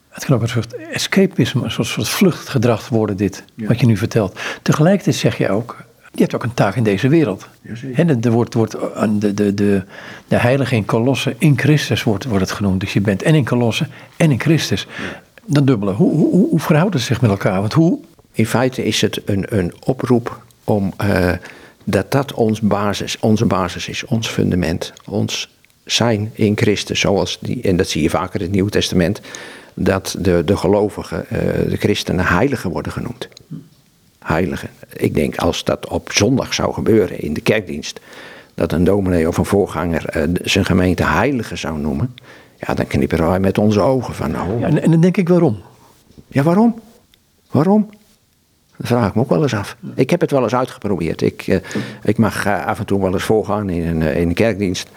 het 0.10 0.26
kan 0.26 0.36
ook 0.36 0.42
een 0.42 0.50
soort 0.50 0.76
escapisme, 0.76 1.64
een 1.64 1.72
soort, 1.72 1.88
soort 1.88 2.10
vluchtgedrag 2.10 2.90
worden 2.90 3.18
dit, 3.18 3.44
wat 3.56 3.80
je 3.80 3.86
nu 3.86 3.98
vertelt. 3.98 4.40
Tegelijkertijd 4.62 5.16
zeg 5.16 5.38
je 5.38 5.50
ook, 5.50 5.84
je 6.12 6.22
hebt 6.22 6.36
ook 6.36 6.44
een 6.44 6.54
taak 6.54 6.76
in 6.76 6.84
deze 6.84 7.08
wereld. 7.08 7.48
He, 7.94 8.20
er 8.22 8.32
wordt, 8.32 8.54
wordt 8.54 8.74
eh, 8.74 9.10
de, 9.10 9.34
de, 9.34 9.54
de, 9.54 9.84
de 10.28 10.38
heilige 10.38 10.76
in 10.76 10.86
Kolossen 10.86 11.36
in 11.38 11.60
Christus 11.60 12.04
wordt, 12.04 12.26
wordt 12.26 12.44
het 12.44 12.54
genoemd. 12.54 12.80
Dus 12.80 12.94
je 12.94 13.02
bent 13.02 13.24
en 13.24 13.36
in 13.36 13.44
Kolossen 13.44 13.90
en 14.18 14.32
in 14.32 14.40
Christus. 14.40 14.88
Dat 15.46 15.68
dubbele. 15.68 15.92
Hoe, 15.92 16.16
hoe, 16.16 16.50
hoe 16.50 16.60
verhoudt 16.60 16.94
het 16.94 17.04
zich 17.04 17.22
met 17.22 17.30
elkaar? 17.30 17.60
Want 17.60 17.74
hoe, 17.74 18.00
in 18.36 18.46
feite 18.46 18.84
is 18.84 19.02
het 19.02 19.22
een, 19.26 19.46
een 19.58 19.74
oproep 19.86 20.42
om 20.64 20.94
uh, 21.02 21.32
dat 21.84 22.12
dat 22.12 22.34
ons 22.34 22.62
basis, 22.62 23.20
onze 23.20 23.46
basis 23.46 23.88
is, 23.88 24.06
ons 24.06 24.28
fundament, 24.28 24.94
ons 25.10 25.54
zijn 25.86 26.32
in 26.34 26.58
Christus. 26.58 27.00
Zoals 27.00 27.38
die, 27.42 27.62
en 27.62 27.78
dat 27.78 27.90
zie 27.90 28.02
je 28.02 28.10
vaker 28.10 28.40
in 28.40 28.46
het 28.46 28.56
Nieuwe 28.56 28.70
Testament, 28.70 29.22
dat 29.74 30.16
de, 30.20 30.42
de 30.46 30.58
gelovigen, 30.58 31.26
uh, 31.32 31.40
de 31.70 31.78
christenen, 31.80 32.26
heiligen 32.26 32.70
worden 32.70 32.92
genoemd. 32.92 33.28
Heiligen. 34.20 34.70
Ik 34.94 35.14
denk 35.14 35.36
als 35.38 35.64
dat 35.64 35.88
op 35.88 36.12
zondag 36.12 36.54
zou 36.54 36.74
gebeuren 36.74 37.20
in 37.20 37.34
de 37.34 37.42
kerkdienst, 37.42 38.00
dat 38.54 38.72
een 38.72 38.84
dominee 38.84 39.28
of 39.28 39.38
een 39.38 39.46
voorganger 39.46 40.18
uh, 40.18 40.24
zijn 40.44 40.66
gemeente 40.66 41.04
heilige 41.04 41.56
zou 41.56 41.80
noemen, 41.80 42.16
ja, 42.60 42.74
dan 42.74 42.88
knipperen 42.88 43.28
wij 43.28 43.40
met 43.40 43.58
onze 43.58 43.80
ogen 43.80 44.14
van 44.14 44.32
nou. 44.32 44.60
Ja, 44.60 44.68
en 44.68 44.92
dan 44.92 45.02
denk 45.02 45.18
ik 45.18 45.30
waarom? 45.30 45.62
Ja, 46.28 46.44
waarom? 46.44 46.82
Waarom? 47.52 47.90
Dat 48.78 48.88
vraag 48.88 49.08
ik 49.08 49.16
me 49.16 49.22
ook 49.22 49.30
wel 49.30 49.42
eens 49.42 49.54
af. 49.54 49.78
Ik 49.96 50.10
heb 50.10 50.22
het 50.22 50.32
wel 50.32 50.44
eens 50.44 50.56
uitgeprobeerd. 50.56 51.22
Ik, 51.22 51.48
uh, 51.48 51.58
ik 52.04 52.18
mag 52.18 52.46
uh, 52.46 52.66
af 52.66 52.80
en 52.80 52.86
toe 52.86 53.02
wel 53.02 53.14
eens 53.14 53.24
voorgaan 53.24 53.70
in 53.70 53.88
een, 53.88 54.02
uh, 54.02 54.20
in 54.20 54.28
een 54.28 54.34
kerkdienst. 54.34 54.90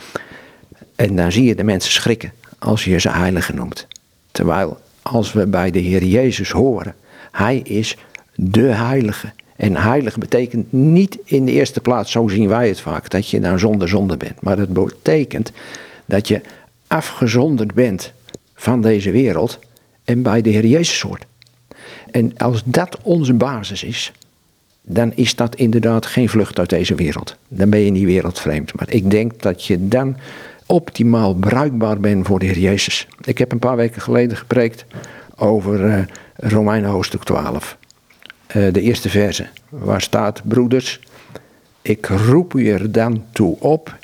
En 0.97 1.17
dan 1.17 1.33
zie 1.33 1.45
je 1.45 1.55
de 1.55 1.65
mensen 1.65 1.93
schrikken 1.93 2.33
als 2.59 2.85
je 2.85 2.99
ze 2.99 3.11
heilige 3.11 3.55
noemt. 3.55 3.87
Terwijl 4.31 4.79
als 5.03 5.33
we 5.33 5.47
bij 5.47 5.71
de 5.71 5.79
Heer 5.79 6.05
Jezus 6.05 6.51
horen, 6.51 6.95
Hij 7.33 7.59
is 7.59 7.97
de 8.35 8.61
heilige. 8.61 9.33
En 9.57 9.77
heilig 9.77 10.19
betekent 10.19 10.73
niet 10.73 11.19
in 11.25 11.45
de 11.45 11.53
eerste 11.53 11.81
plaats, 11.81 12.13
zo 12.13 12.29
zien 12.29 12.49
wij 12.49 12.69
het 12.69 12.81
vaak, 12.81 13.11
dat 13.11 13.29
je 13.29 13.41
dan 13.41 13.59
zonder 13.59 13.89
zonde 13.89 14.17
bent. 14.17 14.41
Maar 14.41 14.59
het 14.59 14.73
betekent 14.73 15.53
dat 16.05 16.29
je 16.29 16.41
afgezonderd 16.87 17.75
bent 17.75 18.13
van 18.55 18.81
deze 18.81 19.11
wereld 19.11 19.59
en 20.05 20.23
bij 20.23 20.43
de 20.43 20.51
Heer 20.51 20.67
Jezus 20.67 21.01
hoort. 21.01 21.27
En 22.19 22.33
als 22.37 22.63
dat 22.65 22.99
onze 23.03 23.35
basis 23.35 23.83
is, 23.83 24.13
dan 24.83 25.13
is 25.15 25.35
dat 25.35 25.57
inderdaad 25.57 26.07
geen 26.07 26.29
vlucht 26.29 26.59
uit 26.59 26.71
deze 26.71 26.95
wereld. 26.95 27.37
Dan 27.49 27.71
ben 27.71 27.81
je 27.81 27.91
niet 27.91 28.05
wereldvreemd. 28.05 28.75
Maar 28.75 28.91
ik 28.91 29.11
denk 29.11 29.43
dat 29.43 29.65
je 29.65 29.89
dan 29.89 30.17
optimaal 30.67 31.35
bruikbaar 31.35 32.01
bent 32.01 32.27
voor 32.27 32.39
de 32.39 32.47
Heer 32.47 32.59
Jezus. 32.59 33.09
Ik 33.25 33.39
heb 33.39 33.53
een 33.53 33.59
paar 33.59 33.77
weken 33.77 34.03
geleden 34.03 34.37
gepreekt 34.37 34.85
over 35.37 35.85
uh, 35.85 35.99
Romeinen 36.35 36.91
hoofdstuk 36.91 37.25
12. 37.25 37.77
Uh, 38.57 38.73
de 38.73 38.81
eerste 38.81 39.09
verse, 39.09 39.47
waar 39.69 40.03
staat, 40.03 40.43
broeders, 40.45 41.01
ik 41.83 42.07
roep 42.07 42.55
u 42.55 42.69
er 42.71 42.93
dan 42.93 43.25
toe 43.33 43.61
op. 43.61 43.97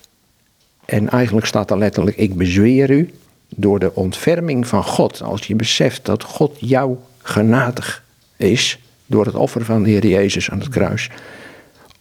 En 0.85 1.09
eigenlijk 1.09 1.47
staat 1.47 1.71
er 1.71 1.79
letterlijk, 1.79 2.17
ik 2.17 2.35
bezweer 2.35 2.91
u 2.91 3.15
door 3.49 3.79
de 3.79 3.95
ontferming 3.95 4.67
van 4.67 4.85
God. 4.85 5.23
Als 5.23 5.47
je 5.47 5.55
beseft 5.55 6.05
dat 6.05 6.23
God 6.23 6.57
jou 6.61 6.97
genadig 7.23 8.04
is 8.45 8.79
door 9.07 9.27
het 9.27 9.35
offer 9.35 9.65
van 9.65 9.83
de 9.83 9.91
Heer 9.91 10.07
Jezus 10.07 10.51
aan 10.51 10.59
het 10.59 10.69
kruis. 10.69 11.11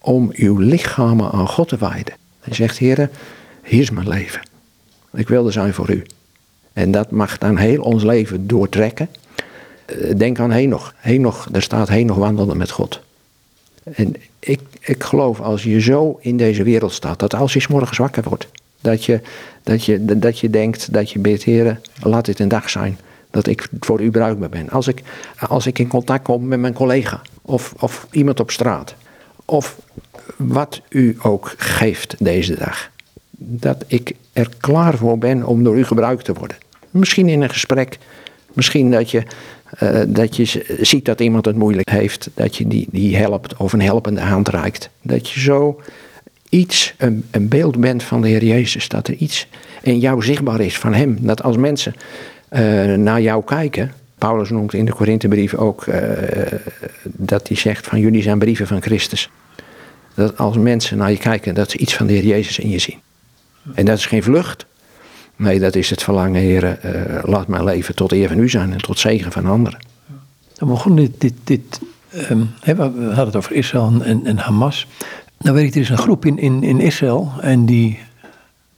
Om 0.00 0.30
uw 0.32 0.58
lichamen 0.58 1.30
aan 1.30 1.48
God 1.48 1.68
te 1.68 1.76
wijden. 1.76 2.14
Hij 2.40 2.54
zegt, 2.54 2.78
Heer, 2.78 3.10
hier 3.62 3.80
is 3.80 3.90
mijn 3.90 4.08
leven. 4.08 4.40
Ik 5.12 5.28
wil 5.28 5.46
er 5.46 5.52
zijn 5.52 5.74
voor 5.74 5.90
u. 5.90 6.02
En 6.72 6.90
dat 6.90 7.10
mag 7.10 7.38
dan 7.38 7.56
heel 7.56 7.82
ons 7.82 8.02
leven 8.02 8.46
doortrekken. 8.46 9.08
Eh, 9.84 10.16
denk 10.16 10.38
aan 10.38 10.50
Henoch. 10.50 10.94
Henoch, 10.96 11.48
daar 11.50 11.62
staat 11.62 11.88
Henoch 11.88 12.16
wandelde 12.16 12.54
met 12.54 12.70
God. 12.70 13.00
En 13.82 14.14
ik, 14.38 14.60
ik 14.80 15.02
geloof 15.02 15.40
als 15.40 15.62
je 15.62 15.80
zo 15.80 16.18
in 16.20 16.36
deze 16.36 16.62
wereld 16.62 16.92
staat, 16.92 17.18
dat 17.18 17.34
als 17.34 17.52
je 17.52 17.60
s 17.60 17.66
morgens 17.66 17.98
wakker 17.98 18.22
wordt, 18.22 18.48
dat 18.80 19.04
je, 19.04 19.20
dat 19.62 19.84
je, 19.84 20.18
dat 20.18 20.38
je 20.38 20.50
denkt, 20.50 20.92
dat 20.92 21.10
je 21.10 21.18
bidt, 21.18 21.42
Heer, 21.42 21.80
laat 22.02 22.24
dit 22.24 22.38
een 22.38 22.48
dag 22.48 22.70
zijn 22.70 22.98
Dat 23.34 23.46
ik 23.46 23.68
voor 23.80 24.00
u 24.00 24.10
bruikbaar 24.10 24.48
ben. 24.48 24.70
Als 24.70 24.88
ik, 24.88 25.02
als 25.48 25.66
ik 25.66 25.78
in 25.78 25.88
contact 25.88 26.24
kom 26.24 26.48
met 26.48 26.60
mijn 26.60 26.72
collega 26.72 27.22
of, 27.42 27.74
of 27.80 28.06
iemand 28.10 28.40
op 28.40 28.50
straat. 28.50 28.94
Of 29.44 29.78
wat 30.36 30.80
u 30.88 31.16
ook 31.22 31.54
geeft 31.56 32.14
deze 32.18 32.54
dag. 32.54 32.90
Dat 33.38 33.84
ik 33.86 34.12
er 34.32 34.48
klaar 34.60 34.96
voor 34.96 35.18
ben 35.18 35.44
om 35.44 35.64
door 35.64 35.78
u 35.78 35.84
gebruikt 35.84 36.24
te 36.24 36.32
worden. 36.32 36.56
Misschien 36.90 37.28
in 37.28 37.42
een 37.42 37.50
gesprek. 37.50 37.98
Misschien 38.52 38.90
dat 38.90 39.10
je, 39.10 39.22
uh, 39.82 40.00
dat 40.06 40.36
je 40.36 40.76
ziet 40.80 41.04
dat 41.04 41.20
iemand 41.20 41.44
het 41.44 41.56
moeilijk 41.56 41.90
heeft. 41.90 42.30
Dat 42.34 42.56
je 42.56 42.68
die, 42.68 42.86
die 42.90 43.16
helpt 43.16 43.56
of 43.56 43.72
een 43.72 43.82
helpende 43.82 44.20
hand 44.20 44.48
reikt. 44.48 44.90
Dat 45.02 45.30
je 45.30 45.40
zo 45.40 45.80
iets, 46.48 46.94
een, 46.98 47.24
een 47.30 47.48
beeld 47.48 47.76
bent 47.76 48.02
van 48.02 48.22
de 48.22 48.28
Heer 48.28 48.44
Jezus. 48.44 48.88
Dat 48.88 49.08
er 49.08 49.14
iets 49.14 49.46
in 49.82 49.98
jou 49.98 50.22
zichtbaar 50.22 50.60
is 50.60 50.78
van 50.78 50.94
Hem. 50.94 51.18
Dat 51.20 51.42
als 51.42 51.56
mensen 51.56 51.94
naar 52.96 53.20
jou 53.20 53.44
kijken. 53.44 53.92
Paulus 54.18 54.50
noemt 54.50 54.74
in 54.74 54.84
de 54.84 54.92
Korinthebrief 54.92 55.54
ook 55.54 55.86
uh, 55.86 55.96
dat 57.04 57.48
hij 57.48 57.56
zegt 57.56 57.86
van 57.86 58.00
jullie 58.00 58.22
zijn 58.22 58.38
brieven 58.38 58.66
van 58.66 58.82
Christus. 58.82 59.30
Dat 60.14 60.38
als 60.38 60.56
mensen 60.56 60.96
naar 60.96 61.10
je 61.10 61.16
kijken, 61.16 61.54
dat 61.54 61.70
ze 61.70 61.78
iets 61.78 61.96
van 61.96 62.06
de 62.06 62.12
Heer 62.12 62.24
Jezus 62.24 62.58
in 62.58 62.70
je 62.70 62.78
zien. 62.78 62.98
En 63.74 63.84
dat 63.84 63.98
is 63.98 64.06
geen 64.06 64.22
vlucht. 64.22 64.66
Nee, 65.36 65.58
dat 65.58 65.74
is 65.74 65.90
het 65.90 66.02
verlangen, 66.02 66.40
Heer, 66.40 66.78
uh, 66.84 67.22
laat 67.22 67.48
mijn 67.48 67.64
leven 67.64 67.94
tot 67.94 68.12
eer 68.12 68.28
van 68.28 68.38
u 68.38 68.48
zijn 68.48 68.72
en 68.72 68.82
tot 68.82 68.98
zegen 68.98 69.32
van 69.32 69.46
anderen. 69.46 69.78
Dan 70.54 70.68
begon 70.68 70.96
dit, 70.96 71.20
dit, 71.20 71.34
dit 71.44 71.80
um, 72.30 72.50
we 72.64 72.74
hadden 72.74 73.26
het 73.26 73.36
over 73.36 73.52
Israël 73.52 73.92
en, 74.02 74.26
en 74.26 74.38
Hamas. 74.38 74.86
Nou 75.38 75.56
weet 75.56 75.66
ik, 75.66 75.74
er 75.74 75.80
is 75.80 75.88
een 75.88 75.98
groep 75.98 76.24
in, 76.24 76.38
in, 76.38 76.62
in 76.62 76.80
Israël 76.80 77.32
en 77.40 77.66
die, 77.66 77.98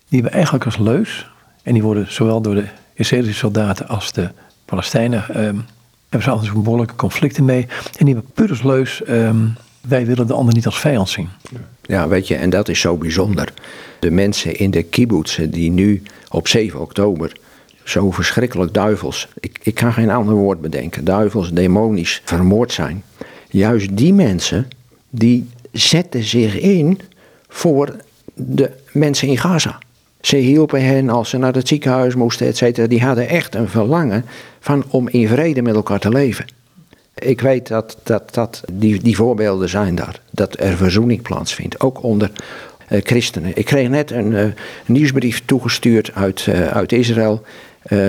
die 0.09 0.20
hebben 0.20 0.33
eigenlijk 0.33 0.64
als 0.64 0.79
leus. 0.79 1.31
En 1.62 1.72
die 1.72 1.83
worden 1.83 2.12
zowel 2.12 2.40
door 2.40 2.55
de 2.55 2.64
Israëlische 2.96 3.38
soldaten 3.38 3.88
als 3.88 4.12
de 4.12 4.30
Palestijnen, 4.64 5.46
um, 5.46 5.64
hebben 6.02 6.22
ze 6.22 6.30
altijd 6.30 6.52
zo'n 6.52 6.62
behoorlijke 6.62 6.94
conflicten 6.94 7.44
mee. 7.44 7.66
En 7.98 8.04
die 8.04 8.14
hebben 8.14 8.32
puur 8.35 8.50
als 8.50 8.62
leus, 8.62 9.02
um, 9.09 9.56
wij 9.80 10.06
willen 10.06 10.26
de 10.26 10.32
ander 10.32 10.54
niet 10.54 10.66
als 10.66 10.80
vijand 10.80 11.09
zien. 11.09 11.28
Ja, 11.82 12.09
weet 12.09 12.28
je, 12.28 12.35
en 12.35 12.50
dat 12.50 12.68
is 12.68 12.80
zo 12.80 12.96
bijzonder. 12.96 13.52
De 14.00 14.11
mensen 14.11 14.56
in 14.56 14.70
de 14.70 14.82
kibbutzen 14.82 15.50
die 15.50 15.70
nu 15.70 16.02
op 16.28 16.48
7 16.48 16.80
oktober 16.80 17.32
zo 17.85 18.11
verschrikkelijk 18.11 18.74
duivels, 18.74 19.28
ik, 19.40 19.59
ik 19.62 19.74
kan 19.74 19.92
geen 19.92 20.11
ander 20.11 20.35
woord 20.35 20.61
bedenken, 20.61 21.04
duivels, 21.04 21.52
demonisch 21.52 22.22
vermoord 22.24 22.72
zijn. 22.72 23.02
Juist 23.50 23.96
die 23.96 24.12
mensen, 24.12 24.68
die 25.11 25.48
zetten 25.72 26.22
zich 26.22 26.59
in 26.59 27.00
voor 27.48 27.96
de 28.35 28.70
mensen 28.92 29.28
in 29.28 29.38
Gaza. 29.38 29.78
Ze 30.26 30.36
hielpen 30.36 30.84
hen 30.84 31.08
als 31.08 31.30
ze 31.30 31.38
naar 31.38 31.54
het 31.54 31.68
ziekenhuis 31.68 32.14
moesten, 32.14 32.46
et 32.46 32.56
cetera. 32.56 32.86
Die 32.86 33.02
hadden 33.02 33.28
echt 33.28 33.54
een 33.54 33.68
verlangen 33.68 34.24
van 34.60 34.84
om 34.88 35.08
in 35.08 35.28
vrede 35.28 35.62
met 35.62 35.74
elkaar 35.74 35.98
te 35.98 36.08
leven. 36.08 36.44
Ik 37.14 37.40
weet 37.40 37.68
dat, 37.68 37.96
dat, 38.02 38.34
dat 38.34 38.62
die, 38.72 39.02
die 39.02 39.16
voorbeelden 39.16 39.68
zijn 39.68 39.94
daar. 39.94 40.20
Dat 40.30 40.60
er 40.60 40.76
verzoening 40.76 41.22
plaatsvindt, 41.22 41.80
ook 41.80 42.02
onder 42.02 42.30
uh, 42.90 43.00
christenen. 43.02 43.50
Ik 43.54 43.64
kreeg 43.64 43.88
net 43.88 44.10
een 44.10 44.32
uh, 44.32 44.44
nieuwsbrief 44.86 45.42
toegestuurd 45.44 46.10
uit, 46.14 46.46
uh, 46.48 46.66
uit 46.66 46.92
Israël. 46.92 47.42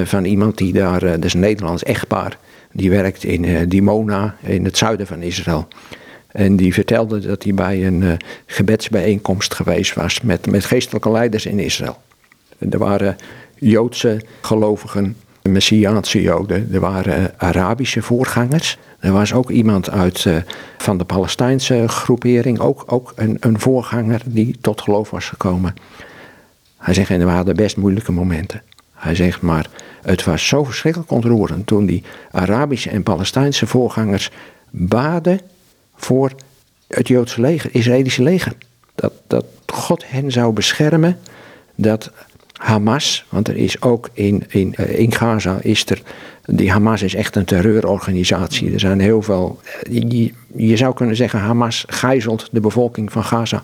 van 0.04 0.26
iemand 0.26 0.58
die 0.58 0.74
daar, 0.74 1.00
dat 1.00 1.26
is 1.26 1.34
een 1.34 1.40
Nederlands 1.40 1.84
echtpaar. 1.84 2.38
Die 2.72 2.90
werkt 2.90 3.24
in 3.24 3.70
Dimona, 3.70 4.36
in 4.42 4.66
het 4.66 4.78
zuiden 4.78 5.08
van 5.08 5.22
Israël. 5.22 5.68
En 6.32 6.56
die 6.56 6.74
vertelde 6.74 7.20
dat 7.20 7.44
hij 7.44 7.54
bij 7.54 7.86
een 7.86 8.18
gebedsbijeenkomst 8.46 9.54
geweest 9.54 9.94
was 9.94 10.22
met, 10.22 10.52
met 10.52 10.66
geestelijke 10.66 11.12
leiders 11.12 11.46
in 11.46 11.60
Israël. 11.60 11.98
Er 12.58 12.78
waren 12.78 13.16
Joodse 13.56 14.22
gelovigen, 14.42 15.16
Messiaanse 15.42 16.22
Joden, 16.22 16.70
er 16.74 16.80
waren 16.80 17.34
Arabische 17.38 18.02
voorgangers. 18.02 18.78
Er 19.00 19.12
was 19.12 19.34
ook 19.34 19.50
iemand 19.50 19.90
uit, 19.90 20.26
uh, 20.26 20.38
van 20.78 20.98
de 20.98 21.04
Palestijnse 21.04 21.88
groepering, 21.88 22.60
ook, 22.60 22.84
ook 22.86 23.14
een, 23.16 23.38
een 23.40 23.60
voorganger 23.60 24.22
die 24.26 24.58
tot 24.62 24.82
geloof 24.82 25.10
was 25.10 25.26
gekomen. 25.26 25.74
Hij 26.78 26.94
zegt, 26.94 27.10
en 27.10 27.20
er 27.20 27.26
waren 27.26 27.56
best 27.56 27.78
moeilijke 27.78 28.12
momenten. 28.12 28.62
Hij 28.94 29.16
zegt, 29.16 29.42
maar 29.42 29.70
het 30.02 30.24
was 30.24 30.48
zo 30.48 30.64
verschrikkelijk 30.64 31.12
ontroerend 31.12 31.68
toen 31.68 31.86
die 31.86 32.04
Arabische 32.32 32.90
en 32.90 33.04
Palestijnse 33.04 33.68
voorgangers 33.68 34.32
baden 34.70 35.40
voor 35.96 36.32
het 36.88 37.08
Joodse 37.08 37.42
leger, 37.42 37.70
Israëlische 37.74 38.24
leger. 38.24 38.54
Dat, 38.96 39.14
dat 39.28 39.46
God 39.66 40.10
hen 40.10 40.32
zou 40.32 40.54
beschermen, 40.54 41.20
dat 41.76 42.12
Hamas, 42.58 43.26
want 43.30 43.48
er 43.48 43.56
is 43.56 43.82
ook 43.82 44.10
in, 44.14 44.44
in, 44.48 44.76
eh, 44.76 45.00
in 45.00 45.12
Gaza, 45.12 45.58
is 45.62 45.86
er, 45.86 46.02
die 46.46 46.72
Hamas 46.72 47.02
is 47.02 47.16
echt 47.16 47.36
een 47.36 47.46
terreurorganisatie. 47.46 48.74
Er 48.74 48.80
zijn 48.80 49.00
heel 49.00 49.22
veel, 49.22 49.60
eh, 49.64 50.02
je, 50.10 50.32
je 50.56 50.78
zou 50.78 50.94
kunnen 50.94 51.16
zeggen 51.16 51.40
Hamas 51.40 51.86
gijzelt 51.88 52.50
de 52.52 52.60
bevolking 52.60 53.12
van 53.12 53.24
Gaza. 53.24 53.64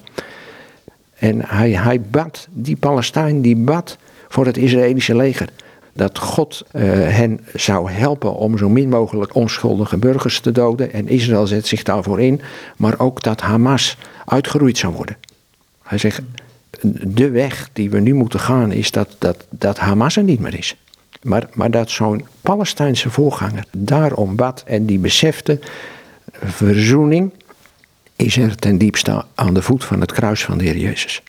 En 1.13 1.41
hij, 1.45 1.71
hij 1.71 2.01
bad, 2.01 2.47
die 2.51 2.75
Palestijn, 2.75 3.41
die 3.41 3.55
bad 3.55 3.97
voor 4.27 4.45
het 4.45 4.57
Israëlische 4.57 5.15
leger. 5.15 5.49
Dat 5.95 6.17
God 6.17 6.65
uh, 6.71 6.81
hen 6.91 7.39
zou 7.53 7.91
helpen 7.91 8.35
om 8.35 8.57
zo 8.57 8.69
min 8.69 8.89
mogelijk 8.89 9.35
onschuldige 9.35 9.97
burgers 9.97 10.39
te 10.39 10.51
doden. 10.51 10.93
En 10.93 11.07
Israël 11.07 11.47
zet 11.47 11.67
zich 11.67 11.83
daarvoor 11.83 12.21
in. 12.21 12.41
Maar 12.77 12.99
ook 12.99 13.23
dat 13.23 13.41
Hamas 13.41 13.97
uitgeroeid 14.25 14.77
zou 14.77 14.93
worden. 14.93 15.17
Hij 15.83 15.97
zegt, 15.97 16.21
de 17.01 17.29
weg 17.29 17.69
die 17.73 17.89
we 17.89 17.99
nu 17.99 18.13
moeten 18.13 18.39
gaan 18.39 18.71
is 18.71 18.91
dat, 18.91 19.15
dat, 19.17 19.45
dat 19.49 19.77
Hamas 19.79 20.17
er 20.17 20.23
niet 20.23 20.39
meer 20.39 20.57
is. 20.57 20.75
Maar, 21.21 21.47
maar 21.53 21.71
dat 21.71 21.89
zo'n 21.89 22.25
Palestijnse 22.41 23.09
voorganger 23.09 23.65
daarom 23.71 24.35
bad 24.35 24.63
en 24.65 24.85
die 24.85 24.99
besefte, 24.99 25.59
verzoening 26.33 27.33
is 28.15 28.37
er 28.37 28.55
ten 28.55 28.77
diepste 28.77 29.25
aan 29.35 29.53
de 29.53 29.61
voet 29.61 29.83
van 29.83 30.01
het 30.01 30.11
kruis 30.11 30.45
van 30.45 30.57
de 30.57 30.63
Heer 30.63 30.77
Jezus. 30.77 31.21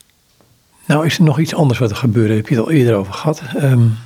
Nou 0.86 1.06
is 1.06 1.18
er 1.18 1.24
nog 1.24 1.38
iets 1.38 1.54
anders 1.54 1.78
wat 1.78 1.90
er 1.90 1.96
gebeurde, 1.96 2.28
daar 2.28 2.36
heb 2.36 2.48
je 2.48 2.54
het 2.54 2.64
al 2.64 2.70
eerder 2.70 2.94
over 2.94 3.12
gehad. 3.12 3.42
Um, 3.56 3.96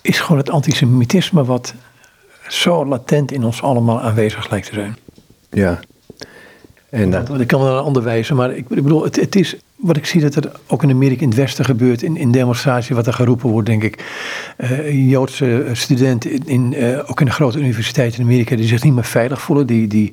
is 0.00 0.20
gewoon 0.20 0.38
het 0.38 0.50
antisemitisme 0.50 1.44
wat 1.44 1.74
zo 2.48 2.86
latent 2.86 3.32
in 3.32 3.44
ons 3.44 3.62
allemaal 3.62 4.00
aanwezig 4.00 4.50
lijkt 4.50 4.66
te 4.66 4.74
zijn. 4.74 4.96
Ja. 5.50 5.80
En 6.92 7.10
dat, 7.10 7.40
ik 7.40 7.46
kan 7.46 7.60
wel 7.60 7.76
een 7.76 7.84
ander 7.84 8.02
wijzen, 8.02 8.36
maar 8.36 8.50
ik, 8.50 8.64
ik 8.68 8.82
bedoel, 8.82 9.04
het, 9.04 9.16
het 9.16 9.36
is 9.36 9.56
wat 9.76 9.96
ik 9.96 10.06
zie 10.06 10.20
dat 10.20 10.34
er 10.34 10.52
ook 10.66 10.82
in 10.82 10.90
Amerika 10.90 11.22
in 11.22 11.28
het 11.28 11.36
Westen 11.36 11.64
gebeurt, 11.64 12.02
in, 12.02 12.16
in 12.16 12.30
demonstraties, 12.30 12.96
wat 12.96 13.06
er 13.06 13.12
geroepen 13.12 13.50
wordt, 13.50 13.68
denk 13.68 13.82
ik. 13.82 14.04
Uh, 14.58 15.10
Joodse 15.10 15.66
studenten, 15.72 16.30
in, 16.32 16.42
in 16.46 16.72
uh, 16.72 17.10
ook 17.10 17.20
in 17.20 17.26
de 17.26 17.32
grote 17.32 17.58
universiteiten 17.58 18.20
in 18.20 18.26
Amerika, 18.26 18.56
die 18.56 18.66
zich 18.66 18.82
niet 18.82 18.94
meer 18.94 19.04
veilig 19.04 19.40
voelen, 19.40 19.66
die, 19.66 19.86
die, 19.86 20.12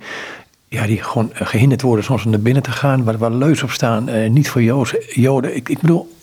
ja, 0.67 0.85
die 0.85 1.03
gewoon 1.03 1.29
gehinderd 1.33 1.81
worden 1.81 2.05
soms 2.05 2.25
om 2.25 2.31
naar 2.31 2.39
binnen 2.39 2.63
te 2.63 2.71
gaan, 2.71 3.03
waar, 3.03 3.17
waar 3.17 3.31
leus 3.31 3.63
op 3.63 3.71
staan, 3.71 4.09
uh, 4.09 4.29
niet 4.29 4.49
voor 4.49 4.63
Joods, 4.63 4.95
Joden. 5.13 5.55
Ik, 5.55 5.69
ik 5.69 5.79
bedoel, 5.79 6.15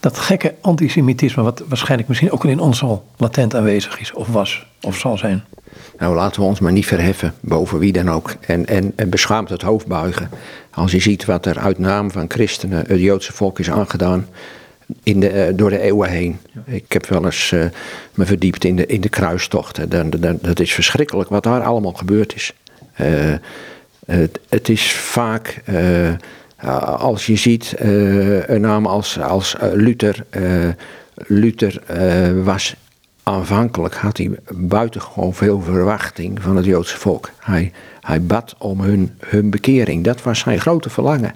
dat 0.00 0.18
gekke 0.18 0.54
antisemitisme, 0.60 1.42
wat 1.42 1.62
waarschijnlijk 1.68 2.08
misschien 2.08 2.32
ook 2.32 2.44
in 2.44 2.60
ons 2.60 2.82
al 2.82 3.04
latent 3.16 3.54
aanwezig 3.54 4.00
is, 4.00 4.12
of 4.12 4.28
was, 4.28 4.66
of 4.80 4.98
zal 4.98 5.18
zijn. 5.18 5.44
Nou, 5.98 6.14
laten 6.14 6.40
we 6.40 6.46
ons 6.46 6.60
maar 6.60 6.72
niet 6.72 6.86
verheffen 6.86 7.34
boven 7.40 7.78
wie 7.78 7.92
dan 7.92 8.10
ook. 8.10 8.34
En, 8.40 8.66
en, 8.66 8.92
en 8.96 9.10
beschaamd 9.10 9.48
het 9.48 9.62
hoofd 9.62 9.86
buigen. 9.86 10.30
Als 10.70 10.92
je 10.92 11.00
ziet 11.00 11.24
wat 11.24 11.46
er 11.46 11.58
uit 11.58 11.78
naam 11.78 12.10
van 12.10 12.24
christenen 12.28 12.84
het 12.86 13.00
Joodse 13.00 13.32
volk 13.32 13.58
is 13.58 13.70
aangedaan. 13.70 14.26
In 15.02 15.20
de, 15.20 15.48
uh, 15.48 15.56
door 15.56 15.70
de 15.70 15.80
eeuwen 15.80 16.10
heen. 16.10 16.38
Ik 16.64 16.92
heb 16.92 17.06
wel 17.06 17.24
eens 17.24 17.50
uh, 17.50 17.64
me 18.14 18.24
verdiept 18.24 18.64
in 18.64 18.76
de, 18.76 18.86
in 18.86 19.00
de 19.00 19.08
kruistochten. 19.08 20.10
Dat, 20.40 20.60
is 20.60 20.72
verschrikkelijk 20.72 21.28
wat 21.28 21.42
daar 21.42 21.62
allemaal 21.62 21.92
gebeurd 21.92 22.34
is. 22.34 22.52
Uh, 23.00 23.34
het, 24.06 24.40
het, 24.48 24.68
is 24.68 24.92
vaak, 24.92 25.62
als 26.98 27.26
je 27.26 27.36
ziet, 27.36 27.74
een 27.78 28.60
naam 28.60 28.86
als, 28.86 29.20
als 29.20 29.56
Luther. 29.72 30.24
Luther 31.14 31.82
was 32.44 32.74
aanvankelijk 33.24 33.94
had 33.94 34.16
hij 34.16 34.30
buitengewoon 34.50 35.34
veel 35.34 35.60
verwachting 35.60 36.42
van 36.42 36.56
het 36.56 36.64
Joodse 36.64 36.98
volk. 36.98 37.30
Hij, 37.38 37.72
hij 38.00 38.22
bad 38.22 38.54
om 38.58 38.80
hun, 38.80 39.10
hun 39.18 39.50
bekering. 39.50 40.04
Dat 40.04 40.22
was 40.22 40.38
zijn 40.38 40.60
grote 40.60 40.90
verlangen. 40.90 41.34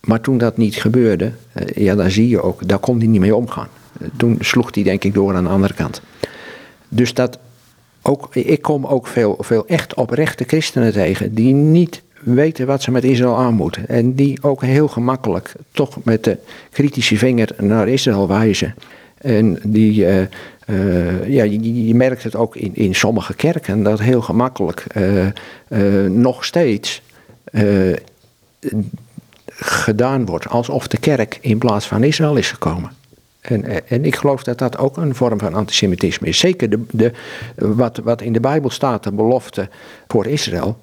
Maar 0.00 0.20
toen 0.20 0.38
dat 0.38 0.56
niet 0.56 0.76
gebeurde, 0.76 1.32
eh, 1.52 1.84
ja, 1.84 1.94
dan 1.94 2.10
zie 2.10 2.28
je 2.28 2.42
ook, 2.42 2.68
daar 2.68 2.78
kon 2.78 2.98
hij 2.98 3.06
niet 3.06 3.20
mee 3.20 3.36
omgaan. 3.36 3.68
Toen 4.16 4.36
sloeg 4.40 4.74
hij 4.74 4.82
denk 4.82 5.04
ik 5.04 5.14
door 5.14 5.34
aan 5.34 5.44
de 5.44 5.50
andere 5.50 5.74
kant. 5.74 6.02
Dus 6.88 7.14
dat 7.14 7.38
ook, 8.02 8.34
ik 8.34 8.62
kom 8.62 8.86
ook 8.86 9.06
veel, 9.06 9.36
veel 9.40 9.66
echt 9.66 9.94
oprechte 9.94 10.44
christenen 10.44 10.92
tegen 10.92 11.34
die 11.34 11.54
niet 11.54 12.02
weten 12.20 12.66
wat 12.66 12.82
ze 12.82 12.90
met 12.90 13.04
Israël 13.04 13.36
aan 13.36 13.54
moeten. 13.54 13.88
En 13.88 14.14
die 14.14 14.42
ook 14.42 14.62
heel 14.62 14.88
gemakkelijk 14.88 15.52
toch 15.70 15.98
met 16.04 16.24
de 16.24 16.38
kritische 16.70 17.16
vinger 17.16 17.48
naar 17.58 17.88
Israël 17.88 18.28
wijzen. 18.28 18.74
En 19.18 19.58
die, 19.62 20.06
uh, 20.06 20.22
uh, 20.70 21.28
ja, 21.28 21.42
je, 21.42 21.94
merkt 21.94 22.22
het 22.22 22.36
ook 22.36 22.56
in, 22.56 22.74
in 22.74 22.94
sommige 22.94 23.34
kerken 23.34 23.82
dat 23.82 24.00
heel 24.00 24.20
gemakkelijk 24.20 24.84
uh, 24.96 25.26
nog 26.08 26.44
steeds 26.44 27.02
gedaan 29.56 30.26
wordt 30.26 30.48
alsof 30.48 30.88
de 30.88 30.98
kerk 30.98 31.38
in 31.40 31.58
plaats 31.58 31.86
van 31.86 32.02
Israël 32.02 32.36
is 32.36 32.50
gekomen. 32.50 32.90
En, 33.40 33.88
en 33.88 34.04
ik 34.04 34.16
geloof 34.16 34.42
dat 34.42 34.58
dat 34.58 34.78
ook 34.78 34.96
een 34.96 35.14
vorm 35.14 35.38
van 35.38 35.54
antisemitisme 35.54 36.28
is. 36.28 36.38
Zeker 36.38 36.70
de, 36.70 36.84
de, 36.90 37.12
wat, 37.54 38.00
wat 38.04 38.22
in 38.22 38.32
de 38.32 38.40
Bijbel 38.40 38.70
staat, 38.70 39.04
de 39.04 39.12
belofte 39.12 39.68
voor 40.08 40.26
Israël. 40.26 40.78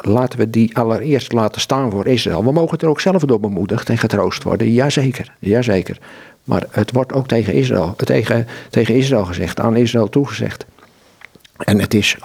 Laten 0.00 0.38
we 0.38 0.50
die 0.50 0.76
allereerst 0.76 1.32
laten 1.32 1.60
staan 1.60 1.90
voor 1.90 2.06
Israël. 2.06 2.44
We 2.44 2.52
mogen 2.52 2.78
er 2.78 2.88
ook 2.88 3.00
zelf 3.00 3.22
door 3.22 3.40
bemoedigd 3.40 3.88
en 3.88 3.98
getroost 3.98 4.42
worden. 4.42 4.70
Jazeker, 4.70 5.34
jazeker. 5.38 5.98
Maar 6.44 6.66
het 6.70 6.92
wordt 6.92 7.12
ook 7.12 7.28
tegen 7.28 7.54
Israël, 7.54 7.94
tegen, 7.96 8.46
tegen 8.70 8.94
Israël 8.94 9.24
gezegd, 9.24 9.60
aan 9.60 9.76
Israël 9.76 10.08
toegezegd. 10.08 10.64
En 11.56 11.80
het 11.80 11.94
is 11.94 12.16
100% 12.18 12.22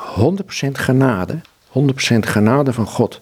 genade, 0.72 1.42
100% 1.68 1.72
genade 2.20 2.74
van 2.74 2.86
God. 2.86 3.22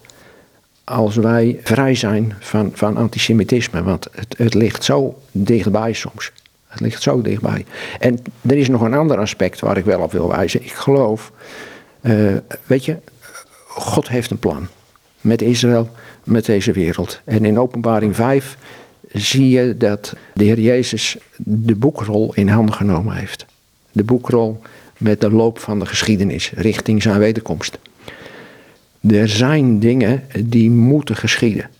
Als 0.84 1.16
wij 1.16 1.60
vrij 1.62 1.94
zijn 1.94 2.34
van, 2.40 2.70
van 2.74 2.96
antisemitisme. 2.96 3.82
Want 3.82 4.06
het, 4.12 4.34
het 4.38 4.54
ligt 4.54 4.84
zo 4.84 5.18
dichtbij 5.32 5.92
soms. 5.92 6.32
Het 6.66 6.80
ligt 6.80 7.02
zo 7.02 7.22
dichtbij. 7.22 7.64
En 8.00 8.18
er 8.40 8.56
is 8.56 8.68
nog 8.68 8.80
een 8.80 8.94
ander 8.94 9.18
aspect 9.18 9.60
waar 9.60 9.76
ik 9.76 9.84
wel 9.84 10.00
op 10.00 10.12
wil 10.12 10.28
wijzen. 10.28 10.62
Ik 10.62 10.72
geloof, 10.72 11.32
uh, 12.00 12.36
weet 12.66 12.84
je, 12.84 12.96
God 13.66 14.08
heeft 14.08 14.30
een 14.30 14.38
plan. 14.38 14.68
Met 15.20 15.42
Israël, 15.42 15.90
met 16.24 16.44
deze 16.44 16.72
wereld. 16.72 17.20
En 17.24 17.44
in 17.44 17.58
openbaring 17.58 18.16
5 18.16 18.56
zie 19.20 19.48
je 19.48 19.76
dat 19.76 20.12
de 20.34 20.44
Heer 20.44 20.60
Jezus 20.60 21.16
de 21.36 21.74
boekrol 21.74 22.34
in 22.34 22.48
handen 22.48 22.74
genomen 22.74 23.16
heeft. 23.16 23.46
De 23.92 24.04
boekrol 24.04 24.60
met 24.98 25.20
de 25.20 25.30
loop 25.30 25.58
van 25.58 25.78
de 25.78 25.86
geschiedenis 25.86 26.50
richting 26.54 27.02
zijn 27.02 27.18
wederkomst. 27.18 27.78
Er 29.00 29.28
zijn 29.28 29.78
dingen 29.78 30.22
die 30.44 30.70
moeten 30.70 31.16
geschieden. 31.16 31.70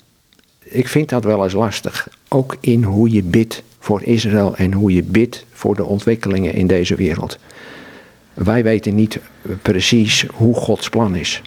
Ik 0.62 0.88
vind 0.88 1.08
dat 1.08 1.24
wel 1.24 1.44
eens 1.44 1.52
lastig. 1.52 2.08
Ook 2.28 2.56
in 2.60 2.82
hoe 2.82 3.10
je 3.10 3.22
bidt 3.22 3.62
voor 3.78 4.02
Israël 4.02 4.56
en 4.56 4.72
hoe 4.72 4.92
je 4.92 5.02
bidt 5.02 5.44
voor 5.52 5.76
de 5.76 5.84
ontwikkelingen 5.84 6.54
in 6.54 6.66
deze 6.66 6.94
wereld. 6.94 7.38
Wij 8.34 8.62
weten 8.62 8.94
niet 8.94 9.18
precies 9.62 10.26
hoe 10.32 10.54
Gods 10.54 10.88
plan 10.88 11.14
is. 11.16 11.42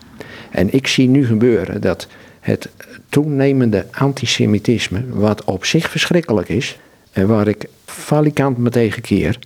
En 0.51 0.73
ik 0.73 0.87
zie 0.87 1.07
nu 1.07 1.25
gebeuren 1.25 1.81
dat 1.81 2.07
het 2.49 2.69
toenemende 3.09 3.85
antisemitisme, 3.91 5.03
wat 5.09 5.43
op 5.43 5.65
zich 5.65 5.89
verschrikkelijk 5.89 6.49
is, 6.49 6.77
en 7.11 7.27
waar 7.27 7.47
ik 7.47 7.65
falikant 7.85 8.57
me 8.57 8.69
tegen 8.69 9.01
keer, 9.01 9.39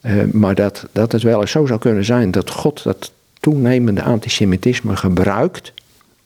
eh, 0.00 0.12
maar 0.32 0.54
dat, 0.54 0.86
dat 0.92 1.12
het 1.12 1.22
wel 1.22 1.40
eens 1.40 1.50
zo 1.50 1.66
zou 1.66 1.80
kunnen 1.80 2.04
zijn 2.04 2.30
dat 2.30 2.50
God 2.50 2.82
dat 2.82 3.12
toenemende 3.40 4.02
antisemitisme 4.02 4.96
gebruikt 4.96 5.72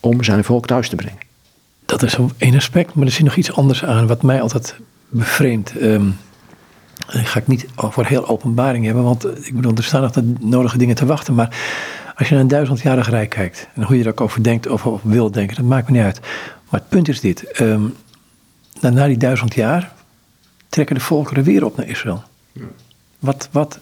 om 0.01 0.23
zijn 0.23 0.45
volk 0.45 0.67
thuis 0.67 0.89
te 0.89 0.97
brengen. 0.97 1.19
Dat 1.85 2.03
is 2.03 2.19
één 2.39 2.55
aspect, 2.55 2.95
maar 2.95 3.07
er 3.07 3.13
zit 3.13 3.25
nog 3.25 3.37
iets 3.37 3.53
anders 3.53 3.85
aan 3.85 4.07
wat 4.07 4.23
mij 4.23 4.41
altijd 4.41 4.77
bevreemd. 5.09 5.73
Um, 5.83 6.17
ga 7.07 7.39
ik 7.39 7.47
niet 7.47 7.67
over 7.77 8.07
heel 8.07 8.29
openbaring 8.29 8.85
hebben, 8.85 9.03
want 9.03 9.47
ik 9.47 9.55
bedoel, 9.55 9.73
er 9.75 9.85
staan 9.85 10.03
nog 10.03 10.11
de 10.11 10.33
nodige 10.41 10.79
dingen 10.79 10.95
te 10.95 11.07
wachten. 11.07 11.35
Maar 11.35 11.57
als 12.19 12.29
je 12.29 12.35
naar 12.35 12.43
een 12.43 12.49
duizendjarig 12.49 13.11
rijk 13.11 13.31
kijkt, 13.31 13.69
en 13.75 13.83
hoe 13.83 13.97
je 13.97 14.05
er 14.05 14.11
ook 14.11 14.21
over 14.21 14.43
denkt 14.43 14.67
of 14.67 14.87
wil 15.03 15.31
denken, 15.31 15.57
dat 15.57 15.65
maakt 15.65 15.89
me 15.89 15.97
niet 15.97 16.05
uit. 16.05 16.21
Maar 16.71 16.81
het 16.81 16.89
punt 16.89 17.09
is 17.09 17.21
dit: 17.21 17.61
um, 17.61 17.95
na, 18.81 19.07
die 19.07 19.17
duizend 19.17 19.55
jaar 19.55 19.93
trekken 20.69 20.95
de 20.95 21.01
volkeren 21.01 21.45
weer 21.45 21.65
op 21.65 21.77
naar 21.77 21.89
Israël. 21.89 22.23
Wat, 23.19 23.49
wat 23.53 23.79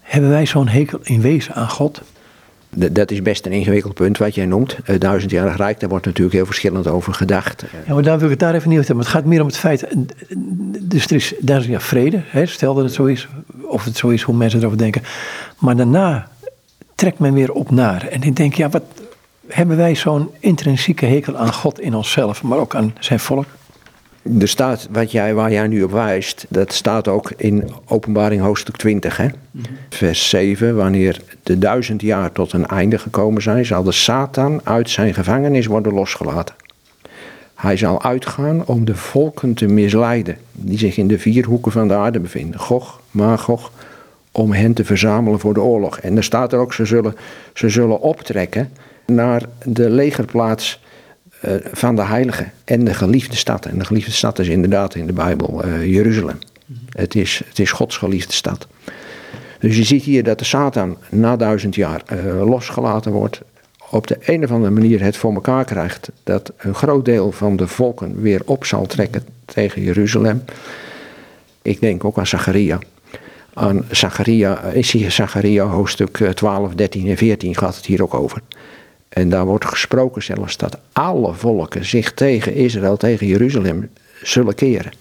hebben 0.00 0.30
wij 0.30 0.46
zo'n 0.46 0.68
hekel 0.68 0.98
in 1.02 1.20
wezen 1.20 1.54
aan 1.54 1.68
God? 1.68 2.02
Dat 2.74 3.10
is 3.10 3.22
best 3.22 3.46
een 3.46 3.52
ingewikkeld 3.52 3.94
punt 3.94 4.18
wat 4.18 4.34
jij 4.34 4.46
noemt. 4.46 4.78
Uh, 4.86 4.98
duizendjarig 4.98 5.56
Rijk, 5.56 5.80
daar 5.80 5.88
wordt 5.88 6.06
natuurlijk 6.06 6.36
heel 6.36 6.46
verschillend 6.46 6.86
over 6.86 7.14
gedacht. 7.14 7.64
Ja, 7.86 7.94
maar 7.94 8.02
daar 8.02 8.16
wil 8.16 8.24
ik 8.24 8.30
het 8.30 8.40
daar 8.40 8.54
even 8.54 8.68
niet 8.68 8.78
over 8.78 8.88
hebben. 8.88 9.04
Het 9.04 9.14
gaat 9.14 9.24
meer 9.24 9.40
om 9.40 9.46
het 9.46 9.56
feit. 9.56 9.86
Dus 10.80 11.06
er 11.06 11.16
is 11.16 11.34
duizend 11.40 11.72
jaar 11.72 11.82
vrede, 11.82 12.22
hè, 12.26 12.46
stel 12.46 12.74
dat 12.74 12.84
het 12.84 12.92
zo 12.92 13.04
is, 13.04 13.28
of 13.62 13.84
het 13.84 13.96
zo 13.96 14.08
is 14.08 14.22
hoe 14.22 14.34
mensen 14.34 14.60
erover 14.60 14.78
denken. 14.78 15.02
Maar 15.58 15.76
daarna 15.76 16.28
trekt 16.94 17.18
men 17.18 17.34
weer 17.34 17.52
op 17.52 17.70
naar. 17.70 18.06
En 18.06 18.22
ik 18.22 18.36
denk, 18.36 18.54
ja, 18.54 18.68
wat 18.68 18.82
hebben 19.46 19.76
wij 19.76 19.94
zo'n 19.94 20.30
intrinsieke 20.40 21.06
hekel 21.06 21.36
aan 21.36 21.52
God 21.52 21.80
in 21.80 21.94
onszelf, 21.94 22.42
maar 22.42 22.58
ook 22.58 22.74
aan 22.74 22.94
zijn 23.00 23.20
volk? 23.20 23.46
Er 24.38 24.48
staat, 24.48 24.88
wat 24.90 25.12
jij, 25.12 25.34
waar 25.34 25.52
jij 25.52 25.66
nu 25.66 25.82
op 25.82 25.90
wijst, 25.90 26.46
dat 26.48 26.72
staat 26.72 27.08
ook 27.08 27.32
in 27.36 27.70
openbaring 27.86 28.42
hoofdstuk 28.42 28.76
20, 28.76 29.16
hè? 29.16 29.26
Mhm. 29.50 29.64
vers 29.90 30.28
7. 30.28 30.76
Wanneer 30.76 31.20
de 31.42 31.58
duizend 31.58 32.00
jaar 32.00 32.32
tot 32.32 32.52
een 32.52 32.66
einde 32.66 32.98
gekomen 32.98 33.42
zijn, 33.42 33.64
zal 33.64 33.82
de 33.82 33.92
Satan 33.92 34.60
uit 34.64 34.90
zijn 34.90 35.14
gevangenis 35.14 35.66
worden 35.66 35.92
losgelaten. 35.92 36.54
Hij 37.54 37.76
zal 37.76 38.02
uitgaan 38.02 38.66
om 38.66 38.84
de 38.84 38.94
volken 38.94 39.54
te 39.54 39.66
misleiden, 39.66 40.36
die 40.52 40.78
zich 40.78 40.96
in 40.96 41.08
de 41.08 41.18
vier 41.18 41.44
hoeken 41.44 41.72
van 41.72 41.88
de 41.88 41.94
aarde 41.94 42.20
bevinden. 42.20 42.60
Gog, 42.60 43.00
Magog, 43.10 43.72
om 44.32 44.52
hen 44.52 44.72
te 44.72 44.84
verzamelen 44.84 45.40
voor 45.40 45.54
de 45.54 45.62
oorlog. 45.62 45.98
En 45.98 46.16
er 46.16 46.24
staat 46.24 46.52
er 46.52 46.58
ook, 46.58 46.72
ze 46.72 46.84
zullen, 46.84 47.14
ze 47.54 47.68
zullen 47.68 48.00
optrekken 48.00 48.70
naar 49.06 49.42
de 49.64 49.90
legerplaats 49.90 50.80
uh, 51.44 51.52
van 51.72 51.96
de 51.96 52.04
heilige 52.04 52.46
en 52.64 52.84
de 52.84 52.94
geliefde 52.94 53.36
stad. 53.36 53.66
En 53.66 53.78
de 53.78 53.84
geliefde 53.84 54.12
stad 54.12 54.38
is 54.38 54.48
inderdaad 54.48 54.94
in 54.94 55.06
de 55.06 55.12
Bijbel 55.12 55.66
uh, 55.66 55.86
Jeruzalem. 55.86 56.38
Het 56.88 57.14
is, 57.14 57.42
het 57.48 57.58
is 57.58 57.72
Gods 57.72 57.96
geliefde 57.96 58.32
stad. 58.32 58.66
Dus 59.58 59.76
je 59.76 59.84
ziet 59.84 60.02
hier 60.02 60.22
dat 60.22 60.38
de 60.38 60.44
Satan 60.44 60.96
na 61.08 61.36
duizend 61.36 61.74
jaar 61.74 62.02
uh, 62.12 62.48
losgelaten 62.48 63.12
wordt. 63.12 63.40
Op 63.90 64.06
de 64.06 64.18
een 64.20 64.44
of 64.44 64.50
andere 64.50 64.72
manier 64.72 65.02
het 65.02 65.16
voor 65.16 65.34
elkaar 65.34 65.64
krijgt 65.64 66.10
dat 66.22 66.52
een 66.58 66.74
groot 66.74 67.04
deel 67.04 67.32
van 67.32 67.56
de 67.56 67.66
volken 67.66 68.20
weer 68.20 68.42
op 68.44 68.64
zal 68.64 68.86
trekken 68.86 69.24
tegen 69.44 69.82
Jeruzalem. 69.82 70.44
Ik 71.62 71.80
denk 71.80 72.04
ook 72.04 72.18
aan 72.18 72.26
Zacharia. 72.26 72.78
Aan 73.54 73.84
Zacharia, 73.90 74.60
is 74.60 74.92
hier 74.92 75.10
Zacharia 75.10 75.64
hoofdstuk 75.64 76.16
12, 76.34 76.74
13 76.74 77.08
en 77.08 77.16
14 77.16 77.56
gaat 77.56 77.76
het 77.76 77.86
hier 77.86 78.02
ook 78.02 78.14
over. 78.14 78.42
En 79.08 79.28
daar 79.28 79.46
wordt 79.46 79.64
gesproken 79.64 80.22
zelfs 80.22 80.56
dat 80.56 80.78
alle 80.92 81.34
volken 81.34 81.84
zich 81.84 82.14
tegen 82.14 82.54
Israël, 82.54 82.96
tegen 82.96 83.26
Jeruzalem 83.26 83.90
zullen 84.22 84.54
keren. 84.54 84.92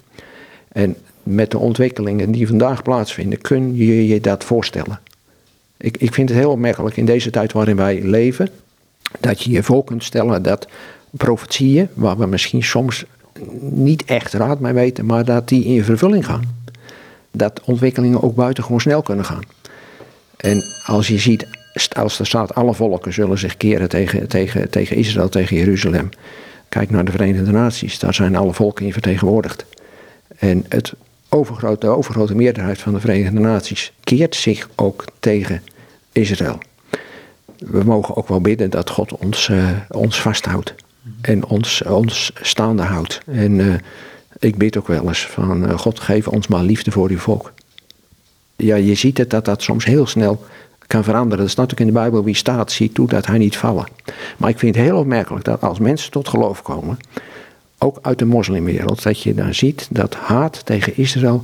En 0.67 0.95
met 1.23 1.51
de 1.51 1.57
ontwikkelingen 1.57 2.31
die 2.31 2.47
vandaag 2.47 2.81
plaatsvinden, 2.81 3.41
kun 3.41 3.75
je 3.75 4.07
je 4.07 4.21
dat 4.21 4.43
voorstellen. 4.43 4.99
Ik, 5.77 5.97
ik 5.97 6.13
vind 6.13 6.29
het 6.29 6.37
heel 6.37 6.51
opmerkelijk 6.51 6.97
in 6.97 7.05
deze 7.05 7.29
tijd 7.29 7.51
waarin 7.51 7.75
wij 7.75 8.01
leven, 8.01 8.49
dat 9.19 9.41
je 9.41 9.51
je 9.51 9.63
voor 9.63 9.83
kunt 9.83 10.03
stellen 10.03 10.43
dat 10.43 10.67
profetieën, 11.11 11.87
waar 11.93 12.17
we 12.17 12.25
misschien 12.25 12.63
soms 12.63 13.05
niet 13.59 14.05
echt 14.05 14.33
raad 14.33 14.59
mee 14.59 14.73
weten, 14.73 15.05
maar 15.05 15.25
dat 15.25 15.47
die 15.47 15.65
in 15.65 15.83
vervulling 15.83 16.25
gaan. 16.25 16.60
Dat 17.31 17.61
ontwikkelingen 17.63 18.21
ook 18.21 18.35
buitengewoon 18.35 18.81
snel 18.81 19.01
kunnen 19.01 19.25
gaan. 19.25 19.43
En 20.37 20.63
als 20.85 21.07
je 21.07 21.17
ziet 21.17 21.47
als 21.95 22.19
er 22.19 22.27
staat, 22.27 22.55
alle 22.55 22.73
volken 22.73 23.13
zullen 23.13 23.37
zich 23.37 23.57
keren 23.57 23.89
tegen, 23.89 24.27
tegen, 24.27 24.69
tegen 24.69 24.95
Israël, 24.95 25.29
tegen 25.29 25.55
Jeruzalem. 25.55 26.09
Kijk 26.69 26.89
naar 26.89 27.05
de 27.05 27.11
Verenigde 27.11 27.51
Naties, 27.51 27.99
daar 27.99 28.13
zijn 28.13 28.35
alle 28.35 28.53
volken 28.53 28.85
in 28.85 28.93
vertegenwoordigd. 28.93 29.65
En 30.37 30.65
het 30.69 30.93
overgrote, 31.29 31.85
de 31.85 31.95
overgrote 31.95 32.35
meerderheid 32.35 32.79
van 32.79 32.93
de 32.93 32.99
Verenigde 32.99 33.39
Naties 33.39 33.93
keert 34.03 34.35
zich 34.35 34.69
ook 34.75 35.05
tegen 35.19 35.61
Israël. 36.11 36.59
We 37.57 37.83
mogen 37.83 38.15
ook 38.15 38.27
wel 38.27 38.41
bidden 38.41 38.69
dat 38.69 38.89
God 38.89 39.17
ons, 39.17 39.47
uh, 39.47 39.69
ons 39.89 40.21
vasthoudt 40.21 40.75
en 41.21 41.45
ons, 41.45 41.83
ons 41.83 42.31
staande 42.41 42.83
houdt. 42.83 43.21
En 43.25 43.59
uh, 43.59 43.75
ik 44.41 44.57
bid 44.57 44.77
ook 44.77 44.87
wel 44.87 45.07
eens 45.07 45.27
van 45.27 45.63
uh, 45.63 45.77
God 45.77 45.99
geef 45.99 46.27
ons 46.27 46.47
maar 46.47 46.63
liefde 46.63 46.91
voor 46.91 47.09
uw 47.09 47.17
volk. 47.17 47.53
Ja, 48.55 48.75
je 48.75 48.95
ziet 48.95 49.17
het 49.17 49.29
dat 49.29 49.45
dat 49.45 49.61
soms 49.61 49.85
heel 49.85 50.07
snel 50.07 50.43
kan 50.87 51.03
veranderen. 51.03 51.39
Dat 51.39 51.49
staat 51.49 51.69
natuurlijk 51.69 51.89
in 51.89 51.95
de 51.95 52.01
Bijbel, 52.01 52.23
wie 52.23 52.35
staat, 52.35 52.71
ziet 52.71 52.93
toe 52.93 53.07
dat 53.07 53.25
hij 53.25 53.37
niet 53.37 53.57
vallen. 53.57 53.85
Maar 54.37 54.49
ik 54.49 54.59
vind 54.59 54.75
het 54.75 54.83
heel 54.83 54.97
opmerkelijk 54.97 55.45
dat 55.45 55.61
als 55.61 55.79
mensen 55.79 56.11
tot 56.11 56.27
geloof 56.27 56.61
komen, 56.61 56.97
ook 57.77 57.99
uit 58.01 58.19
de 58.19 58.25
moslimwereld, 58.25 59.03
dat 59.03 59.21
je 59.21 59.33
dan 59.33 59.53
ziet 59.53 59.87
dat 59.89 60.15
haat 60.15 60.65
tegen 60.65 60.97
Israël 60.97 61.41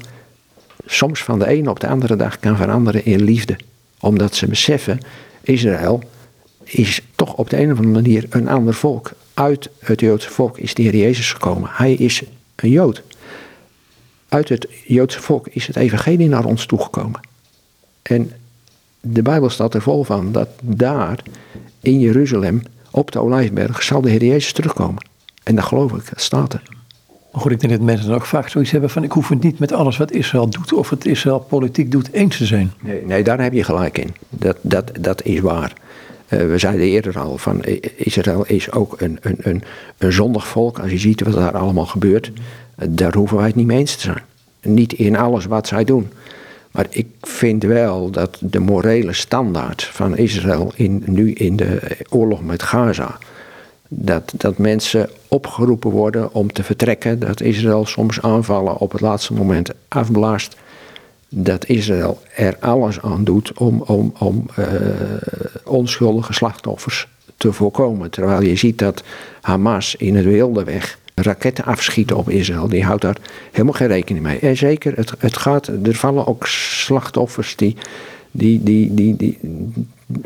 soms 0.86 1.24
van 1.24 1.40
de 1.40 1.48
ene 1.48 1.70
op 1.70 1.80
de 1.80 1.88
andere 1.88 2.16
dag 2.16 2.40
kan 2.40 2.58
veranderen 2.58 3.06
in 3.06 3.24
liefde. 3.24 3.58
Omdat 4.00 4.36
ze 4.36 4.48
beseffen, 4.48 5.00
Israël 5.42 6.04
is 6.64 7.02
toch 7.16 7.34
op 7.34 7.50
de 7.50 7.58
een 7.58 7.72
of 7.72 7.78
andere 7.78 8.02
manier 8.02 8.26
een 8.30 8.48
ander 8.48 8.74
volk. 8.74 9.12
Uit 9.34 9.70
het 9.80 10.00
Joodse 10.00 10.30
volk 10.30 10.58
is 10.58 10.74
de 10.74 10.82
Heer 10.82 10.96
Jezus 10.96 11.32
gekomen. 11.32 11.70
Hij 11.74 11.94
is 11.94 12.24
een 12.62 12.70
Jood. 12.70 13.04
Uit 14.30 14.50
het 14.50 14.68
Joodse 14.86 15.22
volk 15.22 15.48
is 15.48 15.68
het 15.68 15.76
evangelie 15.76 16.28
naar 16.28 16.46
ons 16.46 16.66
toegekomen. 16.66 17.20
En 18.02 18.32
de 19.02 19.22
Bijbel 19.22 19.50
staat 19.50 19.74
er 19.74 19.82
vol 19.82 20.04
van 20.04 20.32
dat 20.32 20.50
daar 20.62 21.24
in 21.82 22.00
Jeruzalem 22.00 22.62
op 22.92 23.12
de 23.12 23.20
Olijfberg 23.20 23.84
zal 23.84 24.02
de 24.02 24.10
Heer 24.10 24.24
Jezus 24.24 24.52
terugkomen. 24.52 25.06
En 25.44 25.56
dat 25.56 25.66
geloof 25.66 25.92
ik, 25.92 26.10
dat 26.10 26.22
staat 26.22 26.54
er. 26.54 26.64
Maar 27.32 27.42
goed, 27.42 27.52
ik 27.52 27.60
denk 27.60 27.74
dat 27.74 27.82
mensen 27.82 28.14
ook 28.14 28.26
vaak 28.26 28.50
zoiets 28.50 28.72
hebben 28.72 28.90
van 28.90 29.04
ik 29.04 29.12
hoef 29.12 29.30
het 29.30 29.44
niet 29.44 29.60
met 29.60 29.72
alles 29.72 29.98
wat 29.98 30.12
Israël 30.12 30.50
doet 30.50 30.74
of 30.74 30.90
wat 30.90 31.06
Israël 31.06 31.40
politiek 31.40 31.92
doet 31.92 32.12
eens 32.12 32.38
te 32.38 32.46
zijn. 32.46 32.72
Nee, 32.80 33.06
nee 33.06 33.24
daar 33.24 33.42
heb 33.42 33.54
je 33.54 33.64
gelijk 33.64 33.98
in. 33.98 34.16
Dat, 34.30 34.58
dat, 34.62 34.92
dat 35.00 35.24
is 35.24 35.40
waar. 35.40 35.74
Uh, 36.30 36.40
we 36.40 36.58
zeiden 36.58 36.86
eerder 36.86 37.20
al 37.20 37.38
van 37.38 37.64
Israël 37.96 38.46
is 38.46 38.72
ook 38.72 39.02
een, 39.02 39.20
een, 39.22 39.64
een, 39.98 40.14
zondig 40.14 40.48
volk. 40.48 40.80
Als 40.80 40.92
je 40.92 40.98
ziet 40.98 41.22
wat 41.22 41.34
daar 41.34 41.58
allemaal 41.58 41.86
gebeurt, 41.86 42.32
daar 42.90 43.14
hoeven 43.14 43.38
wij 43.38 43.46
het 43.46 43.56
niet 43.56 43.66
mee 43.66 43.78
eens 43.78 43.96
te 43.96 44.02
zijn. 44.02 44.24
niet 44.62 44.94
in 44.94 45.18
alles 45.18 45.46
wat 45.46 45.68
zij 45.68 45.84
doen. 45.84 46.10
Maar 46.72 46.88
ik 46.90 47.08
vind 47.22 47.64
wel 47.64 48.10
dat 48.10 48.38
de 48.40 48.60
morele 48.60 49.14
standaard 49.14 49.84
van 49.84 50.18
Israël 50.18 50.72
in, 50.76 51.04
nu 51.06 51.34
in 51.34 51.56
de 51.56 51.98
oorlog 52.10 52.44
met 52.44 52.64
Gaza. 52.64 53.18
Dat, 53.88 54.34
dat 54.38 54.58
mensen 54.58 55.10
opgeroepen 55.28 55.92
worden 55.92 56.34
om 56.34 56.54
te 56.54 56.64
vertrekken. 56.64 57.20
Dat 57.20 57.42
Israël 57.42 57.86
soms 57.86 58.22
aanvallen 58.22 58.78
op 58.78 58.92
het 58.92 59.02
laatste 59.02 59.34
moment 59.34 59.72
afblaast. 59.88 60.56
Dat 61.30 61.68
Israël 61.68 62.22
er 62.36 62.58
alles 62.60 63.02
aan 63.02 63.24
doet 63.24 63.58
om, 63.58 63.82
om, 63.82 64.14
om 64.20 64.46
uh, 64.60 64.66
onschuldige 65.64 66.34
slachtoffers 66.34 67.08
te 67.38 67.54
voorkomen. 67.54 68.10
Terwijl 68.10 68.42
je 68.42 68.56
ziet 68.56 68.80
dat 68.80 69.04
Hamas 69.42 69.96
in 69.96 70.16
het 70.16 70.26
wilde 70.26 70.64
weg 70.64 70.98
raketten 71.16 71.64
afschieten 71.64 72.18
op 72.18 72.30
Israël. 72.30 72.68
Die 72.68 72.84
houdt 72.84 73.02
daar 73.02 73.18
helemaal 73.52 73.74
geen 73.74 73.88
rekening 73.88 74.26
mee. 74.26 74.40
En 74.40 74.58
zeker, 74.58 74.96
het, 74.96 75.14
het 75.20 75.38
gaat, 75.38 75.68
er 75.68 75.96
vallen 75.96 76.28
ook 76.28 76.48
slachtoffers 76.48 77.56
die, 77.56 77.76
die, 78.32 78.64
die, 78.64 79.16
die, 79.16 79.38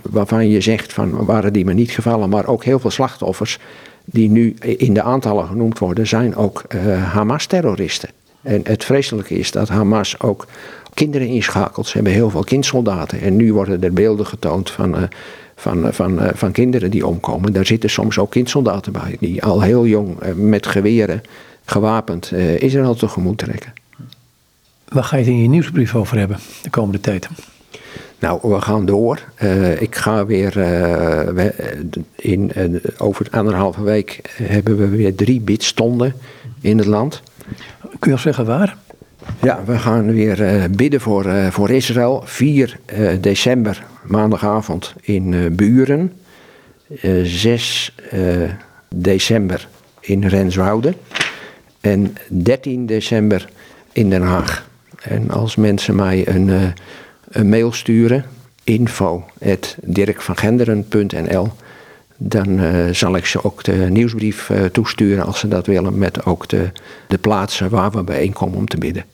waarvan 0.02 0.50
je 0.50 0.62
zegt 0.62 0.94
van 0.94 1.26
waren 1.26 1.54
die 1.54 1.66
maar 1.66 1.74
niet 1.74 1.92
gevallen, 1.92 2.30
maar 2.30 2.46
ook 2.46 2.64
heel 2.64 2.80
veel 2.80 2.90
slachtoffers 2.90 3.60
die 4.06 4.30
nu 4.30 4.56
in 4.60 4.94
de 4.94 5.02
aantallen 5.02 5.48
genoemd 5.48 5.80
worden, 5.80 6.08
zijn 6.08 6.36
ook 6.36 6.64
uh, 6.76 7.14
Hamas-terroristen. 7.14 8.10
En 8.42 8.62
het 8.64 8.84
vreselijke 8.84 9.40
is 9.40 9.52
dat 9.52 9.70
Hamas 9.70 10.20
ook 10.20 10.48
kinderen 10.94 11.28
inschakelt. 11.28 11.88
Ze 11.88 11.94
hebben 11.94 12.14
heel 12.14 12.30
veel 12.30 12.44
kindsoldaten. 12.44 13.22
En 13.22 13.36
nu 13.36 13.54
worden 13.54 13.84
er 13.84 13.94
beelden 13.94 14.26
getoond 14.26 14.72
van 14.72 14.96
uh, 14.96 15.04
van, 15.62 15.88
eh, 15.88 15.94
van, 15.94 16.20
eh, 16.20 16.30
van 16.34 16.52
kinderen 16.52 16.92
die 16.92 17.08
omkomen. 17.08 17.54
Daar 17.54 17.66
zitten 17.66 17.90
soms 17.90 18.18
ook 18.18 18.32
kindsoldaten 18.32 18.92
bij, 18.92 19.18
die 19.20 19.44
al 19.44 19.62
heel 19.62 19.86
jong 19.86 20.20
eh, 20.20 20.34
met 20.34 20.68
geweren 20.68 21.22
gewapend 21.66 22.32
Israël 22.58 22.96
tegemoet 22.96 23.38
trekken. 23.38 23.74
Waar 24.88 25.04
ga 25.04 25.16
je 25.16 25.24
het 25.24 25.32
in 25.32 25.42
je 25.42 25.48
nieuwsbrief 25.48 25.96
over 25.96 26.18
hebben 26.18 26.38
de 26.62 26.70
komende 26.70 27.00
tijd? 27.00 27.28
Nou, 28.20 28.40
we 28.42 28.62
gaan 28.62 28.86
door. 28.86 29.20
ik 29.80 29.96
ga 29.96 30.26
weer 30.26 30.58
in 32.16 32.52
over 32.98 33.28
anderhalve 33.32 33.84
week 33.84 34.36
hebben 34.44 34.78
we 34.78 34.88
weer 34.88 35.16
drie 35.16 35.42
bidstonden 35.42 36.14
in 36.62 36.78
het 36.78 36.88
land. 36.88 37.22
Kun 38.00 38.12
je 38.12 38.12
al 38.12 38.18
zeggen 38.18 38.46
waar? 38.46 38.78
Ja, 39.42 39.64
we 39.66 39.78
gaan 39.78 40.14
weer 40.14 40.68
bidden 40.76 41.02
voor, 41.02 41.52
voor 41.52 41.70
Israël. 41.70 42.22
4 42.26 42.80
december 43.20 43.84
maandagavond 44.04 44.94
in 45.02 45.56
Buren. 45.56 46.12
6 47.24 47.96
uh, 48.14 48.44
eh, 48.44 48.50
december 48.96 49.68
in 50.00 50.26
Renswoude. 50.26 50.94
En 51.80 52.16
13 52.28 52.86
december 52.86 53.50
in 53.92 54.10
Den 54.10 54.22
Haag. 54.22 54.70
En 55.02 55.32
als 55.32 55.56
mensen 55.56 55.96
mij 55.96 56.28
een, 56.28 56.74
een 57.30 57.50
mail 57.50 57.72
sturen, 57.72 58.26
info.dirkvangenderen.nl 58.64 61.52
dan 62.24 62.60
uh, 62.60 62.94
zal 62.94 63.16
ik 63.16 63.26
ze 63.26 63.44
ook 63.44 63.64
de 63.64 63.74
nieuwsbrief 63.74 64.50
uh, 64.50 64.66
toesturen 64.66 65.26
als 65.26 65.40
ze 65.40 65.48
dat 65.48 65.66
willen, 65.66 65.98
met 65.98 66.26
ook 66.26 66.48
de, 66.48 66.70
de 67.08 67.18
plaatsen 67.18 67.70
waar 67.70 67.92
we 67.92 68.04
bijeenkomen 68.04 68.58
om 68.58 68.68
te 68.68 68.78
bidden. 68.78 69.06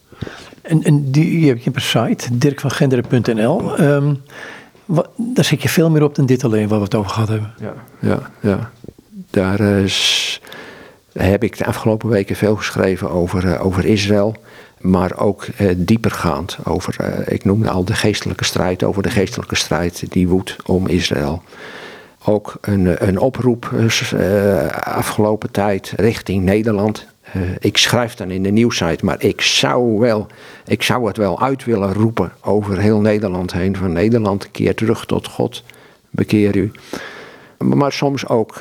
En, 0.61 0.83
en 0.83 1.11
die, 1.11 1.39
je 1.39 1.47
hebt 1.47 1.65
een 1.65 1.81
site, 1.81 2.37
dirkvangenderen.nl. 2.37 3.79
Um, 3.79 4.21
wat, 4.85 5.09
daar 5.15 5.45
zit 5.45 5.61
je 5.61 5.69
veel 5.69 5.89
meer 5.89 6.03
op 6.03 6.15
dan 6.15 6.25
dit 6.25 6.43
alleen 6.43 6.67
waar 6.67 6.77
we 6.77 6.83
het 6.83 6.95
over 6.95 7.11
gehad 7.11 7.27
hebben. 7.27 7.53
Ja, 7.59 7.73
ja, 7.99 8.31
ja. 8.39 8.71
Daar 9.29 9.59
is, 9.59 10.41
heb 11.13 11.43
ik 11.43 11.57
de 11.57 11.65
afgelopen 11.65 12.09
weken 12.09 12.35
veel 12.35 12.55
geschreven 12.55 13.09
over, 13.09 13.45
uh, 13.45 13.65
over 13.65 13.85
Israël. 13.85 14.35
Maar 14.79 15.17
ook 15.17 15.47
uh, 15.61 15.71
diepergaand 15.77 16.57
over, 16.63 16.95
uh, 17.01 17.33
ik 17.33 17.45
noemde 17.45 17.69
al 17.69 17.83
de 17.83 17.93
geestelijke 17.93 18.43
strijd, 18.43 18.83
over 18.83 19.03
de 19.03 19.09
geestelijke 19.09 19.55
strijd 19.55 20.03
die 20.09 20.27
woedt 20.27 20.55
om 20.65 20.87
Israël. 20.87 21.43
Ook 22.29 22.57
een, 22.61 23.07
een 23.07 23.19
oproep 23.19 23.71
afgelopen 24.83 25.51
tijd 25.51 25.93
richting 25.95 26.43
Nederland. 26.43 27.07
Uh, 27.35 27.41
ik 27.59 27.77
schrijf 27.77 28.15
dan 28.15 28.31
in 28.31 28.43
de 28.43 28.49
nieuwsite, 28.49 29.05
maar 29.05 29.23
ik 29.23 29.41
zou, 29.41 29.99
wel, 29.99 30.27
ik 30.65 30.83
zou 30.83 31.07
het 31.07 31.17
wel 31.17 31.41
uit 31.41 31.65
willen 31.65 31.93
roepen 31.93 32.31
over 32.41 32.79
heel 32.79 32.99
Nederland 32.99 33.53
heen. 33.53 33.75
Van 33.75 33.91
Nederland, 33.91 34.51
keer 34.51 34.75
terug 34.75 35.05
tot 35.05 35.27
God, 35.27 35.63
bekeer 36.09 36.55
u. 36.55 36.71
Maar 37.57 37.91
soms 37.91 38.27
ook 38.27 38.55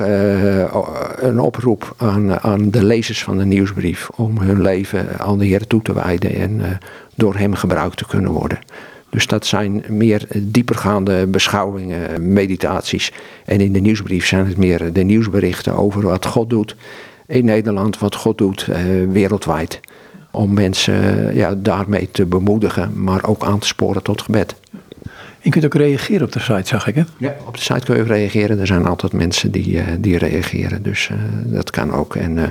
een 1.17 1.41
oproep 1.41 1.95
aan, 1.97 2.41
aan 2.41 2.71
de 2.71 2.85
lezers 2.85 3.23
van 3.23 3.39
de 3.39 3.45
nieuwsbrief 3.45 4.09
om 4.09 4.39
hun 4.39 4.63
leven 4.63 5.19
aan 5.19 5.39
de 5.39 5.45
Heer 5.45 5.67
toe 5.67 5.83
te 5.83 5.93
wijden 5.93 6.35
en 6.35 6.81
door 7.15 7.37
Hem 7.37 7.55
gebruikt 7.55 7.97
te 7.97 8.07
kunnen 8.07 8.31
worden. 8.31 8.59
Dus 9.11 9.27
dat 9.27 9.47
zijn 9.47 9.85
meer 9.89 10.27
diepergaande 10.37 11.27
beschouwingen, 11.27 12.33
meditaties. 12.33 13.13
En 13.45 13.61
in 13.61 13.73
de 13.73 13.81
nieuwsbrief 13.81 14.27
zijn 14.27 14.47
het 14.47 14.57
meer 14.57 14.93
de 14.93 15.03
nieuwsberichten 15.03 15.77
over 15.77 16.03
wat 16.03 16.27
God 16.27 16.51
doet 16.51 16.77
in 17.27 17.45
Nederland 17.45 17.99
wat 17.99 18.15
God 18.15 18.39
doet 18.39 18.69
eh, 18.69 18.85
wereldwijd. 19.09 19.81
Om 20.31 20.55
mensen 20.55 21.35
ja, 21.35 21.55
daarmee 21.55 22.09
te 22.11 22.27
bemoedigen, 22.27 23.03
maar 23.03 23.25
ook 23.25 23.45
aan 23.45 23.59
te 23.59 23.67
sporen 23.67 24.03
tot 24.03 24.23
gebed. 24.23 24.55
Je 25.41 25.51
kunt 25.51 25.65
ook 25.65 25.75
reageren 25.75 26.27
op 26.27 26.33
de 26.33 26.41
site, 26.41 26.67
zag 26.67 26.87
ik 26.87 26.95
hè? 26.95 27.03
Ja, 27.17 27.35
op 27.47 27.55
de 27.55 27.61
site 27.61 27.85
kun 27.85 27.97
je 27.97 28.03
reageren. 28.03 28.59
Er 28.59 28.67
zijn 28.67 28.87
altijd 28.87 29.13
mensen 29.13 29.51
die, 29.51 29.69
uh, 29.73 29.83
die 29.99 30.19
reageren, 30.19 30.83
dus 30.83 31.09
uh, 31.13 31.19
dat 31.45 31.71
kan 31.71 31.93
ook. 31.93 32.17
En, 32.17 32.51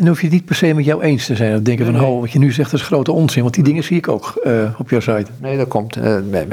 uh, 0.00 0.06
en 0.06 0.06
hoef 0.06 0.20
je 0.20 0.26
het 0.26 0.34
niet 0.34 0.44
per 0.44 0.54
se 0.54 0.74
met 0.74 0.84
jou 0.84 1.02
eens 1.02 1.26
te 1.26 1.36
zijn. 1.36 1.54
Of 1.54 1.60
denken 1.60 1.86
van, 1.86 2.04
oh, 2.04 2.20
wat 2.20 2.30
je 2.30 2.38
nu 2.38 2.52
zegt 2.52 2.72
is 2.72 2.82
grote 2.82 3.12
onzin. 3.12 3.42
Want 3.42 3.54
die 3.54 3.64
dingen 3.64 3.84
zie 3.84 3.96
ik 3.96 4.08
ook 4.08 4.34
op 4.78 4.90
jouw 4.90 5.00
site. 5.00 5.26
Nee, 5.40 5.56
dat 5.56 5.68
komt. 5.68 5.96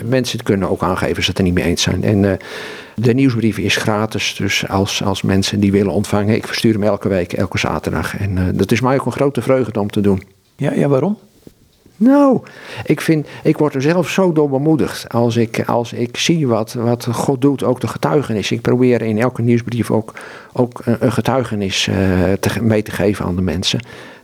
mensen 0.09 0.43
kunnen 0.43 0.69
ook 0.69 0.83
aangeven 0.83 1.23
ze 1.23 1.29
het 1.29 1.37
er 1.37 1.43
niet 1.43 1.53
mee 1.53 1.63
eens 1.63 1.81
zijn. 1.81 2.03
En 2.03 2.39
de 3.01 3.13
nieuwsbrief 3.13 3.57
is 3.57 3.75
gratis, 3.75 4.35
dus 4.35 4.67
als, 4.67 5.03
als 5.03 5.21
mensen 5.21 5.59
die 5.59 5.71
willen 5.71 5.91
ontvangen, 5.91 6.35
ik 6.35 6.47
verstuur 6.47 6.73
hem 6.73 6.83
elke 6.83 7.07
week, 7.07 7.33
elke 7.33 7.57
zaterdag. 7.57 8.17
En 8.17 8.37
uh, 8.37 8.43
dat 8.53 8.71
is 8.71 8.81
mij 8.81 8.99
ook 8.99 9.05
een 9.05 9.11
grote 9.11 9.41
vreugde 9.41 9.79
om 9.79 9.89
te 9.89 10.01
doen. 10.01 10.21
Ja, 10.55 10.73
ja 10.73 10.87
waarom? 10.87 11.17
Nou, 11.97 12.41
ik, 12.85 13.01
vind, 13.01 13.27
ik 13.43 13.57
word 13.57 13.75
er 13.75 13.81
zelf 13.81 14.09
zo 14.09 14.31
door 14.31 14.49
bemoedigd 14.49 15.09
als 15.09 15.35
ik, 15.35 15.63
als 15.65 15.93
ik 15.93 16.17
zie 16.17 16.47
wat, 16.47 16.73
wat 16.73 17.07
God 17.11 17.41
doet, 17.41 17.63
ook 17.63 17.81
de 17.81 17.87
getuigenis. 17.87 18.51
Ik 18.51 18.61
probeer 18.61 19.01
in 19.01 19.19
elke 19.19 19.41
nieuwsbrief 19.41 19.91
ook, 19.91 20.13
ook 20.53 20.81
een 20.85 21.11
getuigenis 21.11 21.83
te, 22.39 22.49
mee 22.61 22.81
te 22.81 22.91
geven 22.91 23.25
aan 23.25 23.35
de 23.35 23.41
mensen. 23.41 23.79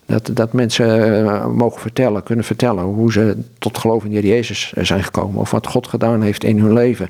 Dat, 0.05 0.29
dat 0.33 0.53
mensen 0.53 1.23
uh, 1.23 1.45
mogen 1.45 1.81
vertellen, 1.81 2.23
kunnen 2.23 2.45
vertellen 2.45 2.83
hoe 2.83 3.11
ze 3.11 3.37
tot 3.59 3.77
geloof 3.77 4.03
in 4.03 4.11
Jezus 4.11 4.73
zijn 4.75 5.03
gekomen. 5.03 5.39
Of 5.39 5.51
wat 5.51 5.67
God 5.67 5.87
gedaan 5.87 6.21
heeft 6.21 6.43
in 6.43 6.59
hun 6.59 6.73
leven. 6.73 7.07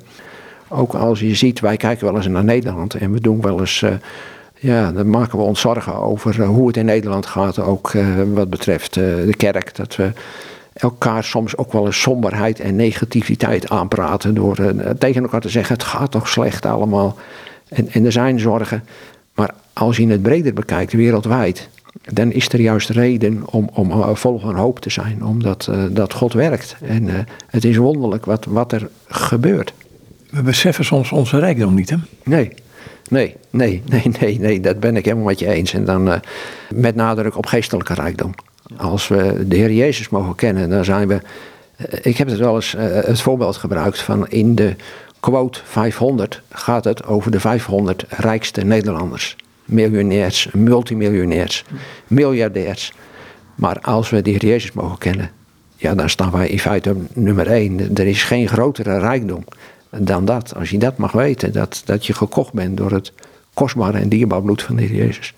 Ook 0.68 0.94
als 0.94 1.20
je 1.20 1.36
ziet, 1.36 1.60
wij 1.60 1.78
kijken 1.78 2.06
wel 2.06 2.16
eens 2.16 2.28
naar 2.28 2.44
Nederland 2.44 2.94
en 2.94 3.12
we 3.12 3.22
doen 3.22 3.42
wel 3.42 3.60
eens. 3.60 3.86
Ja, 4.60 4.92
dan 4.92 5.10
maken 5.10 5.38
we 5.38 5.44
ons 5.44 5.60
zorgen 5.60 5.96
over 5.96 6.44
hoe 6.44 6.68
het 6.68 6.78
in 6.78 6.86
Nederland 6.86 7.26
gaat. 7.26 7.60
Ook 7.60 7.92
wat 8.34 8.50
betreft 8.50 8.94
de 8.94 9.34
kerk. 9.38 9.76
Dat 9.76 9.96
we 9.96 10.12
elkaar 10.74 11.24
soms 11.24 11.58
ook 11.58 11.72
wel 11.72 11.86
eens 11.86 12.02
somberheid 12.02 12.60
en 12.60 12.76
negativiteit 12.76 13.70
aanpraten. 13.70 14.34
Door 14.34 14.74
tegen 14.98 15.22
elkaar 15.22 15.42
te 15.42 15.50
zeggen: 15.50 15.74
het 15.74 15.84
gaat 15.84 16.12
toch 16.12 16.28
slecht 16.28 16.66
allemaal. 16.66 17.18
En, 17.70 17.90
en 17.92 18.06
er 18.06 18.12
zijn 18.12 18.40
zorgen. 18.40 18.84
Maar 19.34 19.54
als 19.74 19.98
je 19.98 20.08
het 20.08 20.22
breder 20.22 20.54
bekijkt, 20.54 20.94
wereldwijd. 20.94 21.70
Dan 22.14 22.32
is 22.32 22.50
er 22.50 22.62
juist 22.62 22.90
reden 22.90 23.44
om, 23.46 23.70
om 23.74 24.16
vol 24.16 24.40
van 24.40 24.56
hoop 24.56 24.80
te 24.80 24.90
zijn. 24.90 25.26
Omdat 25.26 25.72
dat 25.92 26.14
God 26.14 26.34
werkt. 26.34 26.76
En 26.82 27.26
het 27.48 27.64
is 27.64 27.78
wonderlijk 27.78 28.26
wat, 28.26 28.46
wat 28.46 28.72
er 28.72 28.90
gebeurt 29.08 29.74
we 30.34 30.42
beseffen 30.42 30.86
soms 30.86 31.12
onze 31.12 31.40
rijkdom 31.40 31.74
niet, 31.74 31.90
hè? 31.90 31.96
Nee, 32.24 32.54
nee, 33.10 33.36
nee, 33.50 33.82
nee, 33.90 34.12
nee, 34.20 34.40
nee, 34.40 34.60
dat 34.60 34.80
ben 34.80 34.96
ik 34.96 35.06
helemaal 35.06 35.26
met 35.26 35.40
je 35.40 35.48
eens. 35.48 35.74
En 35.74 35.86
dan 35.86 36.08
uh, 36.08 36.16
met 36.74 36.96
nadruk 36.96 37.38
op 37.38 37.46
geestelijke 37.46 37.94
rijkdom. 37.94 38.34
Als 38.78 39.08
we 39.08 39.48
de 39.48 39.56
Heer 39.56 39.72
Jezus 39.72 40.10
mogen 40.10 40.36
kennen, 40.36 40.70
dan 40.70 40.86
zijn 40.86 41.08
we. 41.08 41.14
Uh, 41.14 42.00
ik 42.02 42.18
heb 42.18 42.28
het 42.28 42.38
wel 42.38 42.56
eens 42.56 42.76
uh, 42.76 42.82
het 42.86 43.22
voorbeeld 43.22 43.58
gebruikt 43.58 44.02
van 44.02 44.28
in 44.28 44.56
de 44.56 44.76
quote 45.20 45.60
500 45.64 46.42
gaat 46.50 46.84
het 46.84 47.06
over 47.06 47.32
de 47.32 47.40
500 47.40 48.06
rijkste 48.10 48.62
Nederlanders. 48.62 49.36
Miljonairs, 49.66 50.50
multimiljonairs, 50.54 51.64
miljardairs. 52.08 52.94
Maar 53.56 53.80
als 53.82 54.10
we 54.10 54.22
de 54.22 54.30
Heer 54.30 54.46
Jezus 54.46 54.72
mogen 54.72 54.98
kennen, 54.98 55.32
ja, 55.76 55.96
dan 55.96 56.10
staan 56.10 56.32
wij 56.32 56.48
in 56.48 56.60
feite 56.60 56.96
nummer 57.14 57.48
1. 57.48 57.96
Er 57.96 58.08
is 58.08 58.24
geen 58.24 58.48
grotere 58.48 59.00
rijkdom 59.00 59.44
dan 59.90 60.26
dat. 60.26 60.56
Als 60.56 60.70
je 60.70 60.78
dat 60.78 60.98
mag 60.98 61.12
weten, 61.12 61.54
dat, 61.54 61.82
dat 61.86 62.06
je 62.06 62.14
gekocht 62.14 62.54
bent 62.54 62.78
door 62.78 62.92
het 62.92 63.14
kostbare 63.54 63.98
en 63.98 64.10
dierbaar 64.10 64.42
bloed 64.42 64.62
van 64.62 64.76
de 64.76 64.82
Heer 64.82 64.96
Jezus. 64.96 65.34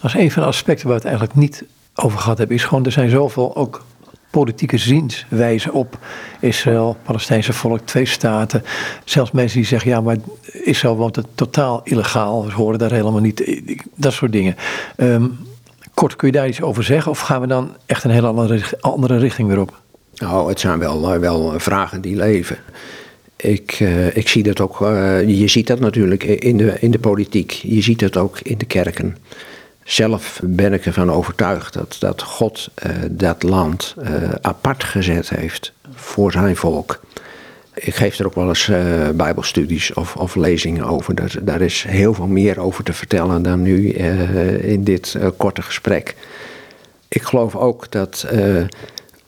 Dat 0.00 0.14
is 0.14 0.14
een 0.14 0.30
van 0.30 0.42
de 0.42 0.48
aspecten 0.48 0.86
waar 0.86 0.96
het 0.96 1.04
eigenlijk 1.04 1.34
niet 1.34 1.64
over 1.98 2.18
gehad 2.18 2.38
hebben. 2.38 2.56
Is 2.56 2.64
gewoon, 2.64 2.84
er 2.84 2.92
zijn 2.92 3.10
zoveel 3.10 3.56
ook 3.56 3.84
politieke 4.30 4.78
zienswijzen 4.78 5.72
op 5.72 5.98
Israël, 6.40 6.96
Palestijnse 7.02 7.52
volk, 7.52 7.80
twee 7.80 8.06
staten. 8.06 8.62
Zelfs 9.04 9.30
mensen 9.30 9.58
die 9.58 9.66
zeggen, 9.66 9.90
ja, 9.90 10.00
maar 10.00 10.16
Israël 10.52 10.96
woont 10.96 11.16
het 11.16 11.26
totaal 11.34 11.80
illegaal. 11.84 12.46
We 12.46 12.52
horen 12.52 12.78
daar 12.78 12.92
helemaal 12.92 13.20
niet, 13.20 13.60
dat 13.94 14.12
soort 14.12 14.32
dingen. 14.32 14.56
Um, 14.96 15.38
Kort, 15.94 16.16
kun 16.16 16.28
je 16.28 16.34
daar 16.34 16.48
iets 16.48 16.62
over 16.62 16.84
zeggen? 16.84 17.10
Of 17.10 17.20
gaan 17.20 17.40
we 17.40 17.46
dan 17.46 17.76
echt 17.86 18.04
een 18.04 18.10
hele 18.10 18.26
andere, 18.26 18.60
andere 18.80 19.18
richting 19.18 19.48
weer 19.48 19.60
op? 19.60 19.80
Nou, 20.14 20.48
het 20.48 20.60
zijn 20.60 20.78
wel, 20.78 21.18
wel 21.18 21.52
vragen 21.56 22.00
die 22.00 22.16
leven. 22.16 22.56
Ik, 23.36 23.80
ik 24.14 24.28
zie 24.28 24.42
dat 24.42 24.60
ook, 24.60 24.78
je 25.26 25.48
ziet 25.48 25.66
dat 25.66 25.80
natuurlijk 25.80 26.24
in 26.24 26.56
de, 26.56 26.76
in 26.80 26.90
de 26.90 26.98
politiek, 26.98 27.50
je 27.50 27.82
ziet 27.82 28.00
het 28.00 28.16
ook 28.16 28.40
in 28.40 28.58
de 28.58 28.64
kerken. 28.64 29.16
Zelf 29.88 30.40
ben 30.42 30.72
ik 30.72 30.86
ervan 30.86 31.12
overtuigd 31.12 31.72
dat, 31.72 31.96
dat 31.98 32.22
God 32.22 32.68
uh, 32.86 32.92
dat 33.10 33.42
land 33.42 33.94
apart 34.40 34.84
gezet 34.84 35.28
heeft 35.28 35.72
voor 35.94 36.32
zijn 36.32 36.56
volk. 36.56 37.00
Ik 37.74 37.94
geef 37.94 38.18
er 38.18 38.26
ook 38.26 38.34
wel 38.34 38.48
eens 38.48 38.70
bijbelstudies 39.14 39.92
of, 39.94 40.16
of 40.16 40.34
lezingen 40.34 40.84
over. 40.84 41.44
Daar, 41.44 41.60
is 41.60 41.84
heel 41.88 42.14
veel 42.14 42.26
meer 42.26 42.60
over 42.60 42.84
te 42.84 42.92
vertellen 42.92 43.42
dan 43.42 43.62
nu 43.62 43.88
in 44.60 44.84
dit 44.84 45.16
korte 45.36 45.62
gesprek. 45.62 46.16
Ik 47.08 47.22
geloof 47.22 47.56
ook 47.56 47.90
dat 47.92 48.26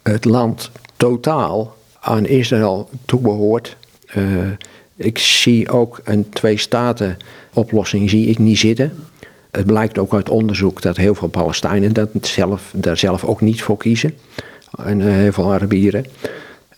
het 0.02 0.24
land 0.24 0.70
totaal 0.96 1.76
aan 2.00 2.26
Israël 2.26 2.90
toebehoort 3.04 3.76
ik 4.96 5.18
zie 5.18 5.70
ook 5.70 6.00
een 6.04 6.28
twee-staten-oplossing 6.28 8.12
ik 8.12 8.38
niet 8.38 8.58
zitten. 8.58 8.92
Het 9.50 9.66
blijkt 9.66 9.98
ook 9.98 10.14
uit 10.14 10.28
onderzoek 10.28 10.82
dat 10.82 10.96
heel 10.96 11.14
veel 11.14 11.28
Palestijnen 11.28 11.92
dat 11.92 12.08
zelf, 12.20 12.72
daar 12.76 12.96
zelf 12.96 13.24
ook 13.24 13.40
niet 13.40 13.62
voor 13.62 13.76
kiezen. 13.76 14.14
En 14.84 15.00
uh, 15.00 15.06
heel 15.06 15.32
veel 15.32 15.52
Arabieren. 15.52 16.06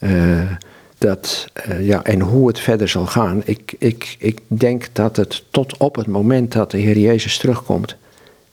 Uh, 0.00 0.50
dat, 0.98 1.46
ja, 1.80 2.04
en 2.04 2.20
hoe 2.20 2.48
het 2.48 2.58
verder 2.58 2.88
zal 2.88 3.06
gaan. 3.06 3.42
Ik, 3.44 3.74
ik, 3.78 4.16
ik 4.18 4.40
denk 4.46 4.88
dat 4.92 5.16
het 5.16 5.44
tot 5.50 5.76
op 5.76 5.96
het 5.96 6.06
moment 6.06 6.52
dat 6.52 6.70
de 6.70 6.78
Heer 6.78 6.98
Jezus 6.98 7.38
terugkomt. 7.38 7.96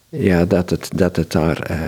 Ja, 0.10 0.46
dat 0.46 0.70
het, 0.70 0.90
dat 0.96 1.16
het 1.16 1.32
daar 1.32 1.80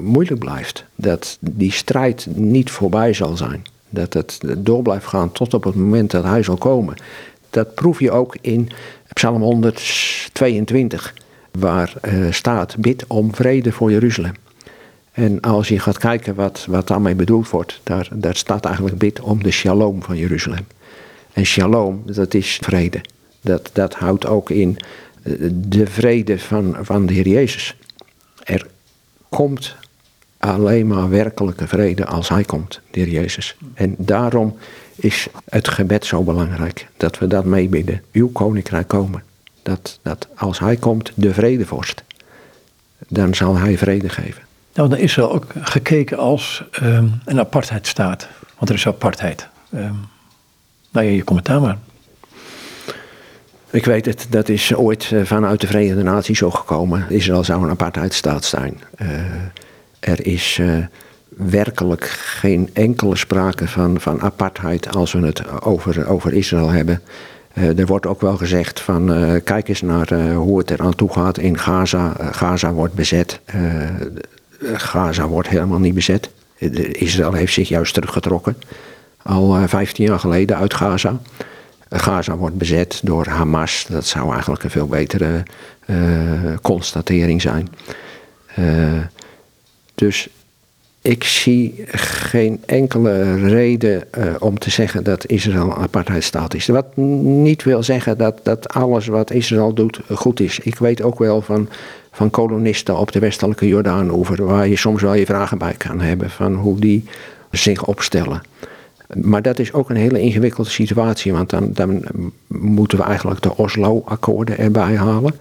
moeilijk 0.00 0.38
blijft. 0.38 0.84
Dat 0.94 1.38
die 1.40 1.72
strijd 1.72 2.26
niet 2.34 2.70
voorbij 2.70 3.12
zal 3.12 3.36
zijn 3.36 3.64
dat 3.96 4.12
het 4.12 4.40
door 4.58 4.82
blijft 4.82 5.06
gaan 5.06 5.32
tot 5.32 5.54
op 5.54 5.64
het 5.64 5.74
moment 5.74 6.10
dat 6.10 6.24
hij 6.24 6.42
zal 6.42 6.56
komen. 6.56 6.96
Dat 7.56 7.74
proef 7.74 8.00
je 8.00 8.10
ook 8.10 8.36
in 8.40 8.68
Psalm 9.12 9.42
122, 9.42 11.14
waar 11.58 11.92
uh, 12.02 12.32
staat: 12.32 12.76
Bid 12.78 13.04
om 13.06 13.34
vrede 13.34 13.72
voor 13.72 13.90
Jeruzalem. 13.90 14.32
En 15.12 15.40
als 15.40 15.68
je 15.68 15.78
gaat 15.78 15.98
kijken 15.98 16.34
wat, 16.34 16.66
wat 16.68 16.88
daarmee 16.88 17.14
bedoeld 17.14 17.50
wordt, 17.50 17.80
daar, 17.82 18.08
daar 18.12 18.36
staat 18.36 18.64
eigenlijk 18.64 18.98
bid 18.98 19.20
om 19.20 19.42
de 19.42 19.50
shalom 19.50 20.02
van 20.02 20.16
Jeruzalem. 20.16 20.66
En 21.32 21.44
shalom, 21.44 22.02
dat 22.04 22.34
is 22.34 22.58
vrede. 22.62 23.00
Dat, 23.40 23.70
dat 23.72 23.94
houdt 23.94 24.26
ook 24.26 24.50
in 24.50 24.76
eh, 25.22 25.32
de 25.52 25.86
vrede 25.86 26.38
van, 26.38 26.76
van 26.80 27.06
de 27.06 27.12
Heer 27.12 27.28
Jezus. 27.28 27.76
Er 28.42 28.66
komt 29.28 29.76
alleen 30.38 30.86
maar 30.86 31.08
werkelijke 31.08 31.66
vrede 31.66 32.06
als 32.06 32.28
Hij 32.28 32.44
komt, 32.44 32.80
de 32.90 33.00
Heer 33.00 33.12
Jezus. 33.12 33.56
En 33.74 33.94
daarom 33.98 34.56
is 34.96 35.26
het 35.44 35.68
gebed 35.68 36.06
zo 36.06 36.22
belangrijk, 36.22 36.88
dat 36.96 37.18
we 37.18 37.26
dat 37.26 37.44
meebidden. 37.44 38.02
Uw 38.12 38.28
koninkrijk 38.28 38.88
komen. 38.88 39.22
Dat, 39.62 39.98
dat 40.02 40.28
als 40.36 40.58
Hij 40.58 40.76
komt, 40.76 41.12
de 41.14 41.34
vredevorst, 41.34 42.02
dan 43.08 43.34
zal 43.34 43.56
Hij 43.56 43.78
vrede 43.78 44.08
geven. 44.08 44.42
Nou, 44.74 44.88
dan 44.88 44.98
is 44.98 45.16
er 45.16 45.30
ook 45.30 45.46
gekeken 45.60 46.18
als 46.18 46.64
um, 46.82 47.20
een 47.24 47.38
apartheidstaat. 47.38 48.28
Want 48.56 48.68
er 48.68 48.76
is 48.76 48.86
apartheid. 48.86 49.48
Um, 49.74 50.08
nou 50.90 51.06
ja, 51.06 51.12
je 51.12 51.24
commentaar 51.24 51.60
maar. 51.60 51.78
Ik 53.70 53.84
weet 53.84 54.06
het, 54.06 54.26
dat 54.30 54.48
is 54.48 54.74
ooit 54.74 55.10
eh, 55.12 55.24
vanuit 55.24 55.60
de 55.60 55.66
Verenigde 55.66 56.02
Naties 56.02 56.38
zo 56.38 56.50
gekomen. 56.50 57.06
Israël 57.08 57.44
zou 57.44 57.62
een 57.62 57.70
apartheidstaat 57.70 58.44
zijn. 58.44 58.80
Uh, 59.02 59.08
er 60.00 60.26
is 60.26 60.58
uh, 60.60 60.84
werkelijk 61.36 62.04
geen 62.04 62.70
enkele 62.72 63.16
sprake 63.16 63.68
van, 63.68 64.00
van 64.00 64.22
apartheid 64.22 64.94
als 64.94 65.12
we 65.12 65.26
het 65.26 65.60
over, 65.60 66.08
over 66.08 66.32
Israël 66.32 66.68
hebben. 66.68 67.02
Uh, 67.54 67.78
er 67.78 67.86
wordt 67.86 68.06
ook 68.06 68.20
wel 68.20 68.36
gezegd 68.36 68.80
van 68.80 69.18
uh, 69.18 69.40
kijk 69.44 69.68
eens 69.68 69.82
naar 69.82 70.32
hoe 70.32 70.58
het 70.58 70.70
eraan 70.70 70.94
toe 70.94 71.12
gaat 71.12 71.38
in 71.38 71.58
Gaza. 71.58 72.12
Gaza 72.30 72.72
wordt 72.72 72.94
bezet. 72.94 73.40
Gaza 74.60 75.26
wordt 75.26 75.48
helemaal 75.48 75.78
niet 75.78 75.94
bezet. 75.94 76.30
Israël 76.92 77.32
heeft 77.32 77.52
zich 77.52 77.68
juist 77.68 77.94
teruggetrokken. 77.94 78.56
Al 79.22 79.68
15 79.68 80.04
jaar 80.04 80.18
geleden 80.18 80.56
uit 80.56 80.74
Gaza. 80.74 81.20
Gaza 81.90 82.36
wordt 82.36 82.58
bezet 82.58 83.00
door 83.02 83.26
Hamas. 83.26 83.86
Dat 83.88 84.06
zou 84.06 84.32
eigenlijk 84.32 84.64
een 84.64 84.70
veel 84.70 84.86
betere 84.86 85.42
constatering 86.62 87.42
zijn. 87.42 87.68
Dus 89.94 90.28
ik 91.06 91.24
zie 91.24 91.74
geen 91.90 92.62
enkele 92.66 93.34
reden 93.48 94.02
uh, 94.18 94.34
om 94.38 94.58
te 94.58 94.70
zeggen 94.70 95.04
dat 95.04 95.26
Israël 95.26 95.64
een 95.64 95.72
apartheidstaat 95.72 96.54
is. 96.54 96.66
Wat 96.66 96.96
niet 96.96 97.62
wil 97.62 97.82
zeggen 97.82 98.18
dat, 98.18 98.40
dat 98.42 98.68
alles 98.68 99.06
wat 99.06 99.30
Israël 99.30 99.74
doet 99.74 100.00
goed 100.12 100.40
is. 100.40 100.58
Ik 100.58 100.78
weet 100.78 101.02
ook 101.02 101.18
wel 101.18 101.42
van, 101.42 101.68
van 102.12 102.30
kolonisten 102.30 102.98
op 102.98 103.12
de 103.12 103.18
westelijke 103.18 103.66
Jordaan-oever... 103.66 104.44
waar 104.44 104.68
je 104.68 104.76
soms 104.76 105.02
wel 105.02 105.14
je 105.14 105.26
vragen 105.26 105.58
bij 105.58 105.74
kan 105.76 106.00
hebben 106.00 106.30
van 106.30 106.54
hoe 106.54 106.80
die 106.80 107.04
zich 107.50 107.84
opstellen. 107.84 108.42
Maar 109.14 109.42
dat 109.42 109.58
is 109.58 109.72
ook 109.72 109.90
een 109.90 109.96
hele 109.96 110.20
ingewikkelde 110.20 110.70
situatie, 110.70 111.32
want 111.32 111.50
dan, 111.50 111.70
dan 111.72 112.04
moeten 112.46 112.98
we 112.98 113.04
eigenlijk 113.04 113.42
de 113.42 113.56
Oslo-akkoorden 113.56 114.58
erbij 114.58 114.96
halen... 114.96 115.34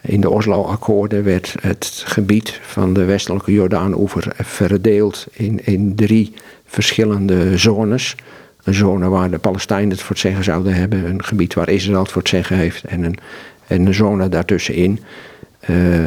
In 0.00 0.20
de 0.20 0.30
Oslo-akkoorden 0.30 1.24
werd 1.24 1.54
het 1.60 2.02
gebied 2.06 2.60
van 2.62 2.92
de 2.92 3.04
westelijke 3.04 3.52
Jordaan-oever 3.52 4.32
verdeeld 4.36 5.26
in, 5.32 5.64
in 5.64 5.94
drie 5.94 6.34
verschillende 6.64 7.58
zones. 7.58 8.14
Een 8.64 8.74
zone 8.74 9.08
waar 9.08 9.30
de 9.30 9.38
Palestijnen 9.38 9.90
het 9.90 10.00
voor 10.00 10.10
het 10.10 10.18
zeggen 10.18 10.44
zouden 10.44 10.74
hebben, 10.74 11.04
een 11.04 11.24
gebied 11.24 11.54
waar 11.54 11.68
Israël 11.68 12.02
het 12.02 12.10
voor 12.10 12.22
het 12.22 12.30
zeggen 12.30 12.56
heeft 12.56 12.84
en 12.84 13.02
een, 13.02 13.18
en 13.66 13.86
een 13.86 13.94
zone 13.94 14.28
daartussenin. 14.28 15.00
Uh, 15.68 16.06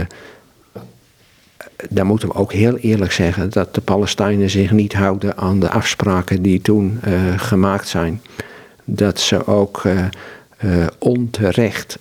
dan 1.90 2.08
moeten 2.08 2.28
we 2.28 2.34
ook 2.34 2.54
heel 2.54 2.78
eerlijk 2.78 3.12
zeggen 3.12 3.50
dat 3.50 3.76
de 3.76 3.82
Palestijnen 3.82 4.50
zich 4.50 4.72
niet 4.72 4.94
houden 4.94 5.38
aan 5.38 5.60
de 5.60 5.70
afspraken 5.70 6.42
die 6.42 6.62
toen 6.62 7.00
uh, 7.08 7.14
gemaakt 7.40 7.88
zijn. 7.88 8.22
Dat 8.84 9.20
ze 9.20 9.48
ook 9.48 9.84
uh, 9.84 10.88
onterecht 10.98 11.98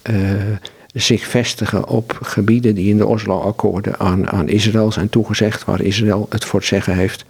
zich 0.95 1.27
vestigen 1.27 1.89
op 1.89 2.19
gebieden 2.23 2.75
die 2.75 2.89
in 2.89 2.97
de 2.97 3.07
Oslo-akkoorden 3.07 3.99
aan, 3.99 4.29
aan 4.29 4.49
Israël 4.49 4.93
zijn 4.93 5.09
toegezegd, 5.09 5.65
waar 5.65 5.81
Israël 5.81 6.27
het 6.31 6.45
voor 6.45 6.59
het 6.59 6.69
zeggen 6.69 6.95
heeft. 6.95 7.25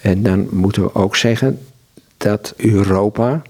En 0.00 0.22
dan 0.22 0.48
moeten 0.50 0.82
we 0.82 0.94
ook 0.94 1.16
zeggen 1.16 1.58
dat 2.16 2.54
Europa 2.56 3.42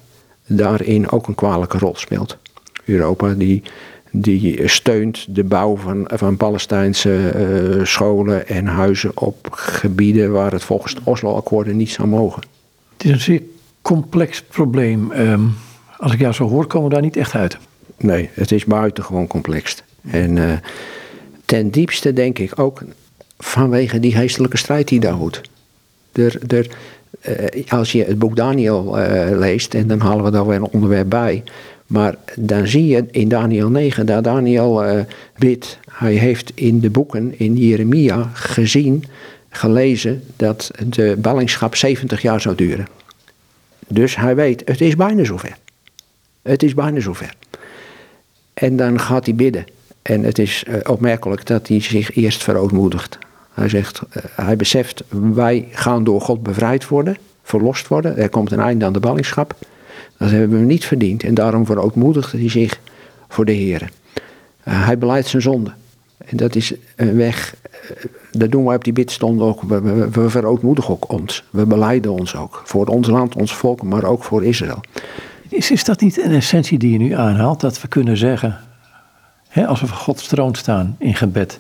daarin 0.47 1.11
ook 1.11 1.26
een 1.26 1.34
kwalijke 1.34 1.78
rol 1.78 1.97
speelt. 1.97 2.36
Europa 2.84 3.34
die, 3.34 3.62
die 4.11 4.68
steunt 4.68 5.26
de 5.28 5.45
bouw 5.45 5.76
van, 5.76 6.11
van 6.14 6.36
Palestijnse 6.36 7.32
uh, 7.78 7.84
scholen 7.84 8.49
en 8.49 8.66
huizen 8.66 9.11
op 9.14 9.49
gebieden 9.51 10.32
waar 10.32 10.53
het 10.53 10.64
volgens 10.64 10.95
de 10.95 11.01
Oslo-akkoorden 11.05 11.76
niet 11.76 11.91
zou 11.91 12.09
mogen. 12.09 12.43
Het 12.93 13.05
is 13.05 13.11
een 13.11 13.20
zeer 13.20 13.43
complex 13.82 14.43
probleem. 14.43 15.12
Um, 15.12 15.55
als 15.97 16.12
ik 16.12 16.20
jou 16.20 16.32
zo 16.32 16.49
hoor, 16.49 16.66
komen 16.66 16.89
we 16.89 16.95
daar 16.95 17.03
niet 17.03 17.16
echt 17.16 17.34
uit 17.34 17.59
nee, 17.99 18.30
het 18.32 18.53
is 18.53 18.64
buitengewoon 18.64 19.26
complex. 19.26 19.82
En 20.11 20.36
uh, 20.36 20.53
ten 21.44 21.70
diepste 21.70 22.12
denk 22.12 22.38
ik 22.38 22.59
ook 22.59 22.82
vanwege 23.38 24.01
die 24.01 24.12
geestelijke 24.12 24.57
strijd 24.57 24.88
die 24.88 25.01
daar 25.01 25.12
hoort. 25.12 25.40
Er, 26.12 26.53
er, 26.53 26.68
uh, 27.28 27.72
als 27.72 27.92
je 27.92 28.05
het 28.05 28.18
boek 28.18 28.36
Daniel 28.36 28.99
uh, 28.99 29.38
leest, 29.38 29.74
en 29.74 29.86
dan 29.86 30.01
halen 30.01 30.24
we 30.24 30.30
daar 30.30 30.46
weer 30.46 30.57
een 30.57 30.62
onderwerp 30.62 31.09
bij. 31.09 31.42
Maar 31.86 32.14
dan 32.36 32.66
zie 32.66 32.86
je 32.86 33.05
in 33.11 33.28
Daniel 33.28 33.68
9 33.68 34.07
dat 34.07 34.24
Daniel 34.24 35.05
bidt. 35.38 35.78
Hij 35.90 36.14
heeft 36.14 36.53
in 36.55 36.80
de 36.80 36.90
boeken 36.90 37.38
in 37.38 37.57
Jeremia 37.57 38.30
gezien, 38.32 39.05
gelezen, 39.49 40.22
dat 40.36 40.70
de 40.86 41.16
ballingschap 41.18 41.74
70 41.74 42.22
jaar 42.22 42.40
zou 42.40 42.55
duren. 42.55 42.86
Dus 43.88 44.16
hij 44.16 44.34
weet, 44.34 44.62
het 44.64 44.80
is 44.80 44.96
bijna 44.96 45.24
zover. 45.24 45.57
Het 46.42 46.62
is 46.62 46.74
bijna 46.74 47.01
zover. 47.01 47.34
En 48.59 48.76
dan 48.76 49.00
gaat 49.00 49.24
hij 49.24 49.34
bidden. 49.34 49.64
En 50.02 50.22
het 50.22 50.38
is 50.38 50.64
uh, 50.68 50.74
opmerkelijk 50.86 51.46
dat 51.46 51.68
hij 51.68 51.80
zich 51.80 52.16
eerst 52.16 52.42
verootmoedigt. 52.42 53.18
Hij 53.54 53.68
zegt, 53.68 54.00
uh, 54.16 54.22
hij 54.34 54.56
beseft, 54.56 55.04
wij 55.34 55.68
gaan 55.70 56.04
door 56.04 56.20
God 56.20 56.42
bevrijd 56.42 56.88
worden, 56.88 57.16
verlost 57.42 57.88
worden. 57.88 58.16
Er 58.16 58.28
komt 58.28 58.52
een 58.52 58.61
einde 58.61 58.84
aan 58.84 58.92
de 58.92 59.00
ballingschap. 59.00 59.54
Dat 60.16 60.30
hebben 60.30 60.59
we 60.59 60.64
niet 60.64 60.84
verdiend. 60.84 61.22
En 61.22 61.34
daarom 61.34 61.66
verootmoedigt 61.66 62.32
hij 62.32 62.48
zich 62.48 62.80
voor 63.28 63.44
de 63.44 63.52
Heer. 63.52 63.90
Uh, 64.68 64.86
hij 64.86 64.98
beleidt 64.98 65.26
zijn 65.26 65.42
zonde. 65.42 65.70
En 66.16 66.36
dat 66.36 66.54
is 66.54 66.72
een 66.96 67.16
weg, 67.16 67.54
dat 68.30 68.50
doen 68.50 68.64
wij 68.64 68.76
op 68.76 68.84
die 68.84 68.92
bidstond 68.92 69.40
ook. 69.40 69.62
We, 69.62 69.80
we, 69.80 70.11
we 70.11 70.30
verootmoedigen 70.30 70.94
ook 70.94 71.12
ons. 71.12 71.44
We 71.50 71.66
beleiden 71.66 72.12
ons 72.12 72.36
ook. 72.36 72.62
Voor 72.64 72.86
ons 72.86 73.09
land, 73.09 73.36
ons 73.36 73.54
volk, 73.54 73.82
maar 73.82 74.04
ook 74.04 74.24
voor 74.24 74.44
Israël. 74.44 74.80
Is, 75.49 75.70
is 75.70 75.84
dat 75.84 76.01
niet 76.01 76.22
een 76.22 76.32
essentie 76.32 76.78
die 76.78 76.92
je 76.92 76.99
nu 76.99 77.12
aanhaalt? 77.12 77.61
Dat 77.61 77.80
we 77.80 77.88
kunnen 77.88 78.16
zeggen, 78.16 78.59
hè, 79.49 79.66
als 79.66 79.80
we 79.80 79.86
voor 79.86 79.96
Gods 79.96 80.26
troon 80.26 80.55
staan 80.55 80.96
in 80.99 81.14
gebed, 81.14 81.59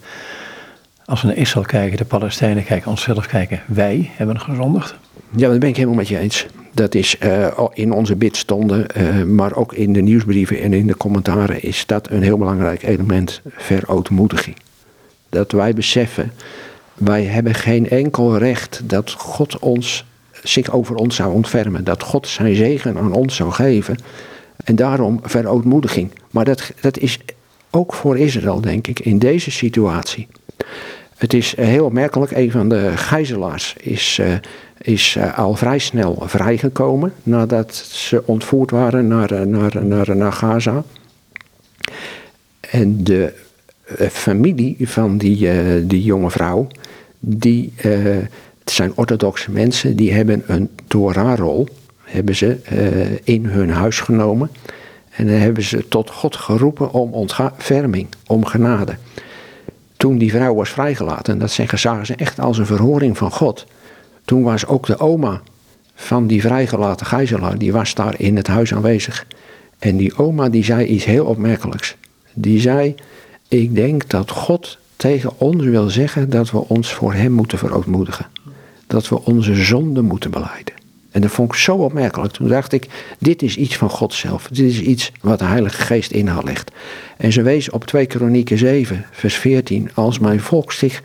als 1.04 1.20
we 1.22 1.26
naar 1.26 1.36
Israël 1.36 1.66
kijken, 1.66 1.96
de 1.96 2.04
Palestijnen 2.04 2.64
kijken, 2.64 2.90
onszelf 2.90 3.26
kijken, 3.26 3.62
wij 3.66 4.10
hebben 4.14 4.40
gezondigd? 4.40 4.94
Ja, 5.36 5.48
dat 5.48 5.58
ben 5.58 5.68
ik 5.68 5.76
helemaal 5.76 5.96
met 5.96 6.08
je 6.08 6.18
eens. 6.18 6.46
Dat 6.72 6.94
is 6.94 7.16
uh, 7.22 7.46
in 7.72 7.92
onze 7.92 8.16
bidstonden, 8.16 8.86
uh, 8.96 9.22
maar 9.22 9.54
ook 9.54 9.72
in 9.72 9.92
de 9.92 10.00
nieuwsbrieven 10.00 10.60
en 10.60 10.72
in 10.72 10.86
de 10.86 10.96
commentaren 10.96 11.62
is 11.62 11.86
dat 11.86 12.10
een 12.10 12.22
heel 12.22 12.38
belangrijk 12.38 12.82
element, 12.82 13.40
verootmoediging. 13.56 14.56
Dat 15.28 15.52
wij 15.52 15.74
beseffen, 15.74 16.32
wij 16.94 17.24
hebben 17.24 17.54
geen 17.54 17.88
enkel 17.88 18.36
recht 18.36 18.80
dat 18.84 19.10
God 19.10 19.58
ons, 19.58 20.04
zich 20.42 20.72
over 20.72 20.94
ons 20.94 21.16
zou 21.16 21.32
ontfermen. 21.32 21.84
Dat 21.84 22.02
God 22.02 22.28
zijn 22.28 22.54
zegen 22.54 22.98
aan 22.98 23.12
ons 23.12 23.36
zou 23.36 23.52
geven. 23.52 23.98
En 24.64 24.76
daarom 24.76 25.20
verootmoediging. 25.22 26.10
Maar 26.30 26.44
dat, 26.44 26.72
dat 26.80 26.98
is 26.98 27.18
ook 27.70 27.94
voor 27.94 28.18
Israël, 28.18 28.60
denk 28.60 28.86
ik, 28.86 29.00
in 29.00 29.18
deze 29.18 29.50
situatie. 29.50 30.26
Het 31.16 31.34
is 31.34 31.56
heel 31.56 31.84
opmerkelijk, 31.84 32.30
een 32.30 32.50
van 32.50 32.68
de 32.68 32.92
gijzelaars 32.96 33.74
is, 33.80 34.18
uh, 34.20 34.34
is 34.80 35.14
uh, 35.18 35.38
al 35.38 35.54
vrij 35.54 35.78
snel 35.78 36.22
vrijgekomen 36.26 37.12
nadat 37.22 37.74
ze 37.74 38.22
ontvoerd 38.26 38.70
waren 38.70 39.06
naar, 39.06 39.46
naar, 39.46 39.84
naar, 39.84 40.16
naar 40.16 40.32
Gaza. 40.32 40.84
En 42.60 43.04
de 43.04 43.32
familie 44.10 44.76
van 44.80 45.18
die, 45.18 45.86
die 45.86 46.02
jonge 46.02 46.30
vrouw, 46.30 46.66
die 47.18 47.72
het 48.68 48.76
zijn 48.76 48.92
orthodoxe 48.94 49.50
mensen, 49.50 49.96
die 49.96 50.12
hebben 50.12 50.42
een 50.46 50.70
Torah-rol 50.86 51.68
hebben 52.02 52.36
ze, 52.36 52.56
in 53.24 53.44
hun 53.44 53.70
huis 53.70 54.00
genomen. 54.00 54.50
En 55.10 55.26
dan 55.26 55.36
hebben 55.36 55.62
ze 55.62 55.88
tot 55.88 56.10
God 56.10 56.36
geroepen 56.36 56.92
om 56.92 57.12
ontferming, 57.12 58.06
om 58.26 58.44
genade. 58.44 58.96
Toen 59.96 60.18
die 60.18 60.30
vrouw 60.30 60.54
was 60.54 60.70
vrijgelaten, 60.70 61.38
dat 61.38 61.50
zeggen, 61.50 61.78
zagen 61.78 62.06
ze 62.06 62.14
echt 62.14 62.40
als 62.40 62.58
een 62.58 62.66
verhoring 62.66 63.18
van 63.18 63.30
God. 63.30 63.66
Toen 64.24 64.42
was 64.42 64.66
ook 64.66 64.86
de 64.86 64.98
oma 64.98 65.40
van 65.94 66.26
die 66.26 66.40
vrijgelaten 66.40 67.06
gijzelaar, 67.06 67.58
die 67.58 67.72
was 67.72 67.94
daar 67.94 68.20
in 68.20 68.36
het 68.36 68.46
huis 68.46 68.74
aanwezig. 68.74 69.26
En 69.78 69.96
die 69.96 70.16
oma 70.16 70.48
die 70.48 70.64
zei 70.64 70.86
iets 70.86 71.04
heel 71.04 71.24
opmerkelijks. 71.24 71.96
Die 72.34 72.60
zei, 72.60 72.94
ik 73.48 73.74
denk 73.74 74.08
dat 74.08 74.30
God 74.30 74.78
tegen 74.96 75.32
ons 75.36 75.64
wil 75.64 75.88
zeggen 75.88 76.30
dat 76.30 76.50
we 76.50 76.68
ons 76.68 76.94
voor 76.94 77.14
hem 77.14 77.32
moeten 77.32 77.58
verootmoedigen. 77.58 78.26
Dat 78.88 79.08
we 79.08 79.24
onze 79.24 79.54
zonde 79.54 80.02
moeten 80.02 80.30
beleiden. 80.30 80.74
En 81.10 81.20
dat 81.20 81.30
vond 81.30 81.52
ik 81.52 81.58
zo 81.58 81.76
opmerkelijk. 81.76 82.32
Toen 82.32 82.48
dacht 82.48 82.72
ik, 82.72 82.86
dit 83.18 83.42
is 83.42 83.56
iets 83.56 83.76
van 83.76 83.90
God 83.90 84.14
zelf. 84.14 84.48
Dit 84.48 84.70
is 84.70 84.80
iets 84.80 85.12
wat 85.20 85.38
de 85.38 85.44
Heilige 85.44 85.82
Geest 85.82 86.10
in 86.10 86.26
haar 86.26 86.44
legt. 86.44 86.70
En 87.16 87.32
ze 87.32 87.42
wees 87.42 87.70
op 87.70 87.84
2 87.84 88.06
Kronieken 88.06 88.58
7, 88.58 89.06
vers 89.10 89.34
14. 89.34 89.90
Als 89.94 90.18
mijn 90.18 90.40
volk 90.40 90.72
zich 90.72 91.02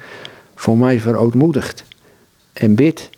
voor 0.55 0.77
mij 0.77 0.99
verootmoedigt 0.99 1.83
en 2.53 2.75
bidt, 2.75 3.09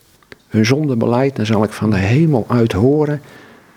hun 0.48 0.66
zonde 0.66 0.96
beleidt, 0.96 1.36
dan 1.36 1.46
zal 1.46 1.64
ik 1.64 1.72
van 1.72 1.90
de 1.90 1.98
hemel 1.98 2.46
uit 2.48 2.72
horen, 2.72 3.22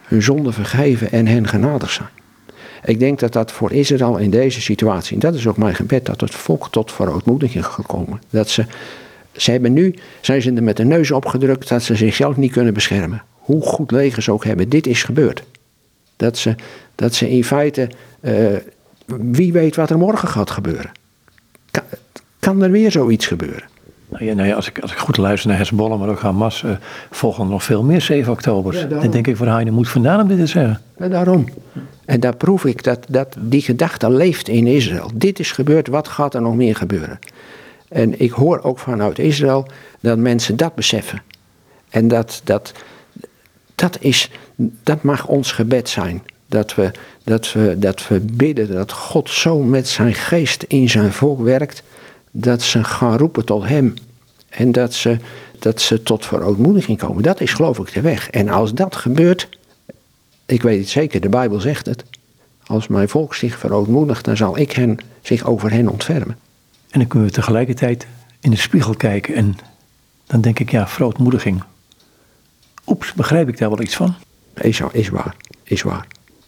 hun 0.03 0.22
zonde 0.22 0.53
vergeven 0.53 1.11
en 1.11 1.26
hen 1.26 1.49
genadig 1.49 1.91
zijn. 1.91 2.09
Ik 2.84 2.99
denk 2.99 3.18
dat 3.18 3.32
dat 3.32 3.53
voor 3.53 3.72
Israël 3.72 4.16
in 4.16 4.30
deze 4.30 4.61
situatie, 4.61 5.14
en 5.14 5.20
dat 5.20 5.34
is 5.34 5.47
ook 5.47 5.57
mijn 5.57 5.74
gebed, 5.74 6.07
dat 6.07 6.20
het 6.20 6.34
volk 6.34 6.68
tot 6.70 6.93
verootmoediging 6.93 7.66
gekomen. 7.66 8.20
Dat 8.30 8.49
ze 8.49 8.64
ze 9.39 9.51
hebben 9.51 9.72
nu, 9.72 9.95
zijn 10.20 10.43
ze 10.43 10.53
er 10.53 10.62
met 10.62 10.76
de 10.76 10.84
neus 10.84 11.11
opgedrukt 11.11 11.68
dat 11.68 11.82
ze 11.82 11.95
zichzelf 11.95 12.36
niet 12.36 12.53
kunnen 12.53 12.74
beschermen. 12.74 13.22
Hoe 13.32 13.62
goed 13.62 13.91
legers 13.91 14.24
ze 14.24 14.32
ook 14.32 14.45
hebben, 14.45 14.68
dit 14.68 14.86
is 14.86 15.03
gebeurd. 15.03 15.43
Dat 16.16 16.36
ze, 16.36 16.55
dat 16.95 17.14
ze 17.14 17.30
in 17.30 17.45
feite, 17.45 17.89
uh, 18.20 18.47
wie 19.07 19.53
weet 19.53 19.76
wat 19.76 19.91
er 19.91 19.99
morgen 19.99 20.28
gaat 20.28 20.51
gebeuren. 20.51 20.91
Kan, 21.70 21.82
kan 22.39 22.62
er 22.62 22.70
weer 22.70 22.91
zoiets 22.91 23.26
gebeuren? 23.26 23.64
Nou 24.09 24.24
ja, 24.24 24.34
nou 24.34 24.49
ja, 24.49 24.55
als, 24.55 24.68
ik, 24.68 24.78
als 24.78 24.93
ik 24.93 24.99
goed 24.99 25.16
luister 25.16 25.49
naar 25.49 25.59
Hezbollah, 25.59 25.99
maar 25.99 26.09
ook 26.09 26.20
Hamas, 26.20 26.62
uh, 26.62 26.70
volgen 27.11 27.45
er 27.45 27.51
nog 27.51 27.64
veel 27.64 27.82
meer 27.82 28.01
7 28.01 28.32
oktobers. 28.32 28.80
Ja, 28.80 28.86
Dan 28.86 29.11
denk 29.11 29.26
ik, 29.26 29.36
voor 29.36 29.47
Heine 29.47 29.70
moet 29.70 29.89
vandaan 29.89 30.20
om 30.20 30.28
dit 30.28 30.39
te 30.39 30.47
zeggen. 30.47 30.80
Ja, 30.99 31.09
daarom. 31.09 31.49
En 32.05 32.20
daar 32.20 32.36
proef 32.36 32.64
ik 32.64 32.84
dat, 32.84 33.07
dat 33.09 33.36
die 33.39 33.62
gedachte 33.62 34.11
leeft 34.11 34.49
in 34.49 34.66
Israël. 34.66 35.11
Dit 35.14 35.39
is 35.39 35.53
gebeurd, 35.53 35.89
wat 35.89 36.09
gaat 36.09 36.34
er 36.34 36.43
nog 36.43 36.55
meer 36.55 36.76
gebeuren? 36.76 37.18
En 37.89 38.20
ik 38.20 38.30
hoor 38.30 38.62
ook 38.62 38.78
vanuit 38.78 39.18
Israël 39.18 39.66
dat 40.01 40.18
mensen 40.18 40.57
dat 40.57 40.74
beseffen. 40.74 41.22
En 41.89 42.09
dat, 42.09 42.41
dat, 42.45 42.72
dat, 43.74 43.97
is, 44.01 44.30
dat 44.82 45.03
mag 45.03 45.26
ons 45.26 45.53
gebed 45.53 45.89
zijn. 45.89 46.22
Dat 46.47 46.74
we, 46.74 46.91
dat, 47.24 47.53
we, 47.53 47.78
dat 47.78 48.09
we 48.09 48.20
bidden 48.20 48.72
dat 48.72 48.93
God 48.93 49.30
zo 49.30 49.59
met 49.59 49.89
zijn 49.89 50.14
geest 50.14 50.62
in 50.62 50.89
zijn 50.89 51.12
volk 51.12 51.41
werkt. 51.41 51.82
Dat 52.30 52.62
ze 52.62 52.84
gaan 52.84 53.16
roepen 53.16 53.45
tot 53.45 53.68
hem. 53.68 53.95
En 54.49 54.72
dat 54.72 54.95
ze, 54.95 55.16
dat 55.59 55.80
ze 55.80 56.03
tot 56.03 56.26
verootmoediging 56.26 56.99
komen. 56.99 57.22
Dat 57.22 57.41
is 57.41 57.53
geloof 57.53 57.78
ik 57.78 57.93
de 57.93 58.01
weg. 58.01 58.30
En 58.30 58.49
als 58.49 58.74
dat 58.74 58.97
gebeurt, 58.97 59.49
ik 60.47 60.62
weet 60.62 60.78
het 60.78 60.89
zeker, 60.89 61.20
de 61.20 61.28
Bijbel 61.28 61.61
zegt 61.61 61.86
het. 61.86 62.05
Als 62.66 62.89
mijn 62.89 63.09
volk 63.09 63.34
zich 63.34 63.59
verootmoedigt, 63.59 64.24
dan 64.24 64.36
zal 64.36 64.59
ik 64.59 64.72
hen, 64.72 64.99
zich 65.22 65.47
over 65.47 65.70
hen 65.70 65.89
ontfermen. 65.89 66.36
En 66.91 66.99
dan 66.99 67.09
kunnen 67.09 67.28
we 67.28 67.34
tegelijkertijd 67.34 68.07
in 68.41 68.51
de 68.51 68.57
spiegel 68.57 68.95
kijken 68.95 69.34
en 69.34 69.57
dan 70.26 70.41
denk 70.41 70.59
ik, 70.59 70.70
ja, 70.70 70.89
verootmoediging. 70.89 71.62
Oeps, 72.86 73.12
begrijp 73.12 73.49
ik 73.49 73.59
daar 73.59 73.68
wel 73.68 73.82
iets 73.82 73.97
van? 73.97 74.14
Is, 74.55 74.80
is 74.93 75.09
waar, 75.09 75.34
is 75.62 75.82
waar. 75.82 76.07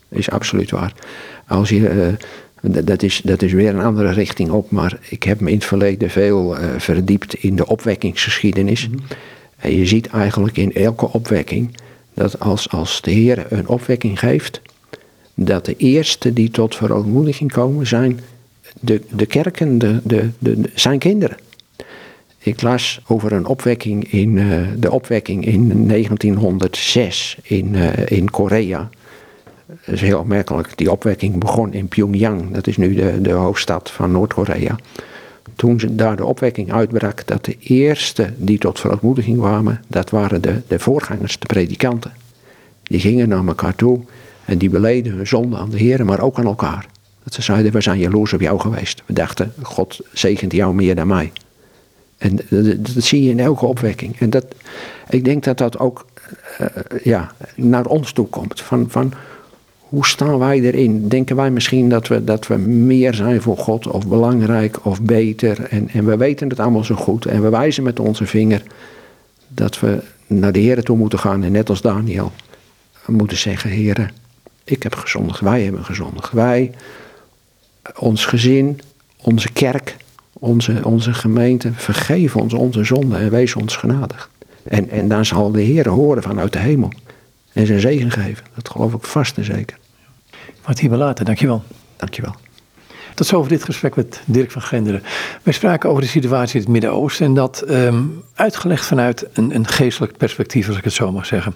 Is 0.09 0.30
absoluut 0.30 0.70
waar. 0.70 0.95
Als 1.47 1.68
je, 1.68 2.16
uh, 2.62 2.76
dat, 2.84 3.03
is, 3.03 3.20
dat 3.24 3.43
is 3.43 3.53
weer 3.53 3.74
een 3.74 3.84
andere 3.84 4.11
richting 4.11 4.51
op, 4.51 4.70
maar 4.70 4.99
ik 5.09 5.22
heb 5.22 5.41
me 5.41 5.49
in 5.51 5.57
het 5.57 5.64
verleden 5.64 6.11
veel 6.11 6.59
uh, 6.59 6.64
verdiept 6.78 7.34
in 7.34 7.57
de 7.57 7.66
opwekkingsgeschiedenis. 7.66 8.88
Mhm. 8.88 8.99
En 9.57 9.76
je 9.76 9.86
ziet 9.86 10.07
eigenlijk 10.07 10.57
in 10.57 10.74
elke 10.74 11.12
opwekking 11.12 11.76
dat 12.14 12.41
als, 12.41 12.70
als 12.70 13.01
de 13.01 13.11
Heer 13.11 13.47
een 13.53 13.68
opwekking 13.68 14.18
geeft, 14.18 14.61
dat 15.34 15.64
de 15.64 15.76
eerste 15.76 16.32
die 16.32 16.51
tot 16.51 16.76
verootmoediging 16.76 17.53
komen 17.53 17.86
zijn 17.86 18.20
de, 18.81 19.01
de 19.11 19.27
kerken, 19.27 19.79
de, 19.79 20.01
de, 20.05 20.31
de, 20.39 20.71
zijn 20.75 20.99
kinderen. 20.99 21.37
Ik 22.43 22.62
las 22.62 23.01
over 23.07 23.33
een 23.33 23.47
opwekking 23.47 24.12
in, 24.12 24.37
uh, 24.37 24.68
de 24.79 24.91
opwekking 24.91 25.47
in 25.47 25.89
1906 25.89 27.39
in, 27.43 27.75
uh, 27.75 27.93
in 28.07 28.31
Korea. 28.31 28.89
Dat 29.66 29.95
is 29.95 30.01
heel 30.01 30.18
opmerkelijk. 30.18 30.73
Die 30.77 30.91
opwekking 30.91 31.39
begon 31.39 31.73
in 31.73 31.89
Pyongyang. 31.89 32.51
Dat 32.51 32.66
is 32.66 32.77
nu 32.77 32.95
de, 32.95 33.21
de 33.21 33.33
hoofdstad 33.33 33.91
van 33.91 34.12
Noord-Korea. 34.12 34.79
Toen 35.57 35.81
daar 35.91 36.16
de 36.16 36.25
opwekking 36.25 36.73
uitbrak, 36.73 37.27
dat 37.27 37.45
de 37.45 37.57
eerste 37.59 38.33
die 38.37 38.59
tot 38.59 38.81
verontmoediging 38.81 39.39
kwamen, 39.39 39.85
dat 39.87 40.11
waren 40.11 40.43
de, 40.43 40.61
de 40.66 40.79
voorgangers, 40.79 41.39
de 41.39 41.47
predikanten. 41.47 42.12
Die 42.83 43.01
gingen 43.01 43.29
naar 43.29 43.47
elkaar 43.47 43.75
toe 43.75 44.01
en 44.45 44.59
die 44.59 44.71
beleden 44.71 45.12
hun 45.12 45.27
zonde 45.27 45.57
aan 45.57 45.71
de 45.71 45.79
Heer, 45.79 46.05
maar 46.05 46.21
ook 46.21 46.39
aan 46.39 46.45
elkaar. 46.45 46.87
Ze 47.35 47.43
zeiden, 47.43 47.72
we 47.72 47.81
zijn 47.81 47.99
jaloers 47.99 48.33
op 48.33 48.41
jou 48.41 48.61
geweest. 48.61 49.03
We 49.07 49.12
dachten, 49.12 49.53
God 49.62 50.01
zegent 50.12 50.53
jou 50.53 50.74
meer 50.74 50.95
dan 50.95 51.07
mij. 51.07 51.33
En 52.18 52.37
dat, 52.37 53.05
zie 53.05 53.22
je 53.22 53.31
in 53.31 53.41
elke 53.41 53.66
opwekking. 53.66 54.18
En 54.18 54.31
dat, 54.31 54.45
ik 55.09 55.24
denk 55.24 55.45
dat 55.45 55.59
dat 55.59 55.78
ook 55.78 56.07
uh, 56.61 56.66
ja, 57.03 57.33
naar 57.55 57.87
ons 57.87 58.12
toe 58.12 58.26
komt. 58.26 58.61
Van, 58.61 58.85
van 58.89 59.12
hoe 59.78 60.07
staan 60.07 60.39
wij 60.39 60.61
erin? 60.61 61.09
Denken 61.09 61.37
wij 61.37 61.51
misschien 61.51 61.89
dat 61.89 62.09
we, 62.09 62.24
dat 62.24 62.47
we 62.47 62.57
meer 62.57 63.14
zijn 63.14 63.43
voor 63.43 63.57
God 63.57 63.87
of 63.87 64.09
belangrijk 64.09 64.85
of 64.85 65.03
beter? 65.03 65.64
En, 65.64 65.89
en 65.89 66.05
we 66.05 66.16
weten 66.16 66.49
het 66.49 66.61
allemaal 66.61 66.85
zo 66.85 66.95
goed 66.95 67.26
en 67.26 67.43
we 67.43 67.49
wijzen 67.49 67.83
met 67.83 68.01
onze 68.01 68.26
vinger 68.26 68.62
dat 69.49 69.81
we 69.81 70.03
naar 70.26 70.53
de 70.53 70.59
Heer 70.59 70.83
toe 70.83 70.97
moeten 70.97 71.18
gaan 71.18 71.43
en 71.43 71.53
net 71.53 71.68
als 71.68 71.81
Daniel 71.81 72.33
moeten 73.07 73.37
zeggen, 73.37 73.70
Heer, 73.70 74.12
ik 74.64 74.83
heb 74.83 74.95
gezondigd, 74.95 75.41
wij 75.41 75.62
hebben 75.62 75.85
gezondigd. 75.85 76.33
Wij 76.33 76.70
ons 77.97 78.24
gezin, 78.24 78.81
onze 79.16 79.53
kerk, 79.53 79.97
onze, 80.33 80.81
onze 80.85 81.14
gemeente, 81.14 81.72
vergeef 81.72 82.37
ons 82.37 82.55
onze 82.55 82.85
zonden 82.85 83.20
en 83.20 83.31
wees 83.31 83.55
ons 83.55 83.76
genadig. 83.76 84.31
En, 84.62 84.91
en 84.91 85.09
dan 85.09 85.24
zal 85.24 85.51
de 85.53 85.61
Heer 85.61 85.89
horen 85.89 86.22
vanuit 86.22 86.53
de 86.53 86.59
hemel 86.59 86.93
en 87.53 87.66
zijn 87.66 87.81
zegen 87.81 88.11
geven. 88.11 88.45
Dat 88.55 88.68
geloof 88.68 88.95
ik 88.95 89.05
vast 89.05 89.37
en 89.37 89.45
zeker. 89.45 89.78
Wat 90.64 90.78
hier 90.78 90.91
later, 90.91 91.24
dankjewel. 91.24 91.62
Dankjewel. 91.97 92.35
Tot 93.14 93.26
zover 93.26 93.49
dit 93.49 93.64
gesprek 93.64 93.97
met 93.97 94.20
Dirk 94.24 94.51
van 94.51 94.62
Genderen. 94.62 95.03
Wij 95.43 95.53
spraken 95.53 95.91
over 95.91 96.03
de 96.03 96.09
situatie 96.09 96.55
in 96.55 96.61
het 96.61 96.70
Midden-Oosten 96.70 97.26
en 97.26 97.35
dat 97.35 97.64
um, 97.68 98.22
uitgelegd 98.35 98.85
vanuit 98.87 99.26
een, 99.33 99.55
een 99.55 99.66
geestelijk 99.66 100.16
perspectief, 100.16 100.68
als 100.68 100.76
ik 100.76 100.85
het 100.85 100.93
zo 100.93 101.12
mag 101.12 101.26
zeggen. 101.26 101.55